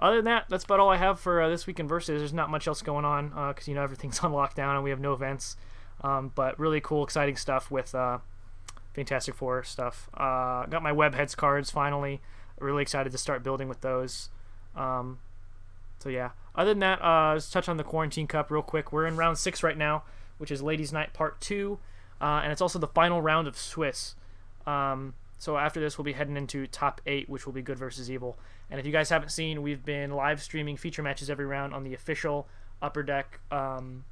Other 0.00 0.16
than 0.16 0.24
that, 0.24 0.46
that's 0.48 0.64
about 0.64 0.80
all 0.80 0.90
I 0.90 0.96
have 0.96 1.20
for 1.20 1.40
uh, 1.40 1.48
this 1.48 1.66
week 1.66 1.78
in 1.78 1.86
versus. 1.86 2.20
There's 2.20 2.32
not 2.32 2.50
much 2.50 2.66
else 2.66 2.82
going 2.82 3.04
on 3.04 3.28
because 3.48 3.68
you 3.68 3.74
know 3.74 3.82
everything's 3.82 4.18
on 4.24 4.32
lockdown 4.32 4.74
and 4.74 4.84
we 4.84 4.90
have 4.90 5.00
no 5.00 5.12
events. 5.12 5.56
Um, 6.02 6.32
but 6.34 6.58
really 6.58 6.80
cool, 6.80 7.04
exciting 7.04 7.36
stuff 7.36 7.70
with 7.70 7.94
uh, 7.94 8.18
Fantastic 8.94 9.34
Four 9.34 9.62
stuff. 9.62 10.08
Uh, 10.14 10.66
got 10.66 10.82
my 10.82 10.92
web 10.92 11.14
heads 11.14 11.34
cards 11.34 11.70
finally. 11.70 12.20
Really 12.58 12.82
excited 12.82 13.12
to 13.12 13.18
start 13.18 13.42
building 13.42 13.68
with 13.68 13.80
those. 13.80 14.30
Um, 14.76 15.18
so 16.04 16.10
yeah. 16.10 16.30
Other 16.54 16.70
than 16.70 16.80
that, 16.80 17.02
uh, 17.02 17.32
let's 17.32 17.50
touch 17.50 17.68
on 17.68 17.78
the 17.78 17.82
Quarantine 17.82 18.26
Cup 18.26 18.50
real 18.50 18.62
quick. 18.62 18.92
We're 18.92 19.06
in 19.06 19.16
round 19.16 19.38
six 19.38 19.62
right 19.62 19.76
now, 19.76 20.04
which 20.36 20.50
is 20.50 20.62
Ladies' 20.62 20.92
Night 20.92 21.14
Part 21.14 21.40
Two, 21.40 21.78
uh, 22.20 22.42
and 22.44 22.52
it's 22.52 22.60
also 22.60 22.78
the 22.78 22.86
final 22.86 23.22
round 23.22 23.48
of 23.48 23.56
Swiss. 23.56 24.14
Um, 24.66 25.14
so 25.38 25.56
after 25.56 25.80
this, 25.80 25.96
we'll 25.96 26.04
be 26.04 26.12
heading 26.12 26.36
into 26.36 26.66
top 26.66 27.00
eight, 27.06 27.28
which 27.28 27.46
will 27.46 27.54
be 27.54 27.62
Good 27.62 27.78
versus 27.78 28.10
Evil. 28.10 28.38
And 28.70 28.78
if 28.78 28.86
you 28.86 28.92
guys 28.92 29.08
haven't 29.08 29.30
seen, 29.30 29.62
we've 29.62 29.84
been 29.84 30.10
live 30.10 30.42
streaming 30.42 30.76
feature 30.76 31.02
matches 31.02 31.28
every 31.28 31.46
round 31.46 31.74
on 31.74 31.84
the 31.84 31.94
official 31.94 32.46
Upper 32.82 33.02
Deck 33.02 33.40
um, 33.50 34.04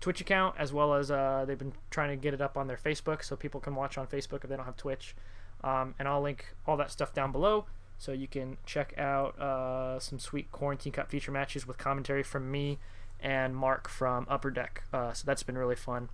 Twitch 0.00 0.20
account, 0.20 0.56
as 0.58 0.72
well 0.72 0.94
as 0.94 1.10
uh, 1.10 1.44
they've 1.46 1.58
been 1.58 1.72
trying 1.90 2.10
to 2.10 2.16
get 2.16 2.34
it 2.34 2.40
up 2.40 2.56
on 2.56 2.66
their 2.66 2.76
Facebook, 2.76 3.24
so 3.24 3.34
people 3.34 3.60
can 3.60 3.74
watch 3.74 3.96
on 3.98 4.06
Facebook 4.06 4.44
if 4.44 4.50
they 4.50 4.56
don't 4.56 4.66
have 4.66 4.76
Twitch. 4.76 5.16
Um, 5.64 5.94
and 5.98 6.06
I'll 6.06 6.22
link 6.22 6.54
all 6.66 6.76
that 6.76 6.90
stuff 6.90 7.12
down 7.14 7.32
below, 7.32 7.66
so 8.00 8.12
you 8.12 8.26
can 8.26 8.56
check 8.64 8.94
out 8.96 9.38
uh, 9.38 10.00
some 10.00 10.18
sweet 10.18 10.50
Quarantine 10.50 10.90
Cup 10.90 11.10
feature 11.10 11.30
matches 11.30 11.66
with 11.66 11.76
commentary 11.76 12.22
from 12.22 12.50
me 12.50 12.78
and 13.20 13.54
Mark 13.54 13.90
from 13.90 14.26
Upper 14.30 14.50
Deck. 14.50 14.84
Uh, 14.90 15.12
so 15.12 15.24
that's 15.26 15.42
been 15.42 15.58
really 15.58 15.76
fun. 15.76 16.08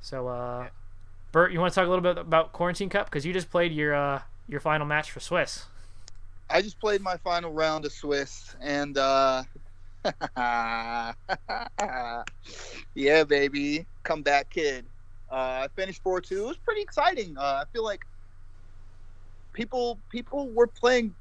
So, 0.00 0.26
uh, 0.26 0.70
Burt, 1.30 1.52
you 1.52 1.60
want 1.60 1.72
to 1.72 1.78
talk 1.78 1.86
a 1.86 1.88
little 1.88 2.02
bit 2.02 2.18
about 2.18 2.52
Quarantine 2.52 2.88
Cup 2.88 3.06
because 3.06 3.24
you 3.24 3.32
just 3.32 3.48
played 3.48 3.70
your 3.70 3.94
uh, 3.94 4.22
your 4.48 4.58
final 4.58 4.84
match 4.84 5.12
for 5.12 5.20
Swiss. 5.20 5.66
I 6.50 6.62
just 6.62 6.80
played 6.80 7.00
my 7.00 7.16
final 7.18 7.52
round 7.52 7.84
of 7.84 7.92
Swiss, 7.92 8.56
and 8.60 8.98
uh, 8.98 9.44
yeah, 10.36 11.12
baby, 13.22 13.86
comeback 14.02 14.50
kid. 14.50 14.84
Uh, 15.30 15.62
I 15.62 15.68
finished 15.76 16.02
four 16.02 16.20
two. 16.20 16.42
It 16.42 16.48
was 16.48 16.56
pretty 16.56 16.82
exciting. 16.82 17.38
Uh, 17.38 17.62
I 17.62 17.64
feel 17.72 17.84
like 17.84 18.04
people 19.52 19.96
people 20.10 20.48
were 20.48 20.66
playing 20.66 21.14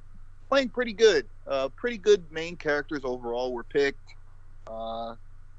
playing 0.50 0.70
pretty 0.70 0.94
good. 0.94 1.26
Uh, 1.48 1.70
pretty 1.70 1.98
good 1.98 2.24
main 2.32 2.56
characters 2.58 3.02
overall 3.04 3.54
were 3.54 3.64
picked. 3.64 4.16
Uh, 4.68 5.16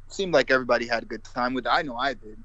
seemed 0.09 0.35
like 0.35 0.51
everybody 0.51 0.87
had 0.87 1.05
a 1.05 1.07
good 1.07 1.25
time 1.25 1.55
with. 1.55 1.67
It. 1.67 1.71
I 1.71 1.83
know 1.83 1.97
I 1.97 2.15
did. 2.15 2.37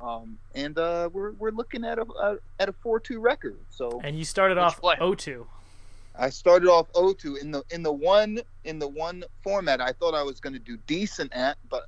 Um, 0.00 0.38
and 0.54 0.76
uh, 0.76 1.08
we're 1.12 1.32
we're 1.32 1.50
looking 1.50 1.84
at 1.84 1.98
a, 1.98 2.02
a 2.02 2.36
at 2.58 2.68
a 2.68 2.72
four 2.72 2.98
two 2.98 3.20
record. 3.20 3.56
So 3.70 4.00
and 4.02 4.18
you 4.18 4.24
started 4.24 4.58
off 4.58 4.80
play? 4.80 4.96
0-2. 4.96 5.46
I 6.16 6.30
started 6.30 6.68
off 6.68 6.92
0-2 6.92 7.40
in 7.40 7.50
the 7.50 7.62
in 7.70 7.82
the 7.82 7.92
one 7.92 8.40
in 8.64 8.78
the 8.78 8.88
one 8.88 9.24
format 9.42 9.80
I 9.80 9.92
thought 9.92 10.14
I 10.14 10.22
was 10.22 10.40
going 10.40 10.52
to 10.52 10.58
do 10.58 10.76
decent 10.86 11.32
at, 11.32 11.56
but 11.70 11.84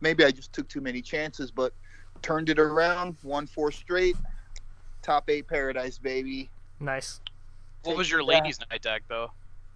maybe 0.00 0.24
I 0.24 0.30
just 0.30 0.52
took 0.52 0.68
too 0.68 0.80
many 0.80 1.00
chances. 1.00 1.50
But 1.50 1.72
turned 2.22 2.48
it 2.48 2.58
around, 2.58 3.16
won 3.22 3.46
four 3.46 3.70
straight, 3.70 4.16
top 5.02 5.30
eight 5.30 5.48
paradise, 5.48 5.98
baby. 5.98 6.50
Nice. 6.80 7.20
What 7.84 7.96
was 7.96 8.10
your 8.10 8.20
that. 8.20 8.26
ladies' 8.26 8.58
night 8.70 8.82
deck 8.82 9.02
though? 9.08 9.30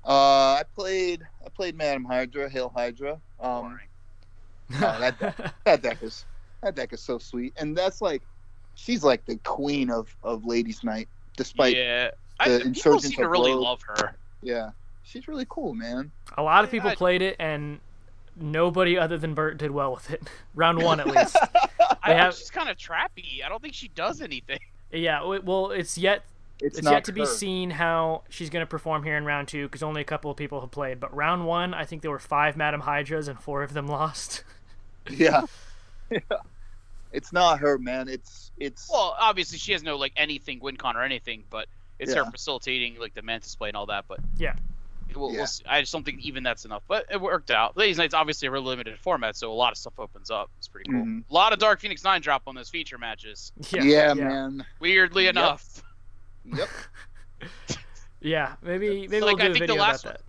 Uh, 0.06 0.54
I 0.60 0.62
played 0.74 1.22
I 1.44 1.48
played 1.50 1.76
Madam 1.76 2.04
Hydra, 2.04 2.48
Hail 2.48 2.72
Hydra. 2.74 3.12
Um, 3.40 3.62
Boring. 3.62 3.78
no, 4.70 5.00
that 5.00 5.18
deck, 5.18 5.36
that 5.64 5.82
deck 5.82 6.02
is 6.02 6.24
that 6.62 6.74
deck 6.74 6.92
is 6.92 7.00
so 7.00 7.18
sweet, 7.18 7.52
and 7.56 7.76
that's 7.76 8.00
like 8.00 8.22
she's 8.74 9.04
like 9.04 9.24
the 9.26 9.36
queen 9.38 9.90
of 9.90 10.14
of 10.22 10.44
ladies' 10.46 10.82
night, 10.84 11.08
despite 11.36 11.76
yeah, 11.76 12.04
yeah, 12.04 12.10
I, 12.40 12.48
the 12.58 12.70
people 12.70 13.00
seem 13.00 13.12
to 13.12 13.28
really 13.28 13.52
Rogue. 13.52 13.60
love 13.62 13.82
her. 13.82 14.16
Yeah, 14.42 14.70
she's 15.02 15.28
really 15.28 15.46
cool, 15.48 15.74
man. 15.74 16.10
A 16.36 16.42
lot 16.42 16.64
of 16.64 16.68
Yeah, 16.70 16.78
people 16.78 16.90
I- 16.90 16.94
played 16.94 17.22
it, 17.22 17.36
and 17.38 17.80
nobody 18.36 18.96
other 18.96 19.18
than 19.18 19.34
Burt 19.34 19.58
did 19.58 19.70
well 19.72 19.92
with 19.94 20.10
it. 20.12 20.22
Round 20.54 20.80
one, 20.82 21.00
at 21.00 21.06
least. 21.08 21.36
I, 22.02 22.12
have- 22.14 22.34
she's 22.36 22.50
kind 22.50 22.68
of 22.68 22.76
trappy. 22.76 23.44
I 23.44 23.48
don't 23.48 23.60
think 23.60 23.74
she 23.74 23.88
does 23.88 24.20
anything. 24.22 24.60
yeah. 24.92 25.24
Well, 25.24 25.70
it's 25.72 25.98
yet 25.98 26.22
It's, 26.60 26.78
it's 26.78 26.82
not 26.84 26.92
yet 26.92 27.04
to 27.04 27.12
be 27.12 27.24
seen 27.24 27.70
how 27.70 28.22
she's 28.28 28.50
going 28.50 28.62
to 28.62 28.66
perform 28.66 29.04
here 29.04 29.16
in 29.16 29.24
round 29.24 29.48
two 29.48 29.66
because 29.66 29.82
only 29.82 30.00
a 30.00 30.04
couple 30.04 30.30
of 30.30 30.36
people 30.36 30.60
have 30.60 30.70
played. 30.72 30.98
But 31.00 31.14
round 31.14 31.46
one, 31.46 31.72
I 31.74 31.84
think 31.84 32.02
there 32.02 32.10
were 32.10 32.18
five 32.18 32.56
Madam 32.56 32.80
Hydras 32.80 33.28
and 33.28 33.38
four 33.40 33.62
of 33.62 33.72
them 33.74 33.86
lost. 33.98 34.42
Yeah. 35.10 35.42
yeah. 36.10 36.18
It's 37.10 37.32
not 37.32 37.60
her, 37.60 37.78
man. 37.78 38.06
It's 38.08 38.50
it's 38.58 38.86
Well, 38.92 39.16
obviously 39.18 39.56
she 39.56 39.72
has 39.72 39.82
no 39.82 39.96
like 39.96 40.12
anything 40.14 40.60
WinCon 40.60 40.94
or 40.94 41.02
anything, 41.02 41.42
but 41.48 41.66
it's 41.98 42.12
her 42.12 42.24
facilitating 42.30 42.98
like 43.00 43.14
the 43.14 43.22
mantis 43.22 43.54
play 43.54 43.68
and 43.68 43.76
all 43.78 43.86
that. 43.86 44.04
But 44.06 44.20
Yeah. 44.36 44.56
we'll, 45.16 45.32
Yeah. 45.32 45.38
we'll. 45.38 45.46
I 45.72 45.80
just 45.80 45.90
don't 45.90 46.04
think 46.04 46.20
even 46.26 46.42
that's 46.42 46.66
enough. 46.66 46.82
But 46.86 47.06
it 47.10 47.18
worked 47.18 47.50
out. 47.50 47.78
Ladies' 47.78 47.96
Night's 47.96 48.12
obviously 48.12 48.46
a 48.48 48.50
real 48.50 48.62
limited 48.62 48.98
format, 48.98 49.36
so 49.36 49.50
a 49.50 49.54
lot 49.54 49.72
of 49.72 49.78
stuff 49.78 49.94
opens 49.98 50.30
up. 50.30 50.50
It's 50.58 50.68
pretty 50.68 50.90
cool. 50.90 51.00
Mhm. 51.02 51.24
A 51.30 51.32
lot 51.32 51.54
of 51.54 51.58
Dark 51.58 51.80
Phoenix 51.80 52.04
Nine 52.04 52.20
drop 52.20 52.42
on 52.46 52.54
those 52.54 52.68
feature 52.68 52.98
matches. 52.98 53.52
yeah, 53.70 53.82
yeah, 53.82 54.12
man. 54.14 54.66
Weirdly 54.78 55.24
Yep. 55.24 55.30
enough. 55.32 55.82
Yep. 56.56 56.68
Yeah, 58.20 58.54
maybe 58.62 59.06
maybe 59.06 59.20
Like, 59.20 59.36
we'll 59.36 59.46
do 59.46 59.52
a 59.52 59.54
think 59.54 59.54
the 59.54 59.60
video 59.60 59.76
last 59.82 60.04
about 60.04 60.16
that. 60.18 60.22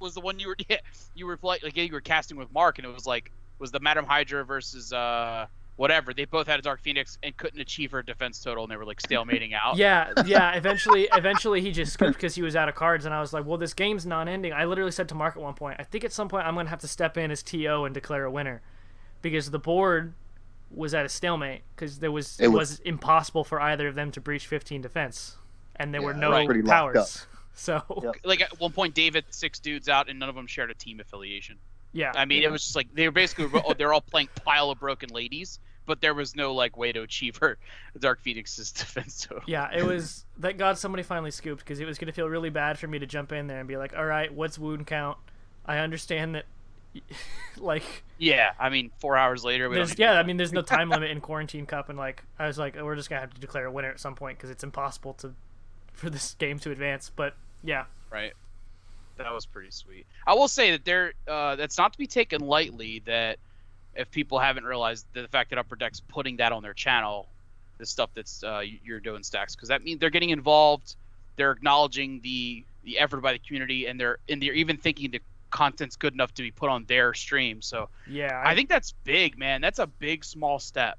was 0.00 0.14
the 0.14 0.20
one 0.20 0.40
you 0.40 0.48
were 0.48 0.56
yeah, 0.68 0.78
you 1.14 1.26
were 1.26 1.38
like 1.42 1.62
like 1.62 1.76
you 1.76 1.92
were 1.92 2.00
casting 2.00 2.36
with 2.36 2.52
Mark, 2.52 2.78
and 2.78 2.86
it 2.86 2.92
was 2.92 3.06
like 3.06 3.30
was 3.60 3.70
the 3.70 3.78
Madam 3.80 4.04
Hydra 4.04 4.44
versus 4.44 4.92
uh 4.92 5.46
whatever. 5.76 6.12
They 6.12 6.24
both 6.24 6.48
had 6.48 6.58
a 6.58 6.62
Dark 6.62 6.80
Phoenix 6.80 7.18
and 7.22 7.36
couldn't 7.36 7.60
achieve 7.60 7.92
her 7.92 8.02
defense 8.02 8.42
total, 8.42 8.64
and 8.64 8.72
they 8.72 8.76
were 8.76 8.84
like 8.84 9.00
stalemating 9.00 9.52
out. 9.54 9.76
Yeah, 9.76 10.12
yeah. 10.26 10.52
Eventually, 10.56 11.08
eventually 11.12 11.60
he 11.60 11.70
just 11.70 11.92
skipped 11.92 12.14
because 12.14 12.34
he 12.34 12.42
was 12.42 12.56
out 12.56 12.68
of 12.68 12.74
cards, 12.74 13.04
and 13.04 13.14
I 13.14 13.20
was 13.20 13.32
like, 13.32 13.46
"Well, 13.46 13.58
this 13.58 13.74
game's 13.74 14.04
non-ending." 14.06 14.52
I 14.52 14.64
literally 14.64 14.90
said 14.92 15.08
to 15.10 15.14
Mark 15.14 15.36
at 15.36 15.42
one 15.42 15.54
point, 15.54 15.76
"I 15.78 15.84
think 15.84 16.02
at 16.02 16.12
some 16.12 16.28
point 16.28 16.46
I'm 16.48 16.56
gonna 16.56 16.68
have 16.68 16.80
to 16.80 16.88
step 16.88 17.16
in 17.16 17.30
as 17.30 17.44
TO 17.44 17.84
and 17.84 17.94
declare 17.94 18.24
a 18.24 18.30
winner," 18.30 18.60
because 19.22 19.52
the 19.52 19.58
board 19.60 20.14
was 20.72 20.94
at 20.94 21.06
a 21.06 21.08
stalemate 21.08 21.62
because 21.76 22.00
there 22.00 22.10
was 22.12 22.40
it, 22.40 22.46
It 22.46 22.48
was, 22.48 22.70
was- 22.72 22.80
impossible 22.80 23.44
for 23.44 23.60
either 23.60 23.86
of 23.86 23.94
them 23.94 24.10
to 24.12 24.20
breach 24.20 24.46
15 24.48 24.80
defense, 24.82 25.36
and 25.80 25.92
there 25.94 26.02
were 26.02 26.14
no 26.14 26.32
it 26.32 26.38
was 26.40 26.46
pretty 26.46 26.62
locked 26.62 26.94
powers. 26.94 27.26
So 27.54 27.82
Yep. 28.02 28.16
Like 28.24 28.40
at 28.40 28.58
one 28.58 28.72
point, 28.72 28.94
David 28.94 29.24
six 29.30 29.58
dudes 29.58 29.88
out, 29.88 30.08
and 30.08 30.18
none 30.18 30.28
of 30.30 30.34
them 30.34 30.46
shared 30.46 30.70
a 30.70 30.74
team 30.74 30.98
affiliation. 31.00 31.58
yeah, 31.92 32.12
I 32.14 32.24
mean, 32.24 32.42
it 32.42 32.50
was 32.50 32.62
just 32.62 32.76
like 32.76 32.94
they 32.94 33.06
were 33.06 33.12
basically 33.12 33.48
oh, 33.66 33.74
they're 33.74 33.92
all 33.92 34.00
playing 34.00 34.28
pile 34.44 34.70
of 34.70 34.78
broken 34.78 35.10
ladies, 35.10 35.58
but 35.84 36.00
there 36.00 36.14
was 36.14 36.34
no 36.34 36.54
like 36.54 36.78
way 36.78 36.92
to 36.92 37.02
achieve 37.02 37.36
her 37.38 37.58
Dark 37.98 38.20
Phoenix's 38.22 38.72
defense 38.80 39.26
total. 39.26 39.42
yeah. 39.46 39.68
It 39.76 39.84
was 39.84 40.24
thank 40.40 40.56
God 40.56 40.78
somebody 40.78 41.02
finally 41.02 41.32
scooped 41.32 41.62
because 41.62 41.80
it 41.80 41.84
was 41.86 41.98
gonna 41.98 42.12
feel 42.12 42.28
really 42.28 42.50
bad 42.50 42.78
for 42.78 42.86
me 42.86 42.98
to 42.98 43.06
jump 43.06 43.32
in 43.32 43.46
there 43.46 43.58
and 43.58 43.68
be 43.68 43.76
like, 43.76 43.94
"All 43.94 44.06
right, 44.06 44.32
what's 44.32 44.58
wound 44.58 44.86
count?" 44.86 45.18
I 45.66 45.78
understand 45.78 46.36
that, 46.36 46.46
like. 47.58 48.04
Yeah, 48.16 48.52
I 48.58 48.70
mean, 48.70 48.90
four 49.00 49.16
hours 49.16 49.44
later, 49.44 49.68
we 49.68 49.76
There's, 49.76 49.98
yeah, 49.98 50.14
I 50.14 50.22
mean, 50.22 50.36
there's 50.36 50.52
no 50.52 50.62
time 50.62 50.88
limit 50.88 51.10
in 51.10 51.20
Quarantine 51.20 51.66
Cup, 51.66 51.88
and 51.90 51.98
like, 51.98 52.22
I 52.38 52.46
was 52.46 52.58
like, 52.58 52.76
we're 52.76 52.96
just 52.96 53.10
gonna 53.10 53.20
have 53.20 53.34
to 53.34 53.40
declare 53.40 53.66
a 53.66 53.72
winner 53.72 53.90
at 53.90 54.00
some 54.00 54.14
point 54.14 54.38
because 54.38 54.50
it's 54.50 54.64
impossible 54.64 55.14
to, 55.14 55.34
for 55.92 56.10
this 56.10 56.34
game 56.38 56.58
to 56.60 56.70
advance. 56.70 57.10
But 57.14 57.34
yeah, 57.62 57.84
right? 58.10 58.32
That 59.18 59.32
was 59.34 59.44
pretty 59.44 59.70
sweet. 59.70 60.06
I 60.26 60.34
will 60.34 60.48
say 60.48 60.70
that 60.70 60.84
there, 60.84 61.12
uh, 61.28 61.56
that's 61.56 61.76
not 61.76 61.92
to 61.92 61.98
be 61.98 62.06
taken 62.06 62.40
lightly. 62.40 63.02
That 63.04 63.38
if 63.94 64.10
people 64.10 64.38
haven't 64.38 64.64
realized 64.64 65.06
the 65.12 65.28
fact 65.28 65.50
that 65.50 65.58
Upper 65.58 65.76
Deck's 65.76 66.00
putting 66.00 66.36
that 66.38 66.52
on 66.52 66.62
their 66.62 66.72
channel, 66.72 67.28
the 67.78 67.86
stuff 67.86 68.10
that's 68.14 68.42
uh, 68.42 68.62
you're 68.82 69.00
doing 69.00 69.22
stacks, 69.22 69.54
because 69.54 69.68
that 69.68 69.84
means 69.84 70.00
they're 70.00 70.10
getting 70.10 70.30
involved. 70.30 70.96
They're 71.36 71.52
acknowledging 71.52 72.20
the 72.22 72.64
the 72.84 72.98
effort 72.98 73.20
by 73.20 73.32
the 73.34 73.38
community, 73.38 73.86
and 73.86 74.00
they're 74.00 74.18
and 74.28 74.42
they're 74.42 74.54
even 74.54 74.78
thinking 74.78 75.10
the 75.10 75.20
content's 75.50 75.96
good 75.96 76.14
enough 76.14 76.32
to 76.34 76.42
be 76.42 76.50
put 76.50 76.70
on 76.70 76.84
their 76.86 77.12
stream. 77.12 77.60
So 77.60 77.88
yeah, 78.06 78.42
I 78.44 78.54
think 78.54 78.68
that's 78.70 78.92
big, 79.04 79.36
man. 79.36 79.60
That's 79.60 79.80
a 79.80 79.86
big 79.86 80.24
small 80.24 80.58
step. 80.58 80.98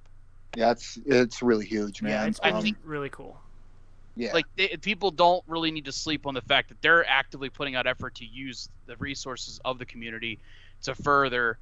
Yeah, 0.56 0.72
it's 0.72 1.00
it's 1.06 1.42
really 1.42 1.66
huge, 1.66 2.02
man. 2.04 2.12
yeah, 2.12 2.26
it's 2.28 2.40
I 2.44 2.52
been 2.52 2.62
think- 2.62 2.78
really 2.84 3.10
cool. 3.10 3.40
Yeah. 4.16 4.34
like 4.34 4.46
they, 4.56 4.70
people 4.82 5.12
don't 5.12 5.44
really 5.48 5.72
need 5.72 5.86
to 5.86 5.92
sleep 5.92 6.26
on 6.28 6.34
the 6.34 6.42
fact 6.42 6.70
that 6.70 6.82
they're 6.82 7.08
actively 7.08 7.50
putting 7.50 7.76
out 7.76 7.88
effort 7.88 8.16
to 8.16 8.26
use 8.26 8.70
the 8.86 8.96
resources 8.98 9.60
of 9.66 9.80
the 9.80 9.86
community 9.86 10.40
to 10.84 10.96
further 10.96 11.58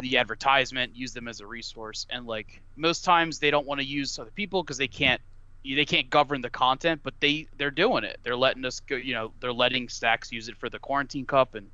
the 0.00 0.18
advertisement 0.18 0.94
use 0.94 1.12
them 1.14 1.26
as 1.26 1.40
a 1.40 1.46
resource 1.46 2.06
and 2.10 2.26
like 2.26 2.60
most 2.76 3.04
times 3.04 3.38
they 3.38 3.50
don't 3.50 3.66
want 3.66 3.80
to 3.80 3.86
use 3.86 4.18
other 4.18 4.30
people 4.30 4.62
because 4.62 4.76
they 4.76 4.88
can't 4.88 5.20
they 5.64 5.86
can't 5.86 6.10
govern 6.10 6.42
the 6.42 6.50
content 6.50 7.00
but 7.02 7.14
they 7.20 7.46
they're 7.56 7.70
doing 7.70 8.04
it 8.04 8.18
they're 8.22 8.36
letting 8.36 8.64
us 8.64 8.80
go 8.80 8.96
you 8.96 9.14
know 9.14 9.32
they're 9.40 9.52
letting 9.52 9.88
stacks 9.88 10.30
use 10.30 10.48
it 10.48 10.56
for 10.56 10.68
the 10.68 10.78
quarantine 10.78 11.24
cup 11.24 11.54
and 11.54 11.68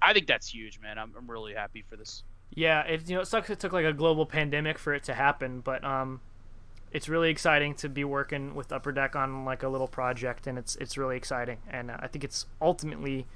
i 0.00 0.12
think 0.12 0.26
that's 0.26 0.48
huge 0.48 0.80
man 0.80 0.98
i'm, 0.98 1.12
I'm 1.16 1.30
really 1.30 1.52
happy 1.52 1.84
for 1.88 1.96
this 1.96 2.22
Yeah, 2.54 2.82
it 2.82 3.08
you 3.08 3.16
know 3.16 3.22
it 3.22 3.26
sucks. 3.26 3.50
It 3.50 3.58
took 3.58 3.72
like 3.72 3.84
a 3.84 3.92
global 3.92 4.26
pandemic 4.26 4.78
for 4.78 4.94
it 4.94 5.04
to 5.04 5.14
happen, 5.14 5.60
but 5.60 5.82
um, 5.84 6.20
it's 6.94 7.08
really 7.08 7.28
exciting 7.28 7.74
to 7.74 7.88
be 7.90 8.04
working 8.04 8.54
with 8.54 8.72
Upper 8.72 8.92
Deck 8.92 9.14
on 9.16 9.44
like 9.44 9.62
a 9.62 9.68
little 9.68 9.88
project, 9.88 10.46
and 10.46 10.56
it's 10.56 10.76
it's 10.76 10.96
really 10.96 11.16
exciting, 11.16 11.58
and 11.68 11.90
uh, 11.90 11.96
I 12.00 12.06
think 12.06 12.24
it's 12.24 12.46
ultimately 12.62 13.26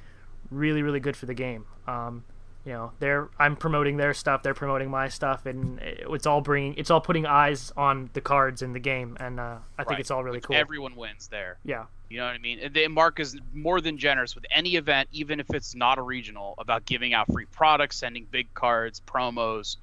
really 0.51 0.81
really 0.83 1.01
good 1.01 1.17
for 1.17 1.27
the 1.27 1.35
game. 1.35 1.67
Um, 1.87 2.25
you 2.65 2.73
know, 2.73 2.93
they're 3.01 3.29
I'm 3.39 3.57
promoting 3.57 3.97
their 3.97 4.15
stuff, 4.15 4.43
they're 4.43 4.55
promoting 4.55 4.91
my 4.91 5.09
stuff, 5.09 5.45
and 5.47 5.79
it's 5.83 6.27
all 6.27 6.41
bringing 6.41 6.75
it's 6.77 6.91
all 6.91 7.01
putting 7.01 7.27
eyes 7.27 7.73
on 7.77 8.11
the 8.13 8.21
cards 8.21 8.63
in 8.63 8.73
the 8.73 8.81
game, 8.81 9.17
and 9.21 9.41
uh, 9.41 9.57
I 9.77 9.83
think 9.83 9.91
Right. 9.91 10.01
it's 10.01 10.11
all 10.11 10.23
really 10.23 10.39
Which 10.39 10.45
cool. 10.45 10.57
everyone 10.57 10.95
wins 10.95 11.29
there 11.29 11.59
yeah, 11.65 11.87
You 12.09 12.19
know 12.19 12.27
what 12.27 12.35
I 12.35 12.39
mean? 12.39 12.61
And 12.61 12.95
Mark 12.95 13.21
is 13.21 13.37
more 13.53 13.81
than 13.81 13.99
generous 13.99 14.35
with 14.35 14.45
any 14.55 14.77
event, 14.77 15.09
even 15.13 15.41
if 15.41 15.47
it's 15.53 15.75
not 15.75 15.99
a 15.99 16.03
regional, 16.03 16.55
about 16.59 16.85
giving 16.85 17.13
out 17.15 17.33
free 17.33 17.47
products, 17.47 17.97
sending 17.97 18.27
big 18.31 18.53
cards, 18.55 19.01
promos. 19.07 19.79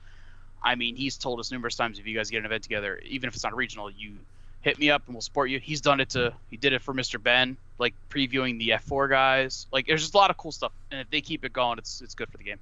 I 0.65 0.75
mean, 0.75 0.95
he's 0.95 1.15
told 1.15 1.39
us 1.39 1.51
numerous 1.51 1.75
times 1.75 1.99
if 1.99 2.07
you 2.07 2.17
guys 2.17 2.31
get 2.31 2.39
an 2.39 2.45
event 2.45 2.63
together, 2.63 2.99
even 3.05 3.27
if 3.27 3.35
it's 3.35 3.43
not 3.43 3.53
a 3.53 3.55
regional, 3.55 3.89
you 3.91 4.15
hit 4.61 4.79
me 4.79 4.89
up 4.89 5.03
and 5.05 5.13
we'll 5.13 5.21
support 5.21 5.51
you. 5.51 5.59
He's 5.59 5.79
done 5.79 5.99
it 5.99 6.09
to 6.09 6.33
he 6.49 6.57
did 6.57 6.73
it 6.73 6.81
for 6.81 6.93
Mr. 6.93 7.21
Ben, 7.21 7.55
like 7.77 7.93
previewing 8.09 8.57
the 8.57 8.69
F4 8.69 9.07
guys. 9.07 9.67
Like 9.71 9.85
there's 9.85 10.01
just 10.01 10.15
a 10.15 10.17
lot 10.17 10.31
of 10.31 10.37
cool 10.37 10.51
stuff, 10.51 10.71
and 10.91 10.99
if 10.99 11.09
they 11.11 11.21
keep 11.21 11.45
it 11.45 11.53
going, 11.53 11.77
it's 11.77 12.01
it's 12.01 12.15
good 12.15 12.29
for 12.29 12.37
the 12.37 12.43
game. 12.43 12.59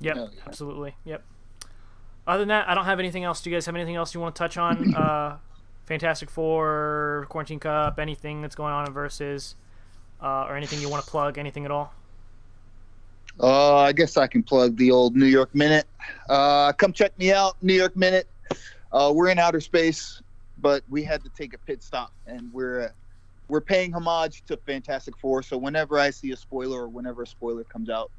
Yep, 0.00 0.16
Hell 0.16 0.30
yeah. 0.34 0.40
absolutely. 0.46 0.94
Yep. 1.04 1.22
Other 2.26 2.40
than 2.40 2.48
that, 2.48 2.68
I 2.68 2.74
don't 2.74 2.86
have 2.86 3.00
anything 3.00 3.24
else. 3.24 3.42
Do 3.42 3.50
you 3.50 3.56
guys 3.56 3.66
have 3.66 3.74
anything 3.74 3.96
else 3.96 4.14
you 4.14 4.20
want 4.20 4.34
to 4.34 4.38
touch 4.38 4.56
on? 4.56 4.94
uh, 4.96 5.36
Fantastic 5.86 6.30
Four, 6.30 7.26
Quarantine 7.28 7.60
Cup, 7.60 7.98
anything 7.98 8.42
that's 8.42 8.54
going 8.54 8.72
on 8.72 8.86
in 8.86 8.92
Versus, 8.92 9.56
uh, 10.22 10.44
or 10.48 10.56
anything 10.56 10.80
you 10.80 10.88
want 10.88 11.04
to 11.04 11.10
plug, 11.10 11.38
anything 11.38 11.64
at 11.64 11.70
all? 11.70 11.94
Uh, 13.40 13.76
I 13.76 13.92
guess 13.92 14.16
I 14.16 14.26
can 14.26 14.42
plug 14.42 14.76
the 14.76 14.90
old 14.90 15.16
New 15.16 15.26
York 15.26 15.54
Minute. 15.54 15.86
Uh, 16.28 16.72
come 16.72 16.92
check 16.92 17.16
me 17.18 17.32
out, 17.32 17.56
New 17.62 17.74
York 17.74 17.96
Minute. 17.96 18.28
Uh, 18.90 19.12
we're 19.14 19.28
in 19.28 19.38
outer 19.38 19.60
space, 19.60 20.20
but 20.58 20.82
we 20.88 21.04
had 21.04 21.22
to 21.22 21.30
take 21.30 21.54
a 21.54 21.58
pit 21.58 21.82
stop, 21.82 22.12
and 22.26 22.52
we're 22.52 22.80
uh, 22.80 22.88
we're 23.48 23.60
paying 23.60 23.92
homage 23.92 24.42
to 24.46 24.56
Fantastic 24.66 25.16
Four. 25.18 25.42
So 25.42 25.56
whenever 25.56 25.98
I 25.98 26.10
see 26.10 26.32
a 26.32 26.36
spoiler 26.36 26.82
or 26.82 26.88
whenever 26.88 27.22
a 27.22 27.26
spoiler 27.26 27.64
comes 27.64 27.90
out, 27.90 28.10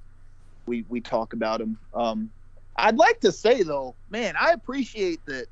we 0.66 0.86
we 0.88 1.02
talk 1.02 1.34
about 1.34 1.60
them. 1.60 1.78
Um, 1.94 2.30
I'd 2.78 2.98
like 2.98 3.20
to 3.22 3.32
say 3.32 3.64
though, 3.64 3.96
man, 4.10 4.36
I 4.40 4.52
appreciate 4.52 5.26
that 5.26 5.48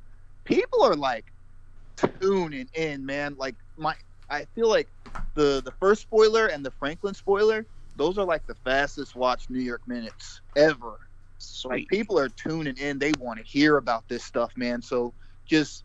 people 0.46 0.82
are 0.84 0.96
like 0.96 1.26
tuning 2.22 2.70
in, 2.74 3.06
man. 3.06 3.36
Like 3.38 3.56
my, 3.78 3.96
I 4.30 4.46
feel 4.56 4.70
like 4.70 4.88
the 5.34 5.62
the 5.66 5.74
first 5.80 6.04
spoiler 6.04 6.48
and 6.48 6.66
the 6.66 6.72
Franklin 6.72 7.14
spoiler 7.14 7.66
those 7.98 8.18
are 8.18 8.26
like 8.26 8.46
the 8.48 8.56
fastest 8.56 9.16
watched 9.16 9.50
New 9.50 9.60
York 9.62 9.82
minutes 9.88 10.42
ever. 10.56 11.00
Like 11.66 11.82
Sweet. 11.82 11.90
people 11.90 12.18
are 12.18 12.30
tuning 12.30 12.78
in, 12.78 12.98
they 12.98 13.12
want 13.20 13.40
to 13.40 13.46
hear 13.46 13.78
about 13.78 14.08
this 14.08 14.24
stuff, 14.24 14.52
man. 14.56 14.82
So 14.82 15.14
just 15.46 15.84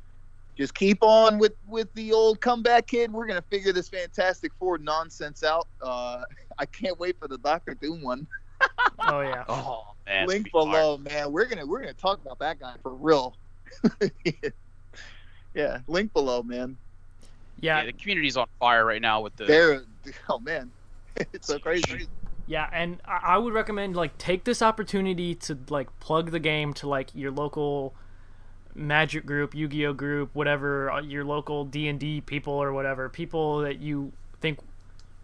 just 0.56 0.74
keep 0.74 0.98
on 1.02 1.38
with 1.38 1.54
with 1.66 1.88
the 1.94 2.12
old 2.12 2.40
comeback 2.40 2.86
kid. 2.86 3.12
We're 3.12 3.26
gonna 3.26 3.44
figure 3.50 3.72
this 3.72 3.88
Fantastic 3.88 4.52
Four 4.58 4.78
nonsense 4.78 5.42
out. 5.42 5.68
Uh, 5.80 6.22
I 6.58 6.66
can't 6.66 6.98
wait 6.98 7.18
for 7.18 7.28
the 7.28 7.38
Doctor 7.38 7.74
Doom 7.74 8.02
one. 8.02 8.26
Oh 9.08 9.20
yeah. 9.20 9.42
Oh 9.48 9.82
man, 10.06 10.28
Link 10.28 10.52
gonna 10.52 10.70
hard. 10.70 10.76
below, 10.76 10.98
man. 10.98 11.32
We're 11.32 11.46
gonna 11.46 11.66
we're 11.66 11.80
gonna 11.80 11.94
talk 11.94 12.20
about 12.20 12.38
that 12.38 12.60
guy 12.60 12.74
for 12.82 12.94
real. 12.94 13.36
yeah, 15.54 15.80
link 15.88 16.12
below, 16.12 16.44
man. 16.44 16.76
Yeah, 17.58 17.80
Yeah, 17.80 17.86
the 17.86 17.92
community's 17.94 18.36
on 18.36 18.46
fire 18.60 18.84
right 18.84 19.02
now 19.02 19.20
with 19.22 19.34
the. 19.36 19.46
They're 19.46 19.82
oh 20.28 20.38
man, 20.38 20.70
it's 21.32 21.46
so 21.46 21.58
crazy. 21.58 22.08
Yeah, 22.46 22.68
and 22.72 23.00
I 23.04 23.34
I 23.34 23.38
would 23.38 23.54
recommend 23.54 23.96
like 23.96 24.18
take 24.18 24.44
this 24.44 24.62
opportunity 24.62 25.34
to 25.36 25.58
like 25.68 25.88
plug 26.00 26.30
the 26.30 26.40
game 26.40 26.74
to 26.74 26.88
like 26.88 27.14
your 27.14 27.30
local 27.30 27.94
Magic 28.74 29.26
group, 29.26 29.54
Yu-Gi-Oh 29.54 29.92
group, 29.92 30.30
whatever, 30.34 30.90
uh, 30.90 31.02
your 31.02 31.24
local 31.24 31.64
D&D 31.66 32.22
people 32.22 32.54
or 32.54 32.72
whatever, 32.72 33.08
people 33.10 33.60
that 33.60 33.80
you 33.80 34.12
think 34.40 34.60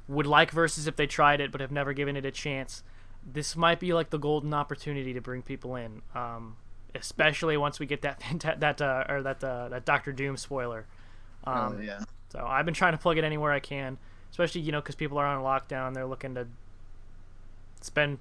would 0.06 0.26
like 0.26 0.50
versus 0.50 0.86
if 0.86 0.96
they 0.96 1.06
tried 1.06 1.40
it 1.40 1.50
but 1.50 1.60
have 1.60 1.72
never 1.72 1.92
given 1.92 2.16
it 2.16 2.26
a 2.26 2.30
chance. 2.30 2.82
This 3.30 3.56
might 3.56 3.80
be 3.80 3.92
like 3.94 4.10
the 4.10 4.18
golden 4.18 4.52
opportunity 4.52 5.14
to 5.14 5.20
bring 5.20 5.42
people 5.42 5.76
in, 5.76 6.02
um, 6.14 6.56
especially 6.94 7.56
once 7.56 7.80
we 7.80 7.86
get 7.86 8.02
that 8.02 8.22
that 8.60 8.82
uh, 8.82 9.04
or 9.08 9.22
that 9.22 9.42
uh, 9.42 9.68
that 9.70 9.84
Doctor 9.84 10.12
Doom 10.12 10.36
spoiler. 10.36 10.86
Um, 11.44 11.76
oh 11.78 11.82
yeah. 11.82 12.00
so 12.30 12.44
I've 12.46 12.64
been 12.64 12.74
trying 12.74 12.92
to 12.92 12.98
plug 12.98 13.16
it 13.16 13.24
anywhere 13.24 13.52
I 13.52 13.60
can, 13.60 13.96
especially 14.30 14.60
you 14.60 14.72
know 14.72 14.80
because 14.80 14.94
people 14.94 15.18
are 15.18 15.26
on 15.26 15.42
lockdown. 15.42 15.94
They're 15.94 16.06
looking 16.06 16.34
to 16.34 16.46
spend 17.80 18.18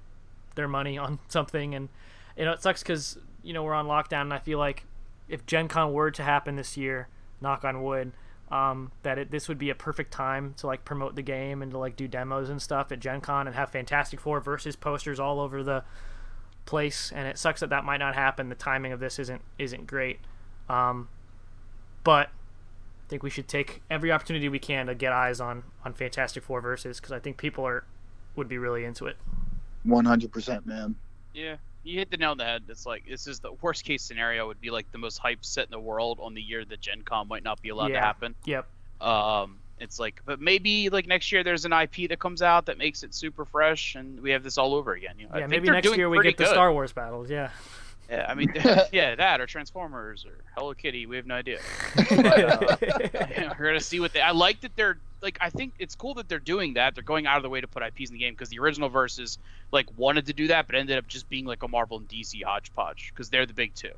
their 0.54 0.68
money 0.68 0.98
on 0.98 1.18
something, 1.28 1.74
and 1.74 1.88
you 2.36 2.44
know 2.44 2.52
it 2.52 2.62
sucks 2.62 2.82
because 2.82 3.18
you 3.42 3.52
know 3.52 3.62
we're 3.62 3.74
on 3.74 3.86
lockdown, 3.86 4.22
and 4.22 4.34
I 4.34 4.38
feel 4.38 4.58
like 4.58 4.84
if 5.28 5.46
Gen 5.46 5.68
Con 5.68 5.92
were 5.92 6.10
to 6.10 6.22
happen 6.22 6.56
this 6.56 6.76
year, 6.76 7.08
knock 7.40 7.64
on 7.64 7.82
wood, 7.82 8.12
um, 8.50 8.92
that 9.02 9.18
it, 9.18 9.30
this 9.30 9.48
would 9.48 9.58
be 9.58 9.70
a 9.70 9.74
perfect 9.74 10.12
time 10.12 10.54
to 10.58 10.66
like 10.66 10.84
promote 10.84 11.16
the 11.16 11.22
game 11.22 11.62
and 11.62 11.72
to 11.72 11.78
like 11.78 11.96
do 11.96 12.08
demos 12.08 12.48
and 12.48 12.60
stuff 12.62 12.90
at 12.90 13.00
Gen 13.00 13.20
Con 13.20 13.46
and 13.46 13.54
have 13.54 13.70
Fantastic 13.70 14.20
Four 14.20 14.40
versus 14.40 14.76
posters 14.76 15.20
all 15.20 15.40
over 15.40 15.62
the 15.62 15.84
place. 16.64 17.12
And 17.14 17.28
it 17.28 17.38
sucks 17.38 17.60
that 17.60 17.70
that 17.70 17.84
might 17.84 17.98
not 17.98 18.14
happen. 18.14 18.48
The 18.48 18.54
timing 18.54 18.92
of 18.92 19.00
this 19.00 19.18
isn't 19.18 19.42
isn't 19.58 19.86
great, 19.86 20.20
um, 20.68 21.08
but 22.04 22.30
I 23.08 23.10
think 23.10 23.22
we 23.22 23.30
should 23.30 23.48
take 23.48 23.80
every 23.88 24.12
opportunity 24.12 24.50
we 24.50 24.58
can 24.58 24.86
to 24.88 24.94
get 24.94 25.14
eyes 25.14 25.40
on 25.40 25.62
on 25.82 25.94
Fantastic 25.94 26.42
Four 26.42 26.60
versus 26.60 27.00
because 27.00 27.10
I 27.10 27.18
think 27.18 27.38
people 27.38 27.66
are 27.66 27.84
would 28.36 28.48
be 28.48 28.58
really 28.58 28.84
into 28.84 29.06
it. 29.06 29.16
One 29.82 30.04
hundred 30.04 30.30
percent, 30.30 30.66
man. 30.66 30.94
Yeah, 31.32 31.56
you 31.84 31.98
hit 31.98 32.10
the 32.10 32.18
nail 32.18 32.32
on 32.32 32.36
the 32.36 32.44
head. 32.44 32.64
It's 32.68 32.84
like 32.84 33.04
this 33.08 33.26
is 33.26 33.40
the 33.40 33.52
worst 33.62 33.84
case 33.86 34.02
scenario. 34.02 34.46
Would 34.46 34.60
be 34.60 34.68
like 34.70 34.92
the 34.92 34.98
most 34.98 35.16
hype 35.16 35.42
set 35.42 35.64
in 35.64 35.70
the 35.70 35.80
world 35.80 36.18
on 36.20 36.34
the 36.34 36.42
year 36.42 36.66
that 36.66 36.82
Gen 36.82 37.00
Con 37.00 37.28
might 37.28 37.42
not 37.42 37.62
be 37.62 37.70
allowed 37.70 37.88
to 37.88 37.94
Yeah. 37.94 38.04
happen. 38.04 38.34
Yep. 38.44 38.66
Um, 39.00 39.56
it's 39.80 39.98
like, 39.98 40.20
but 40.26 40.38
maybe 40.38 40.90
like 40.90 41.06
next 41.06 41.32
year 41.32 41.42
there's 41.42 41.64
an 41.64 41.72
IP 41.72 42.10
that 42.10 42.18
comes 42.18 42.42
out 42.42 42.66
that 42.66 42.76
makes 42.76 43.02
it 43.04 43.14
super 43.14 43.46
fresh, 43.46 43.94
and 43.94 44.20
we 44.20 44.32
have 44.32 44.42
this 44.42 44.58
all 44.58 44.74
over 44.74 44.92
again. 44.92 45.14
You 45.18 45.28
know, 45.28 45.30
I 45.32 45.38
Yeah, 45.38 45.46
think 45.48 45.62
maybe 45.62 45.70
next 45.70 45.96
year 45.96 46.10
we 46.10 46.18
pretty 46.18 46.32
get 46.32 46.38
the. 46.44 46.46
Star 46.50 46.70
Wars 46.74 46.92
battles. 46.92 47.30
Yeah. 47.30 47.52
Yeah, 48.08 48.26
I 48.28 48.34
mean, 48.34 48.52
yeah, 48.92 49.14
that 49.14 49.40
or 49.40 49.46
Transformers 49.46 50.24
or 50.24 50.32
Hello 50.56 50.74
Kitty. 50.74 51.06
We 51.06 51.16
have 51.16 51.26
no 51.26 51.34
idea. 51.34 51.58
But, 51.94 52.10
uh, 52.10 52.76
yeah, 52.80 53.52
we're 53.58 53.66
gonna 53.66 53.80
see 53.80 54.00
what 54.00 54.12
they. 54.12 54.20
I 54.20 54.30
like 54.30 54.60
that 54.62 54.74
they're 54.76 54.98
like. 55.20 55.38
I 55.40 55.50
think 55.50 55.74
it's 55.78 55.94
cool 55.94 56.14
that 56.14 56.28
they're 56.28 56.38
doing 56.38 56.74
that. 56.74 56.94
They're 56.94 57.04
going 57.04 57.26
out 57.26 57.36
of 57.36 57.42
the 57.42 57.50
way 57.50 57.60
to 57.60 57.68
put 57.68 57.82
IPs 57.82 58.10
in 58.10 58.14
the 58.14 58.18
game 58.18 58.34
because 58.34 58.48
the 58.48 58.58
original 58.60 58.88
versus 58.88 59.38
like 59.72 59.86
wanted 59.98 60.26
to 60.26 60.32
do 60.32 60.48
that, 60.48 60.66
but 60.66 60.74
ended 60.76 60.96
up 60.96 61.06
just 61.06 61.28
being 61.28 61.44
like 61.44 61.62
a 61.62 61.68
Marvel 61.68 61.98
and 61.98 62.08
DC 62.08 62.42
hodgepodge 62.42 63.12
because 63.12 63.28
they're 63.28 63.46
the 63.46 63.54
big 63.54 63.74
two. 63.74 63.92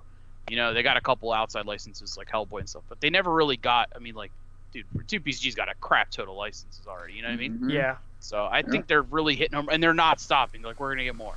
You 0.49 0.57
know, 0.57 0.75
they 0.75 0.83
got 0.83 0.97
a 0.97 1.01
couple 1.01 1.33
outside 1.33 1.67
licenses 1.67 2.17
like 2.17 2.29
Hellboy 2.29 2.61
and 2.61 2.69
stuff, 2.69 2.83
but 2.89 3.01
they 3.01 3.11
never 3.11 3.33
really 3.33 3.57
got. 3.57 3.91
I 3.95 4.01
mean, 4.01 4.17
like, 4.17 4.33
dude, 4.73 4.87
two 5.07 5.21
PCG's 5.21 5.55
got 5.55 5.69
a 5.69 5.75
crap 5.75 6.11
total 6.11 6.37
licenses 6.37 6.85
already. 6.89 7.15
You 7.15 7.23
know 7.23 7.29
what 7.29 7.35
I 7.35 7.37
mean? 7.37 7.59
Mhm. 7.59 7.73
yeah. 7.73 7.97
So 8.19 8.49
I 8.51 8.63
think 8.63 8.87
they're 8.89 9.03
really 9.03 9.37
hitting 9.37 9.57
them, 9.57 9.69
and 9.71 9.81
they're 9.81 9.95
not 9.95 10.21
stopping. 10.21 10.63
Like, 10.63 10.81
we're 10.81 10.91
gonna 10.91 11.05
get 11.05 11.15
more. 11.15 11.37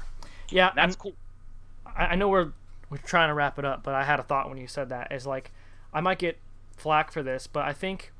Yeah. 0.50 0.70
And 0.70 0.78
that's 0.78 0.96
and 0.96 1.02
cool. 1.04 1.14
I 1.86 2.08
I 2.08 2.16
know 2.16 2.30
we're 2.30 2.52
we're 2.94 3.00
trying 3.00 3.30
to 3.30 3.34
wrap 3.34 3.58
it 3.58 3.66
up, 3.66 3.82
but 3.82 3.96
I 3.96 4.04
had 4.04 4.20
a 4.20 4.24
thought 4.24 4.50
when 4.50 4.60
you 4.60 4.68
said 4.68 4.90
that. 4.90 5.12
Is 5.12 5.26
like 5.26 5.52
I 5.92 6.00
might 6.00 6.20
get 6.20 6.38
flack 6.78 7.12
for 7.12 7.24
this, 7.24 7.48
but 7.48 7.66
I 7.66 7.74
think 7.74 8.12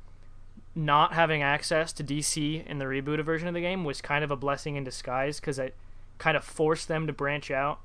not 0.74 1.12
having 1.12 1.42
access 1.42 1.92
to 1.92 2.02
DC 2.02 2.66
in 2.66 2.78
the 2.78 2.84
rebooted 2.86 3.24
version 3.24 3.46
of 3.46 3.54
the 3.54 3.60
game 3.60 3.84
was 3.84 4.00
kind 4.00 4.24
of 4.24 4.32
a 4.32 4.36
blessing 4.36 4.74
in 4.74 4.82
disguise 4.82 5.38
because 5.38 5.60
it 5.60 5.76
kind 6.18 6.36
of 6.36 6.42
forced 6.42 6.88
them 6.88 7.06
to 7.06 7.12
branch 7.12 7.52
out 7.52 7.78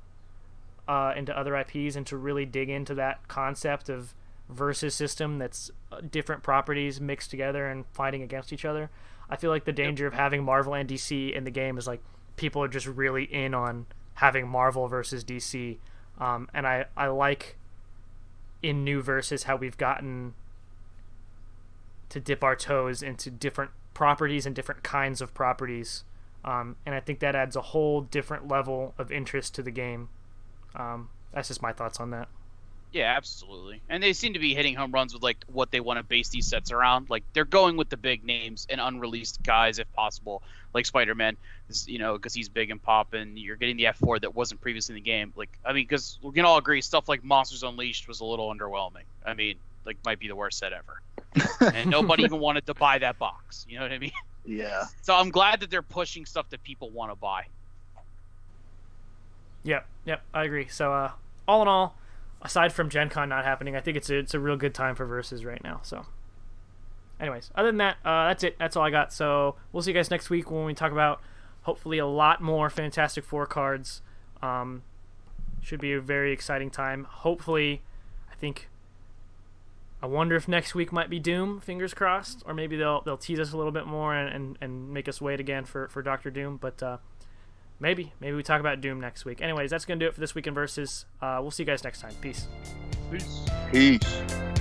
uh, 0.88 1.12
into 1.16 1.36
other 1.36 1.56
IPs 1.56 1.94
and 1.94 2.04
to 2.08 2.16
really 2.16 2.44
dig 2.44 2.68
into 2.68 2.92
that 2.96 3.28
concept 3.28 3.88
of 3.88 4.12
versus 4.48 4.92
system 4.92 5.38
that's 5.38 5.70
uh, 5.92 6.00
different 6.00 6.42
properties 6.42 7.00
mixed 7.00 7.30
together 7.30 7.68
and 7.68 7.84
fighting 7.92 8.22
against 8.22 8.52
each 8.52 8.64
other. 8.64 8.90
I 9.28 9.36
feel 9.36 9.50
like 9.50 9.64
the 9.64 9.72
danger 9.72 10.08
of 10.08 10.14
having 10.14 10.42
Marvel 10.42 10.74
and 10.74 10.88
DC 10.88 11.32
in 11.32 11.44
the 11.44 11.52
game 11.52 11.78
is 11.78 11.86
like 11.86 12.02
people 12.34 12.64
are 12.64 12.68
just 12.68 12.86
really 12.86 13.22
in 13.22 13.54
on 13.54 13.86
having 14.14 14.48
Marvel 14.48 14.88
versus 14.88 15.24
DC, 15.24 15.78
um, 16.20 16.48
and 16.54 16.66
I 16.66 16.84
I 16.96 17.08
like 17.08 17.56
in 18.62 18.84
new 18.84 19.00
verses 19.02 19.44
how 19.44 19.56
we've 19.56 19.78
gotten 19.78 20.34
to 22.10 22.20
dip 22.20 22.44
our 22.44 22.54
toes 22.54 23.02
into 23.02 23.30
different 23.30 23.70
properties 23.94 24.44
and 24.44 24.54
different 24.54 24.82
kinds 24.82 25.20
of 25.20 25.32
properties. 25.32 26.04
Um, 26.44 26.76
and 26.84 26.94
I 26.94 27.00
think 27.00 27.20
that 27.20 27.34
adds 27.34 27.56
a 27.56 27.60
whole 27.60 28.02
different 28.02 28.48
level 28.48 28.94
of 28.98 29.10
interest 29.10 29.54
to 29.56 29.62
the 29.62 29.70
game. 29.70 30.08
Um, 30.74 31.08
that's 31.32 31.48
just 31.48 31.62
my 31.62 31.72
thoughts 31.72 32.00
on 32.00 32.10
that. 32.10 32.28
Yeah, 32.92 33.14
absolutely. 33.16 33.80
And 33.88 34.02
they 34.02 34.12
seem 34.12 34.32
to 34.32 34.40
be 34.40 34.54
hitting 34.54 34.74
home 34.74 34.90
runs 34.90 35.14
with 35.14 35.22
like 35.22 35.44
what 35.46 35.70
they 35.70 35.78
want 35.78 35.98
to 35.98 36.02
base 36.02 36.28
these 36.28 36.46
sets 36.46 36.72
around. 36.72 37.08
Like 37.08 37.22
they're 37.32 37.44
going 37.44 37.76
with 37.76 37.88
the 37.88 37.96
big 37.96 38.24
names 38.24 38.66
and 38.68 38.80
unreleased 38.80 39.42
guys 39.44 39.78
if 39.78 39.92
possible, 39.92 40.42
like 40.74 40.86
Spider-Man. 40.86 41.36
You 41.86 42.00
know, 42.00 42.14
because 42.14 42.34
he's 42.34 42.48
big 42.48 42.70
and 42.70 42.82
popping. 42.82 43.36
You're 43.36 43.54
getting 43.54 43.76
the 43.76 43.84
F4 43.84 44.22
that 44.22 44.34
wasn't 44.34 44.60
previously 44.60 44.94
in 44.94 44.96
the 44.96 45.08
game. 45.08 45.32
Like 45.36 45.56
I 45.64 45.72
mean, 45.72 45.84
because 45.84 46.18
we 46.20 46.32
can 46.32 46.44
all 46.44 46.58
agree 46.58 46.80
stuff 46.80 47.08
like 47.08 47.22
Monsters 47.22 47.62
Unleashed 47.62 48.08
was 48.08 48.20
a 48.20 48.24
little 48.24 48.52
underwhelming. 48.52 49.04
I 49.24 49.34
mean, 49.34 49.54
like 49.84 49.96
might 50.04 50.18
be 50.18 50.26
the 50.26 50.34
worst 50.34 50.58
set 50.58 50.72
ever, 50.72 51.72
and 51.74 51.90
nobody 51.90 52.24
even 52.24 52.40
wanted 52.40 52.66
to 52.66 52.74
buy 52.74 52.98
that 52.98 53.20
box. 53.20 53.66
You 53.68 53.76
know 53.76 53.82
what 53.82 53.92
I 53.92 53.98
mean? 53.98 54.12
Yeah. 54.44 54.86
So 55.02 55.14
I'm 55.14 55.30
glad 55.30 55.60
that 55.60 55.70
they're 55.70 55.82
pushing 55.82 56.24
stuff 56.24 56.48
that 56.50 56.62
people 56.62 56.90
want 56.90 57.10
to 57.12 57.16
buy. 57.16 57.44
Yep, 59.64 59.86
yep, 60.04 60.22
I 60.32 60.44
agree. 60.44 60.68
So, 60.68 60.92
uh, 60.92 61.10
all 61.46 61.62
in 61.62 61.68
all, 61.68 61.96
aside 62.42 62.72
from 62.72 62.88
Gen 62.88 63.08
Con 63.08 63.28
not 63.28 63.44
happening, 63.44 63.76
I 63.76 63.80
think 63.80 63.96
it's 63.96 64.10
a, 64.10 64.18
it's 64.18 64.34
a 64.34 64.40
real 64.40 64.56
good 64.56 64.74
time 64.74 64.94
for 64.94 65.06
versus 65.06 65.44
right 65.44 65.62
now. 65.62 65.80
So, 65.82 66.06
anyways, 67.20 67.50
other 67.54 67.68
than 67.68 67.78
that, 67.78 67.96
uh, 68.04 68.28
that's 68.28 68.44
it. 68.44 68.58
That's 68.58 68.76
all 68.76 68.84
I 68.84 68.90
got. 68.90 69.12
So 69.12 69.56
we'll 69.72 69.82
see 69.82 69.90
you 69.90 69.94
guys 69.96 70.10
next 70.10 70.30
week 70.30 70.50
when 70.50 70.64
we 70.64 70.74
talk 70.74 70.92
about 70.92 71.20
hopefully 71.62 71.98
a 71.98 72.06
lot 72.06 72.40
more 72.40 72.70
Fantastic 72.70 73.24
Four 73.24 73.46
cards. 73.46 74.02
Um, 74.42 74.82
should 75.60 75.80
be 75.80 75.92
a 75.92 76.00
very 76.00 76.32
exciting 76.32 76.70
time. 76.70 77.04
Hopefully, 77.04 77.82
I 78.30 78.34
think. 78.34 78.68
I 80.02 80.06
wonder 80.06 80.34
if 80.34 80.48
next 80.48 80.74
week 80.74 80.92
might 80.92 81.10
be 81.10 81.18
Doom. 81.18 81.60
Fingers 81.60 81.92
crossed, 81.92 82.42
or 82.46 82.54
maybe 82.54 82.74
they'll 82.74 83.02
they'll 83.02 83.18
tease 83.18 83.38
us 83.38 83.52
a 83.52 83.56
little 83.58 83.72
bit 83.72 83.86
more 83.86 84.14
and, 84.14 84.34
and, 84.34 84.58
and 84.62 84.94
make 84.94 85.08
us 85.08 85.20
wait 85.20 85.40
again 85.40 85.66
for, 85.66 85.88
for 85.88 86.00
Doctor 86.00 86.30
Doom. 86.30 86.56
But 86.56 86.82
uh, 86.82 86.96
maybe 87.80 88.12
maybe 88.20 88.36
we 88.36 88.42
talk 88.42 88.60
about 88.60 88.80
Doom 88.80 89.00
next 89.00 89.24
week. 89.24 89.42
Anyways, 89.42 89.70
that's 89.70 89.84
gonna 89.84 89.98
do 89.98 90.06
it 90.06 90.14
for 90.14 90.20
this 90.20 90.34
week 90.34 90.46
in 90.46 90.54
versus. 90.54 91.06
Uh, 91.20 91.38
we'll 91.40 91.50
see 91.50 91.62
you 91.62 91.66
guys 91.66 91.82
next 91.82 92.00
time. 92.00 92.14
Peace. 92.20 92.46
Peace. 93.10 93.40
Peace. 93.72 94.59